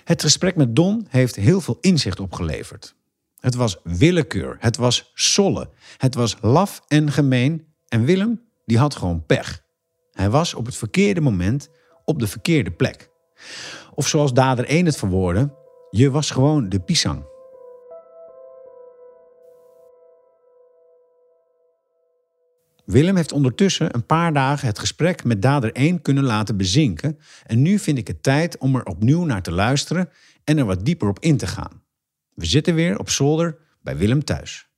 Het 0.03 0.21
gesprek 0.21 0.55
met 0.55 0.75
Don 0.75 1.05
heeft 1.09 1.35
heel 1.35 1.61
veel 1.61 1.77
inzicht 1.81 2.19
opgeleverd. 2.19 2.95
Het 3.39 3.55
was 3.55 3.77
willekeur, 3.83 4.55
het 4.59 4.77
was 4.77 5.11
solle, 5.13 5.69
het 5.97 6.15
was 6.15 6.37
laf 6.41 6.81
en 6.87 7.11
gemeen. 7.11 7.67
En 7.87 8.05
Willem, 8.05 8.41
die 8.65 8.77
had 8.77 8.95
gewoon 8.95 9.25
pech. 9.25 9.63
Hij 10.11 10.29
was 10.29 10.53
op 10.53 10.65
het 10.65 10.75
verkeerde 10.75 11.21
moment 11.21 11.69
op 12.05 12.19
de 12.19 12.27
verkeerde 12.27 12.71
plek. 12.71 13.09
Of 13.93 14.07
zoals 14.07 14.33
dader 14.33 14.65
1 14.65 14.85
het 14.85 14.97
verwoordde, 14.97 15.53
je 15.89 16.11
was 16.11 16.31
gewoon 16.31 16.69
de 16.69 16.79
pisang. 16.79 17.27
Willem 22.85 23.15
heeft 23.15 23.31
ondertussen 23.31 23.95
een 23.95 24.05
paar 24.05 24.33
dagen 24.33 24.67
het 24.67 24.79
gesprek 24.79 25.23
met 25.23 25.41
dader 25.41 25.71
1 25.71 26.01
kunnen 26.01 26.23
laten 26.23 26.57
bezinken. 26.57 27.19
En 27.45 27.61
nu 27.61 27.79
vind 27.79 27.97
ik 27.97 28.07
het 28.07 28.23
tijd 28.23 28.57
om 28.57 28.75
er 28.75 28.85
opnieuw 28.85 29.23
naar 29.23 29.41
te 29.41 29.51
luisteren 29.51 30.09
en 30.43 30.57
er 30.57 30.65
wat 30.65 30.85
dieper 30.85 31.07
op 31.07 31.19
in 31.19 31.37
te 31.37 31.47
gaan. 31.47 31.83
We 32.39 32.45
zitten 32.45 32.75
weer 32.75 32.99
op 32.99 33.09
zolder 33.09 33.57
bij 33.81 33.97
Willem 33.97 34.23
thuis. 34.23 34.69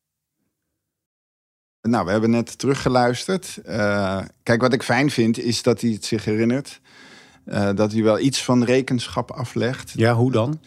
Nou, 1.82 2.06
we 2.06 2.12
hebben 2.12 2.30
net 2.30 2.58
teruggeluisterd. 2.58 3.58
Eh, 3.58 4.22
kijk, 4.44 4.62
wat 4.62 4.74
ik 4.74 4.84
fijn 4.84 5.12
vind, 5.12 5.40
is 5.40 5.64
dat 5.64 5.82
hij 5.82 5.90
het 5.90 6.06
zich 6.06 6.26
herinnert. 6.26 6.82
Eh, 7.46 7.70
dat 7.76 7.92
hij 7.92 8.04
wel 8.04 8.20
iets 8.20 8.44
van 8.44 8.64
rekenschap 8.64 9.32
aflegt. 9.32 9.92
Ja, 9.96 10.14
hoe 10.14 10.32
dan? 10.32 10.62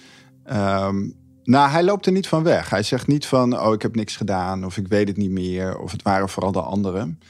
Ehm, 0.44 1.08
nou, 1.44 1.70
hij 1.70 1.84
loopt 1.84 2.06
er 2.06 2.12
niet 2.12 2.28
van 2.28 2.42
weg. 2.42 2.70
Hij 2.70 2.82
zegt 2.82 3.06
niet 3.06 3.26
van, 3.26 3.60
oh, 3.60 3.72
ik 3.72 3.82
heb 3.82 3.94
niks 3.94 4.16
gedaan, 4.16 4.64
of 4.64 4.76
ik 4.76 4.88
weet 4.88 5.08
het 5.08 5.16
niet 5.16 5.30
meer, 5.30 5.78
of 5.78 5.92
het 5.92 6.02
waren 6.02 6.28
vooral 6.28 6.52
de 6.52 6.62
anderen. 6.62 7.20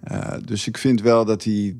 Eh, 0.00 0.32
dus 0.44 0.66
ik 0.66 0.78
vind 0.78 1.00
wel 1.00 1.24
dat 1.24 1.44
hij, 1.44 1.76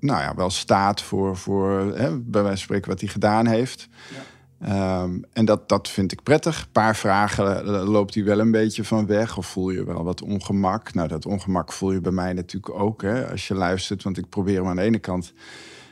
nou 0.00 0.20
ja, 0.20 0.34
wel 0.34 0.50
staat 0.50 1.02
voor, 1.02 1.36
voor 1.36 1.78
hè, 1.96 2.18
bij 2.18 2.42
wijze 2.42 2.48
van 2.48 2.56
spreken, 2.56 2.90
wat 2.90 3.00
hij 3.00 3.08
gedaan 3.08 3.46
heeft. 3.46 3.88
Ehm, 4.60 5.10
en 5.32 5.44
dat, 5.44 5.68
dat 5.68 5.88
vind 5.88 6.12
ik 6.12 6.22
prettig. 6.22 6.60
Een 6.60 6.72
paar 6.72 6.96
vragen 6.96 7.64
eh, 7.66 7.88
loopt 7.88 8.14
hij 8.14 8.24
wel 8.24 8.38
een 8.40 8.50
beetje 8.50 8.84
van 8.84 9.06
weg. 9.06 9.36
Of 9.36 9.46
voel 9.46 9.70
je 9.70 9.84
wel 9.84 10.04
wat 10.04 10.22
ongemak? 10.22 10.94
Nou, 10.94 11.08
dat 11.08 11.26
ongemak 11.26 11.72
voel 11.72 11.92
je 11.92 12.00
bij 12.00 12.12
mij 12.12 12.32
natuurlijk 12.32 12.78
ook 12.80 13.02
hè, 13.02 13.30
als 13.30 13.48
je 13.48 13.54
luistert. 13.54 14.02
Want 14.02 14.18
ik 14.18 14.28
probeer 14.28 14.56
hem 14.58 14.66
aan 14.68 14.76
de 14.76 14.82
ene 14.82 14.98
kant 14.98 15.32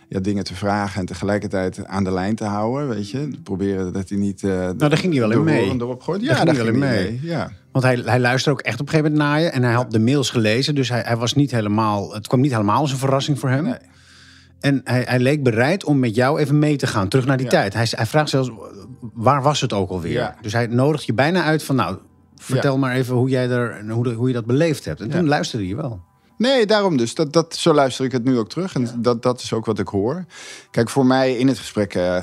ja, 0.09 0.21
dingen 0.21 0.45
te 0.45 0.55
vragen 0.55 1.01
en 1.01 1.07
tegelijkertijd 1.07 1.87
aan 1.87 2.05
de 2.05 2.13
lijn 2.13 2.35
te 2.35 2.45
houden. 2.45 2.89
Weet 2.89 3.11
je, 3.11 3.29
proberen 3.43 3.93
dat 3.93 4.09
hij 4.09 4.19
niet. 4.19 4.43
eh 4.43 4.51
nou, 4.51 4.77
daar 4.77 4.97
ging 4.99 5.13
hij 5.13 5.23
wel 5.23 5.31
in 5.33 5.45
mee. 5.45 5.71
Erop 5.75 6.03
gooit. 6.03 6.21
Daar 6.21 6.31
Ja, 6.31 6.37
ging 6.37 6.49
hij 6.49 6.65
wel 6.65 6.73
in 6.73 6.79
mee. 6.79 7.05
mee. 7.11 7.21
Ja. 7.23 7.51
Want 7.73 7.85
hij, 7.85 7.95
hij 8.05 8.21
luisterde 8.21 8.59
ook 8.59 8.65
echt 8.67 8.81
op 8.81 8.87
een 8.87 8.93
gegeven 8.93 9.13
moment 9.13 9.31
naar 9.31 9.41
je. 9.41 9.49
En 9.49 9.63
hij 9.63 9.73
had 9.73 9.91
de 9.91 10.01
mails 10.01 10.31
gelezen. 10.31 10.75
Dus 10.75 10.89
hij, 10.89 11.01
hij 11.05 11.17
was 11.17 11.35
niet 11.35 11.51
helemaal. 11.51 12.15
Het 12.15 12.27
kwam 12.27 12.41
niet 12.41 12.51
helemaal 12.53 12.81
als 12.81 12.93
een 12.93 12.99
verrassing 12.99 13.39
voor 13.39 13.49
hem. 13.51 13.65
Nee. 13.65 13.75
En 14.65 14.81
hij, 14.85 15.03
hij 15.09 15.19
leek 15.19 15.43
bereid 15.43 15.85
om 15.85 15.99
met 15.99 16.15
jou 16.15 16.41
even 16.41 16.59
mee 16.59 16.77
te 16.77 16.87
gaan. 16.87 17.09
Terug 17.09 17.27
naar 17.27 17.37
die 17.37 17.47
Ja. 17.47 17.53
tijd. 17.53 17.75
Hij, 17.75 17.87
hij 17.91 18.07
vraagt 18.07 18.29
zelfs. 18.31 18.51
Waar 19.15 19.43
was 19.43 19.61
het 19.61 19.73
ook 19.73 19.91
alweer? 19.91 20.13
Ja. 20.13 20.37
Dus 20.41 20.53
hij 20.53 20.67
nodigt 20.67 21.05
je 21.05 21.15
bijna 21.15 21.43
uit 21.45 21.63
van. 21.63 21.77
Nou, 21.77 21.97
vertel 22.37 22.79
maar 22.79 22.95
even 22.95 23.15
hoe, 23.15 23.29
jij 23.29 23.49
er, 23.51 23.91
hoe, 23.91 24.05
de- 24.05 24.13
hoe 24.13 24.29
je 24.29 24.35
dat 24.35 24.45
beleefd 24.47 24.85
hebt. 24.85 25.01
En 25.01 25.11
toen 25.11 25.27
luisterde 25.29 25.67
je 25.69 25.77
wel. 25.77 26.01
Nee, 26.37 26.67
daarom 26.67 26.97
dus. 26.97 27.15
Dat, 27.15 27.33
dat, 27.33 27.55
zo 27.57 27.75
luister 27.75 28.05
ik 28.05 28.13
het 28.13 28.25
nu 28.25 28.39
ook 28.39 28.49
terug. 28.49 28.75
En 28.75 28.89
dat, 28.97 29.23
dat 29.23 29.41
is 29.41 29.53
ook 29.53 29.65
wat 29.67 29.79
ik 29.79 29.89
hoor. 29.89 30.25
Kijk, 30.71 30.89
voor 30.91 31.07
mij 31.07 31.37
in 31.37 31.49
het 31.49 31.59
gesprek... 31.59 31.95
eh, 31.95 32.19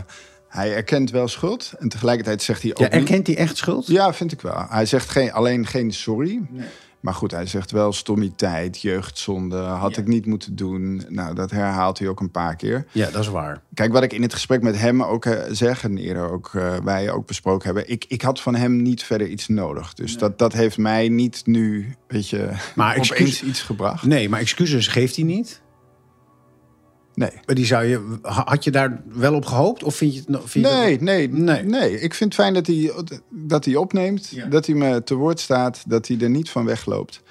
hij 0.48 0.76
erkent 0.76 1.12
wel 1.12 1.28
schuld. 1.28 1.74
En 1.80 1.90
tegelijkertijd 1.90 2.42
zegt 2.42 2.62
hij 2.62 2.72
ook 2.72 2.78
Ja, 2.78 2.84
niet... 2.84 2.94
erkent 2.94 3.28
hij 3.28 3.38
echt 3.38 3.58
schuld? 3.58 3.88
Ja, 3.88 4.14
vind 4.14 4.32
ik 4.32 4.42
wel. 4.42 4.66
Hij 4.70 4.86
zegt 4.86 5.10
geen, 5.10 5.32
alleen 5.32 5.66
geen 5.68 5.94
sorry. 5.94 6.42
Maar 7.02 7.14
goed, 7.14 7.32
hij 7.32 7.46
zegt 7.46 7.72
wel 7.72 7.94
stommiteit, 7.94 8.82
jeugdzonde, 8.82 9.58
had 9.58 9.98
ik 9.98 10.08
niet 10.08 10.26
moeten 10.26 10.56
doen. 10.56 11.04
Nou, 11.08 11.36
dat 11.36 11.52
herhaalt 11.52 12.00
hij 12.00 12.08
ook 12.08 12.20
een 12.20 12.32
paar 12.32 12.56
keer. 12.56 12.86
Ja, 12.92 13.10
dat 13.12 13.22
is 13.22 13.28
waar. 13.28 13.62
Kijk, 13.74 13.92
wat 13.92 14.04
ik 14.04 14.14
in 14.14 14.22
het 14.22 14.34
gesprek 14.34 14.62
met 14.62 14.80
hem 14.80 15.04
ook 15.04 15.26
eh, 15.26 15.40
zeg 15.52 15.84
en 15.84 15.98
eerder 15.98 16.32
ook 16.32 16.52
eh, 16.54 16.76
wij 16.84 17.12
ook 17.12 17.28
besproken 17.28 17.66
hebben. 17.66 17.90
Ik, 17.90 18.06
ik 18.08 18.22
had 18.22 18.42
van 18.42 18.56
hem 18.56 18.82
niet 18.82 19.04
verder 19.04 19.28
iets 19.28 19.48
nodig. 19.48 19.94
Dus 19.94 20.18
dat, 20.18 20.40
dat 20.40 20.54
heeft 20.54 20.78
mij 20.78 21.10
niet 21.10 21.42
nu, 21.46 21.96
weet 22.08 22.30
je, 22.30 22.50
Maar 22.76 22.98
opeens 23.12 23.44
iets 23.44 23.62
gebracht. 23.62 24.06
Nee, 24.06 24.30
maar 24.30 24.40
excuses 24.40 24.88
geeft 24.88 25.16
hij 25.16 25.26
niet. 25.26 25.62
Nee. 27.14 27.32
Maar 27.46 27.56
die 27.56 27.66
zou 27.66 27.86
je, 27.86 28.18
had 28.22 28.64
je 28.64 28.72
daar 28.72 29.02
wel 29.14 29.34
op 29.34 29.46
gehoopt? 29.46 29.84
Of 29.84 29.96
vind 29.96 30.14
je 30.14 30.20
het 30.20 30.30
nog? 30.30 30.50
vind 30.50 30.66
je 30.68 30.72
Nee, 30.74 30.92
dat- 30.92 31.02
nee, 31.02 31.30
Nee. 31.30 31.64
nee, 31.64 32.00
Ik 32.00 32.14
vind 32.14 32.34
het 32.34 32.42
fijn 32.42 32.54
dat 32.54 32.68
hij, 32.68 32.92
dat 33.30 33.66
hij 33.66 33.76
opneemt, 33.76 34.28
Ja. 34.30 34.46
dat 34.46 34.66
hij 34.66 34.76
me 34.76 35.04
te 35.04 35.16
woord 35.16 35.40
staat, 35.40 35.84
dat 35.88 36.08
hij 36.08 36.18
er 36.20 36.30
niet 36.30 36.50
van 36.50 36.66
wegloopt. 36.66 37.22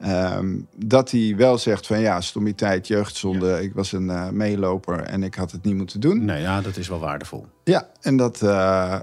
Ehm, 0.00 0.56
dat 0.76 1.10
hij 1.10 1.34
wel 1.36 1.58
zegt 1.58 1.86
van 1.86 2.00
ja, 2.00 2.20
stommiteit, 2.20 2.86
jeugdzonde, 2.86 3.62
ik 3.62 3.74
was 3.74 3.92
een 3.92 4.10
eh, 4.10 4.28
meeloper 4.28 5.00
en 5.00 5.22
ik 5.22 5.34
had 5.34 5.52
het 5.52 5.64
niet 5.64 5.74
moeten 5.76 6.00
doen. 6.00 6.24
Nee, 6.24 6.40
ja, 6.40 6.60
dat 6.60 6.76
is 6.76 6.88
wel 6.88 6.98
waardevol. 6.98 7.46
Ja, 7.64 7.88
en 8.00 8.16
dat, 8.16 8.42
eh, 8.42 8.48
ja, 8.48 9.02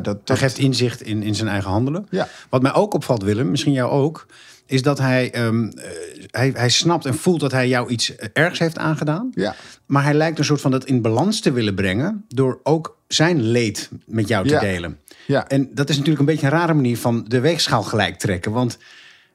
dat, 0.00 0.04
Hij 0.06 0.20
dat 0.24 0.38
geeft 0.38 0.58
inzicht 0.58 1.02
in, 1.02 1.22
in 1.22 1.34
zijn 1.34 1.48
eigen 1.48 1.70
handelen. 1.70 2.06
Ja. 2.10 2.28
Wat 2.50 2.62
mij 2.62 2.74
ook 2.74 2.94
opvalt, 2.94 3.22
Willem, 3.22 3.50
misschien 3.50 3.72
jou 3.72 3.90
ook, 3.90 4.26
is 4.66 4.82
dat 4.82 4.98
hij, 4.98 5.32
ehm, 5.32 5.64
eh, 5.68 5.84
hij, 6.30 6.50
hij 6.54 6.68
snapt 6.68 7.06
en 7.06 7.14
voelt 7.14 7.40
dat 7.40 7.52
hij 7.52 7.68
jou 7.68 7.88
iets 7.90 8.14
ergs 8.32 8.58
heeft 8.58 8.78
aangedaan. 8.78 9.30
Ja, 9.34 9.54
Maar 9.86 10.02
hij 10.04 10.14
lijkt 10.14 10.38
een 10.38 10.44
soort 10.44 10.60
van 10.60 10.70
dat 10.70 10.84
in 10.84 11.02
balans 11.02 11.40
te 11.40 11.52
willen 11.52 11.74
brengen 11.74 12.24
door 12.28 12.60
ook 12.62 12.98
zijn 13.08 13.42
leed 13.42 13.90
met 14.06 14.28
jou 14.28 14.46
te 14.46 14.54
Ja. 14.54 14.60
delen. 14.60 14.98
ja. 15.26 15.48
En 15.48 15.70
dat 15.74 15.88
is 15.88 15.94
natuurlijk 15.94 16.20
een 16.20 16.34
beetje 16.34 16.46
een 16.46 16.52
rare 16.52 16.74
manier 16.74 16.98
van 16.98 17.24
de 17.28 17.40
weegschaal 17.40 17.82
gelijk 17.82 18.18
trekken. 18.18 18.52
Want 18.52 18.78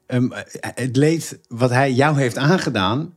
ehm, 0.06 0.28
het 0.60 0.96
leed 0.96 1.38
wat 1.48 1.70
hij 1.70 1.92
jou 1.92 2.16
heeft 2.18 2.36
aangedaan, 2.38 3.16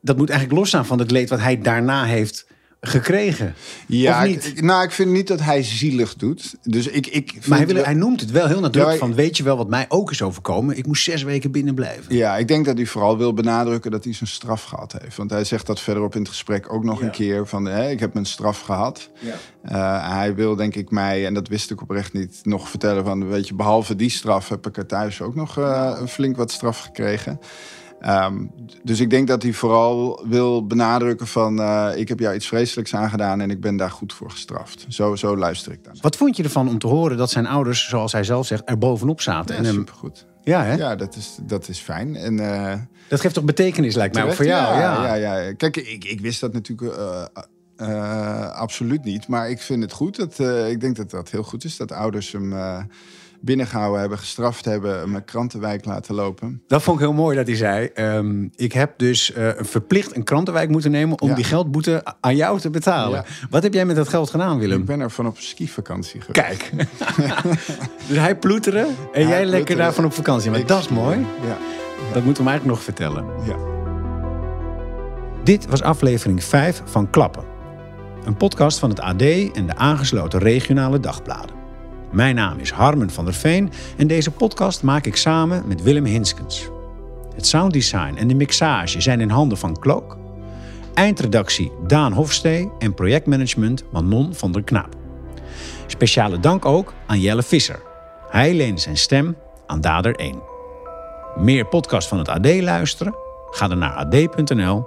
dat 0.00 0.16
moet 0.16 0.30
eigenlijk 0.30 0.58
losstaan 0.58 0.86
van 0.86 0.98
het 0.98 1.10
leed 1.10 1.28
wat 1.28 1.40
hij 1.40 1.60
daarna 1.60 2.04
heeft 2.04 2.46
gekregen. 2.86 3.54
ja 3.86 4.18
of 4.20 4.28
ik- 4.28 4.62
nou, 4.62 4.84
ik 4.84 4.90
vind 4.90 5.10
niet 5.10 5.26
dat 5.26 5.40
hij 5.40 5.62
zielig 5.62 6.14
doet. 6.14 6.54
Dus 6.62 6.86
ik, 6.86 7.06
ik 7.06 7.46
Maar 7.46 7.58
hij, 7.58 7.66
wil, 7.66 7.76
wel- 7.76 7.84
hij 7.84 7.94
noemt 7.94 8.20
het 8.20 8.30
wel 8.30 8.46
heel 8.46 8.60
nadrukkelijk 8.60 9.00
Ja, 9.00 9.06
van... 9.06 9.14
weet 9.16 9.36
je 9.36 9.42
wel 9.42 9.56
wat 9.56 9.68
mij 9.68 9.84
ook 9.88 10.10
is 10.10 10.22
overkomen? 10.22 10.76
Ik 10.76 10.86
moest 10.86 11.02
zes 11.04 11.22
weken 11.22 11.50
binnen 11.50 11.74
blijven. 11.74 12.16
Ja, 12.16 12.36
ik 12.36 12.48
denk 12.48 12.64
dat 12.64 12.76
hij 12.76 12.86
vooral 12.86 13.18
wil 13.18 13.34
benadrukken 13.34 13.90
dat 13.90 14.04
hij 14.04 14.12
zijn 14.14 14.28
straf 14.28 14.62
gehad 14.62 14.94
heeft. 15.02 15.16
Want 15.16 15.30
hij 15.30 15.44
zegt 15.44 15.66
dat 15.66 15.80
verderop 15.80 16.14
in 16.14 16.20
het 16.20 16.28
gesprek 16.30 16.72
ook 16.72 16.84
nog 16.84 16.98
Ja. 17.00 17.04
een 17.04 17.10
keer 17.10 17.46
van 17.46 17.64
hè, 17.64 17.90
ik 17.90 18.00
heb 18.00 18.12
mijn 18.14 18.26
straf 18.26 18.60
gehad. 18.60 19.10
Eh, 19.62 20.14
hij 20.16 20.34
wil 20.34 20.56
denk 20.56 20.74
ik 20.74 20.90
mij, 20.90 21.26
en 21.26 21.34
dat 21.34 21.48
wist 21.48 21.70
ik 21.70 21.80
oprecht 21.82 22.12
niet, 22.12 22.40
nog 22.42 22.68
vertellen 22.68 23.04
van 23.04 23.28
weet 23.28 23.48
je, 23.48 23.54
behalve 23.54 23.96
die 23.96 24.10
straf 24.10 24.48
heb 24.48 24.66
ik 24.66 24.76
er 24.76 24.86
thuis 24.86 25.20
ook 25.20 25.34
nog 25.34 25.58
eh, 25.58 25.96
een 26.00 26.08
flink 26.08 26.36
wat 26.36 26.50
straf 26.50 26.78
gekregen. 26.78 27.40
Ehm, 28.02 28.46
dus 28.82 29.00
ik 29.00 29.10
denk 29.10 29.28
dat 29.28 29.42
hij 29.42 29.52
vooral 29.52 30.24
wil 30.28 30.66
benadrukken 30.66 31.26
van 31.26 31.60
eh, 31.60 31.88
ik 31.94 32.08
heb 32.08 32.18
jou 32.18 32.34
iets 32.34 32.46
vreselijks 32.46 32.94
aangedaan 32.94 33.40
en 33.40 33.50
ik 33.50 33.60
ben 33.60 33.76
daar 33.76 33.90
goed 33.90 34.12
voor 34.12 34.30
gestraft. 34.30 34.84
Zo, 34.88 35.16
zo 35.16 35.36
luister 35.36 35.72
ik 35.72 35.84
dan. 35.84 35.96
Wat 36.00 36.16
vond 36.16 36.36
je 36.36 36.42
ervan 36.42 36.68
om 36.68 36.78
te 36.78 36.86
horen 36.86 37.16
dat 37.16 37.30
zijn 37.30 37.46
ouders, 37.46 37.88
zoals 37.88 38.12
hij 38.12 38.24
zelf 38.24 38.46
zegt... 38.46 38.62
er 38.64 38.78
bovenop 38.78 39.20
zaten? 39.20 39.54
Ja, 39.54 39.60
en 39.60 39.66
hem, 39.66 39.74
supergoed. 39.74 40.26
ja, 40.42 40.64
hè? 40.64 40.74
Ja, 40.74 40.96
dat 40.96 41.16
is, 41.16 41.38
dat 41.42 41.68
is 41.68 41.78
fijn. 41.78 42.16
En 42.16 42.38
eh, 42.38 42.78
Dat 43.08 43.20
geeft 43.20 43.34
toch 43.34 43.44
betekenis, 43.44 43.94
lijkt 43.94 44.14
mij 44.14 44.24
ook 44.24 44.32
voor 44.32 44.44
jou? 44.44 44.78
Ja, 44.78 45.14
ja. 45.14 45.42
ja, 45.42 45.52
Kijk, 45.52 45.76
ik, 45.76 46.04
ik 46.04 46.20
wist 46.20 46.40
dat 46.40 46.52
natuurlijk 46.52 46.96
eh, 47.76 48.50
absoluut 48.50 49.04
niet. 49.04 49.28
Maar 49.28 49.50
ik 49.50 49.60
vind 49.60 49.82
het 49.82 49.92
goed. 49.92 50.16
Dat, 50.16 50.38
ik 50.68 50.80
denk 50.80 50.96
dat 50.96 51.10
dat 51.10 51.30
heel 51.30 51.42
goed 51.42 51.64
is. 51.64 51.76
Dat 51.76 51.92
ouders 51.92 52.32
hem 52.32 52.54
binnengehouden 53.44 54.00
hebben, 54.00 54.18
gestraft 54.18 54.64
hebben... 54.64 55.02
een 55.14 55.24
krantenwijk 55.24 55.84
laten 55.84 56.14
lopen. 56.14 56.62
Dat 56.66 56.82
vond 56.82 57.00
ik 57.00 57.04
heel 57.04 57.14
mooi 57.14 57.36
dat 57.36 57.46
hij 57.46 57.56
zei. 57.56 57.86
ehm, 57.94 58.42
ik 58.54 58.72
heb 58.72 58.98
dus 58.98 59.32
eh, 59.32 59.48
verplicht 59.56 60.16
een 60.16 60.24
krantenwijk 60.24 60.68
moeten 60.68 60.90
nemen... 60.90 61.20
om 61.20 61.28
Ja. 61.28 61.34
die 61.34 61.44
geldboete 61.44 62.04
aan 62.20 62.36
jou 62.36 62.58
te 62.60 62.70
betalen. 62.70 63.18
Ja. 63.18 63.46
Wat 63.50 63.62
heb 63.62 63.74
jij 63.74 63.84
met 63.84 63.96
dat 63.96 64.08
geld 64.08 64.30
gedaan, 64.30 64.58
Willem? 64.58 64.80
Ik 64.80 64.86
ben 64.86 65.00
er 65.00 65.10
van 65.10 65.26
op 65.26 65.38
skivakantie 65.38 66.20
geweest. 66.20 66.46
Kijk. 66.46 66.72
dus 68.08 68.16
hij 68.18 68.36
ploeteren 68.36 68.86
en 69.12 69.28
jij 69.28 69.44
lekker 69.46 69.76
daarvan 69.76 70.04
op 70.04 70.12
vakantie. 70.12 70.50
Maar 70.50 70.60
Ik- 70.60 70.68
dat 70.68 70.78
is 70.80 70.88
mooi. 70.88 71.18
Ja, 71.18 71.56
Dat 72.12 72.24
moeten 72.24 72.44
we 72.44 72.50
hem 72.50 72.58
eigenlijk 72.58 72.64
nog 72.64 72.82
vertellen. 72.82 73.24
ja. 73.46 73.56
Dit 75.44 75.66
was 75.66 75.82
aflevering 75.82 76.44
5 76.44 76.82
van 76.84 77.10
Klappen. 77.10 77.44
Een 78.24 78.36
podcast 78.36 78.78
van 78.78 78.88
het 78.90 79.00
AD 79.00 79.22
en 79.22 79.66
de 79.66 79.76
aangesloten 79.76 80.38
regionale 80.40 81.00
dagbladen. 81.00 81.54
Mijn 82.12 82.34
naam 82.34 82.58
is 82.58 82.70
Harmen 82.70 83.10
van 83.10 83.24
der 83.24 83.34
Veen 83.34 83.72
en 83.96 84.06
deze 84.06 84.30
podcast 84.30 84.82
maak 84.82 85.06
ik 85.06 85.16
samen 85.16 85.62
met 85.66 85.82
Willem 85.82 86.04
Hinskens. 86.04 86.68
Het 87.34 87.46
sounddesign 87.46 88.14
en 88.16 88.28
de 88.28 88.34
mixage 88.34 89.00
zijn 89.00 89.20
in 89.20 89.30
handen 89.30 89.58
van 89.58 89.78
Cloak. 89.78 90.16
Eindredactie 90.94 91.72
Daan 91.86 92.12
Hofstee 92.12 92.70
en 92.78 92.94
projectmanagement 92.94 93.84
Manon 93.92 94.34
van 94.34 94.52
der 94.52 94.62
Knaap. 94.62 94.96
Speciale 95.86 96.40
dank 96.40 96.64
ook 96.64 96.92
aan 97.06 97.20
Jelle 97.20 97.42
Visser. 97.42 97.82
Hij 98.28 98.54
leende 98.54 98.80
zijn 98.80 98.96
stem 98.96 99.36
aan 99.66 99.80
Dader 99.80 100.14
1. 100.16 100.42
Meer 101.36 101.66
podcast 101.66 102.08
van 102.08 102.18
het 102.18 102.28
AD 102.28 102.60
luisteren? 102.60 103.14
Ga 103.50 103.68
dan 103.68 103.78
naar 103.78 103.92
ad.nl 103.92 104.86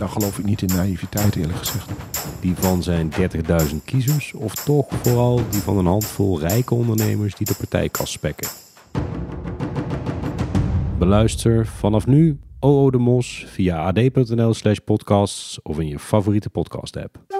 Daar 0.00 0.08
geloof 0.08 0.38
ik 0.38 0.44
niet 0.44 0.62
in 0.62 0.76
naïviteit 0.76 1.36
eerlijk 1.36 1.58
gezegd. 1.58 1.90
Die 2.40 2.54
van 2.54 2.82
zijn 2.82 3.12
30.000 3.70 3.76
kiezers 3.84 4.32
of 4.32 4.54
toch 4.54 4.86
vooral 5.02 5.40
die 5.50 5.60
van 5.60 5.78
een 5.78 5.86
handvol 5.86 6.38
rijke 6.38 6.74
ondernemers 6.74 7.34
die 7.34 7.46
de 7.46 7.54
partijkast 7.54 8.12
spekken. 8.12 8.48
Beluister 10.98 11.66
vanaf 11.66 12.06
nu 12.06 12.38
OO 12.60 12.90
de 12.90 12.98
Mos 12.98 13.44
via 13.48 13.86
ad.nl 13.86 14.54
slash 14.54 14.78
podcasts 14.84 15.62
of 15.62 15.78
in 15.78 15.88
je 15.88 15.98
favoriete 15.98 16.50
podcast 16.50 16.96
app. 16.96 17.39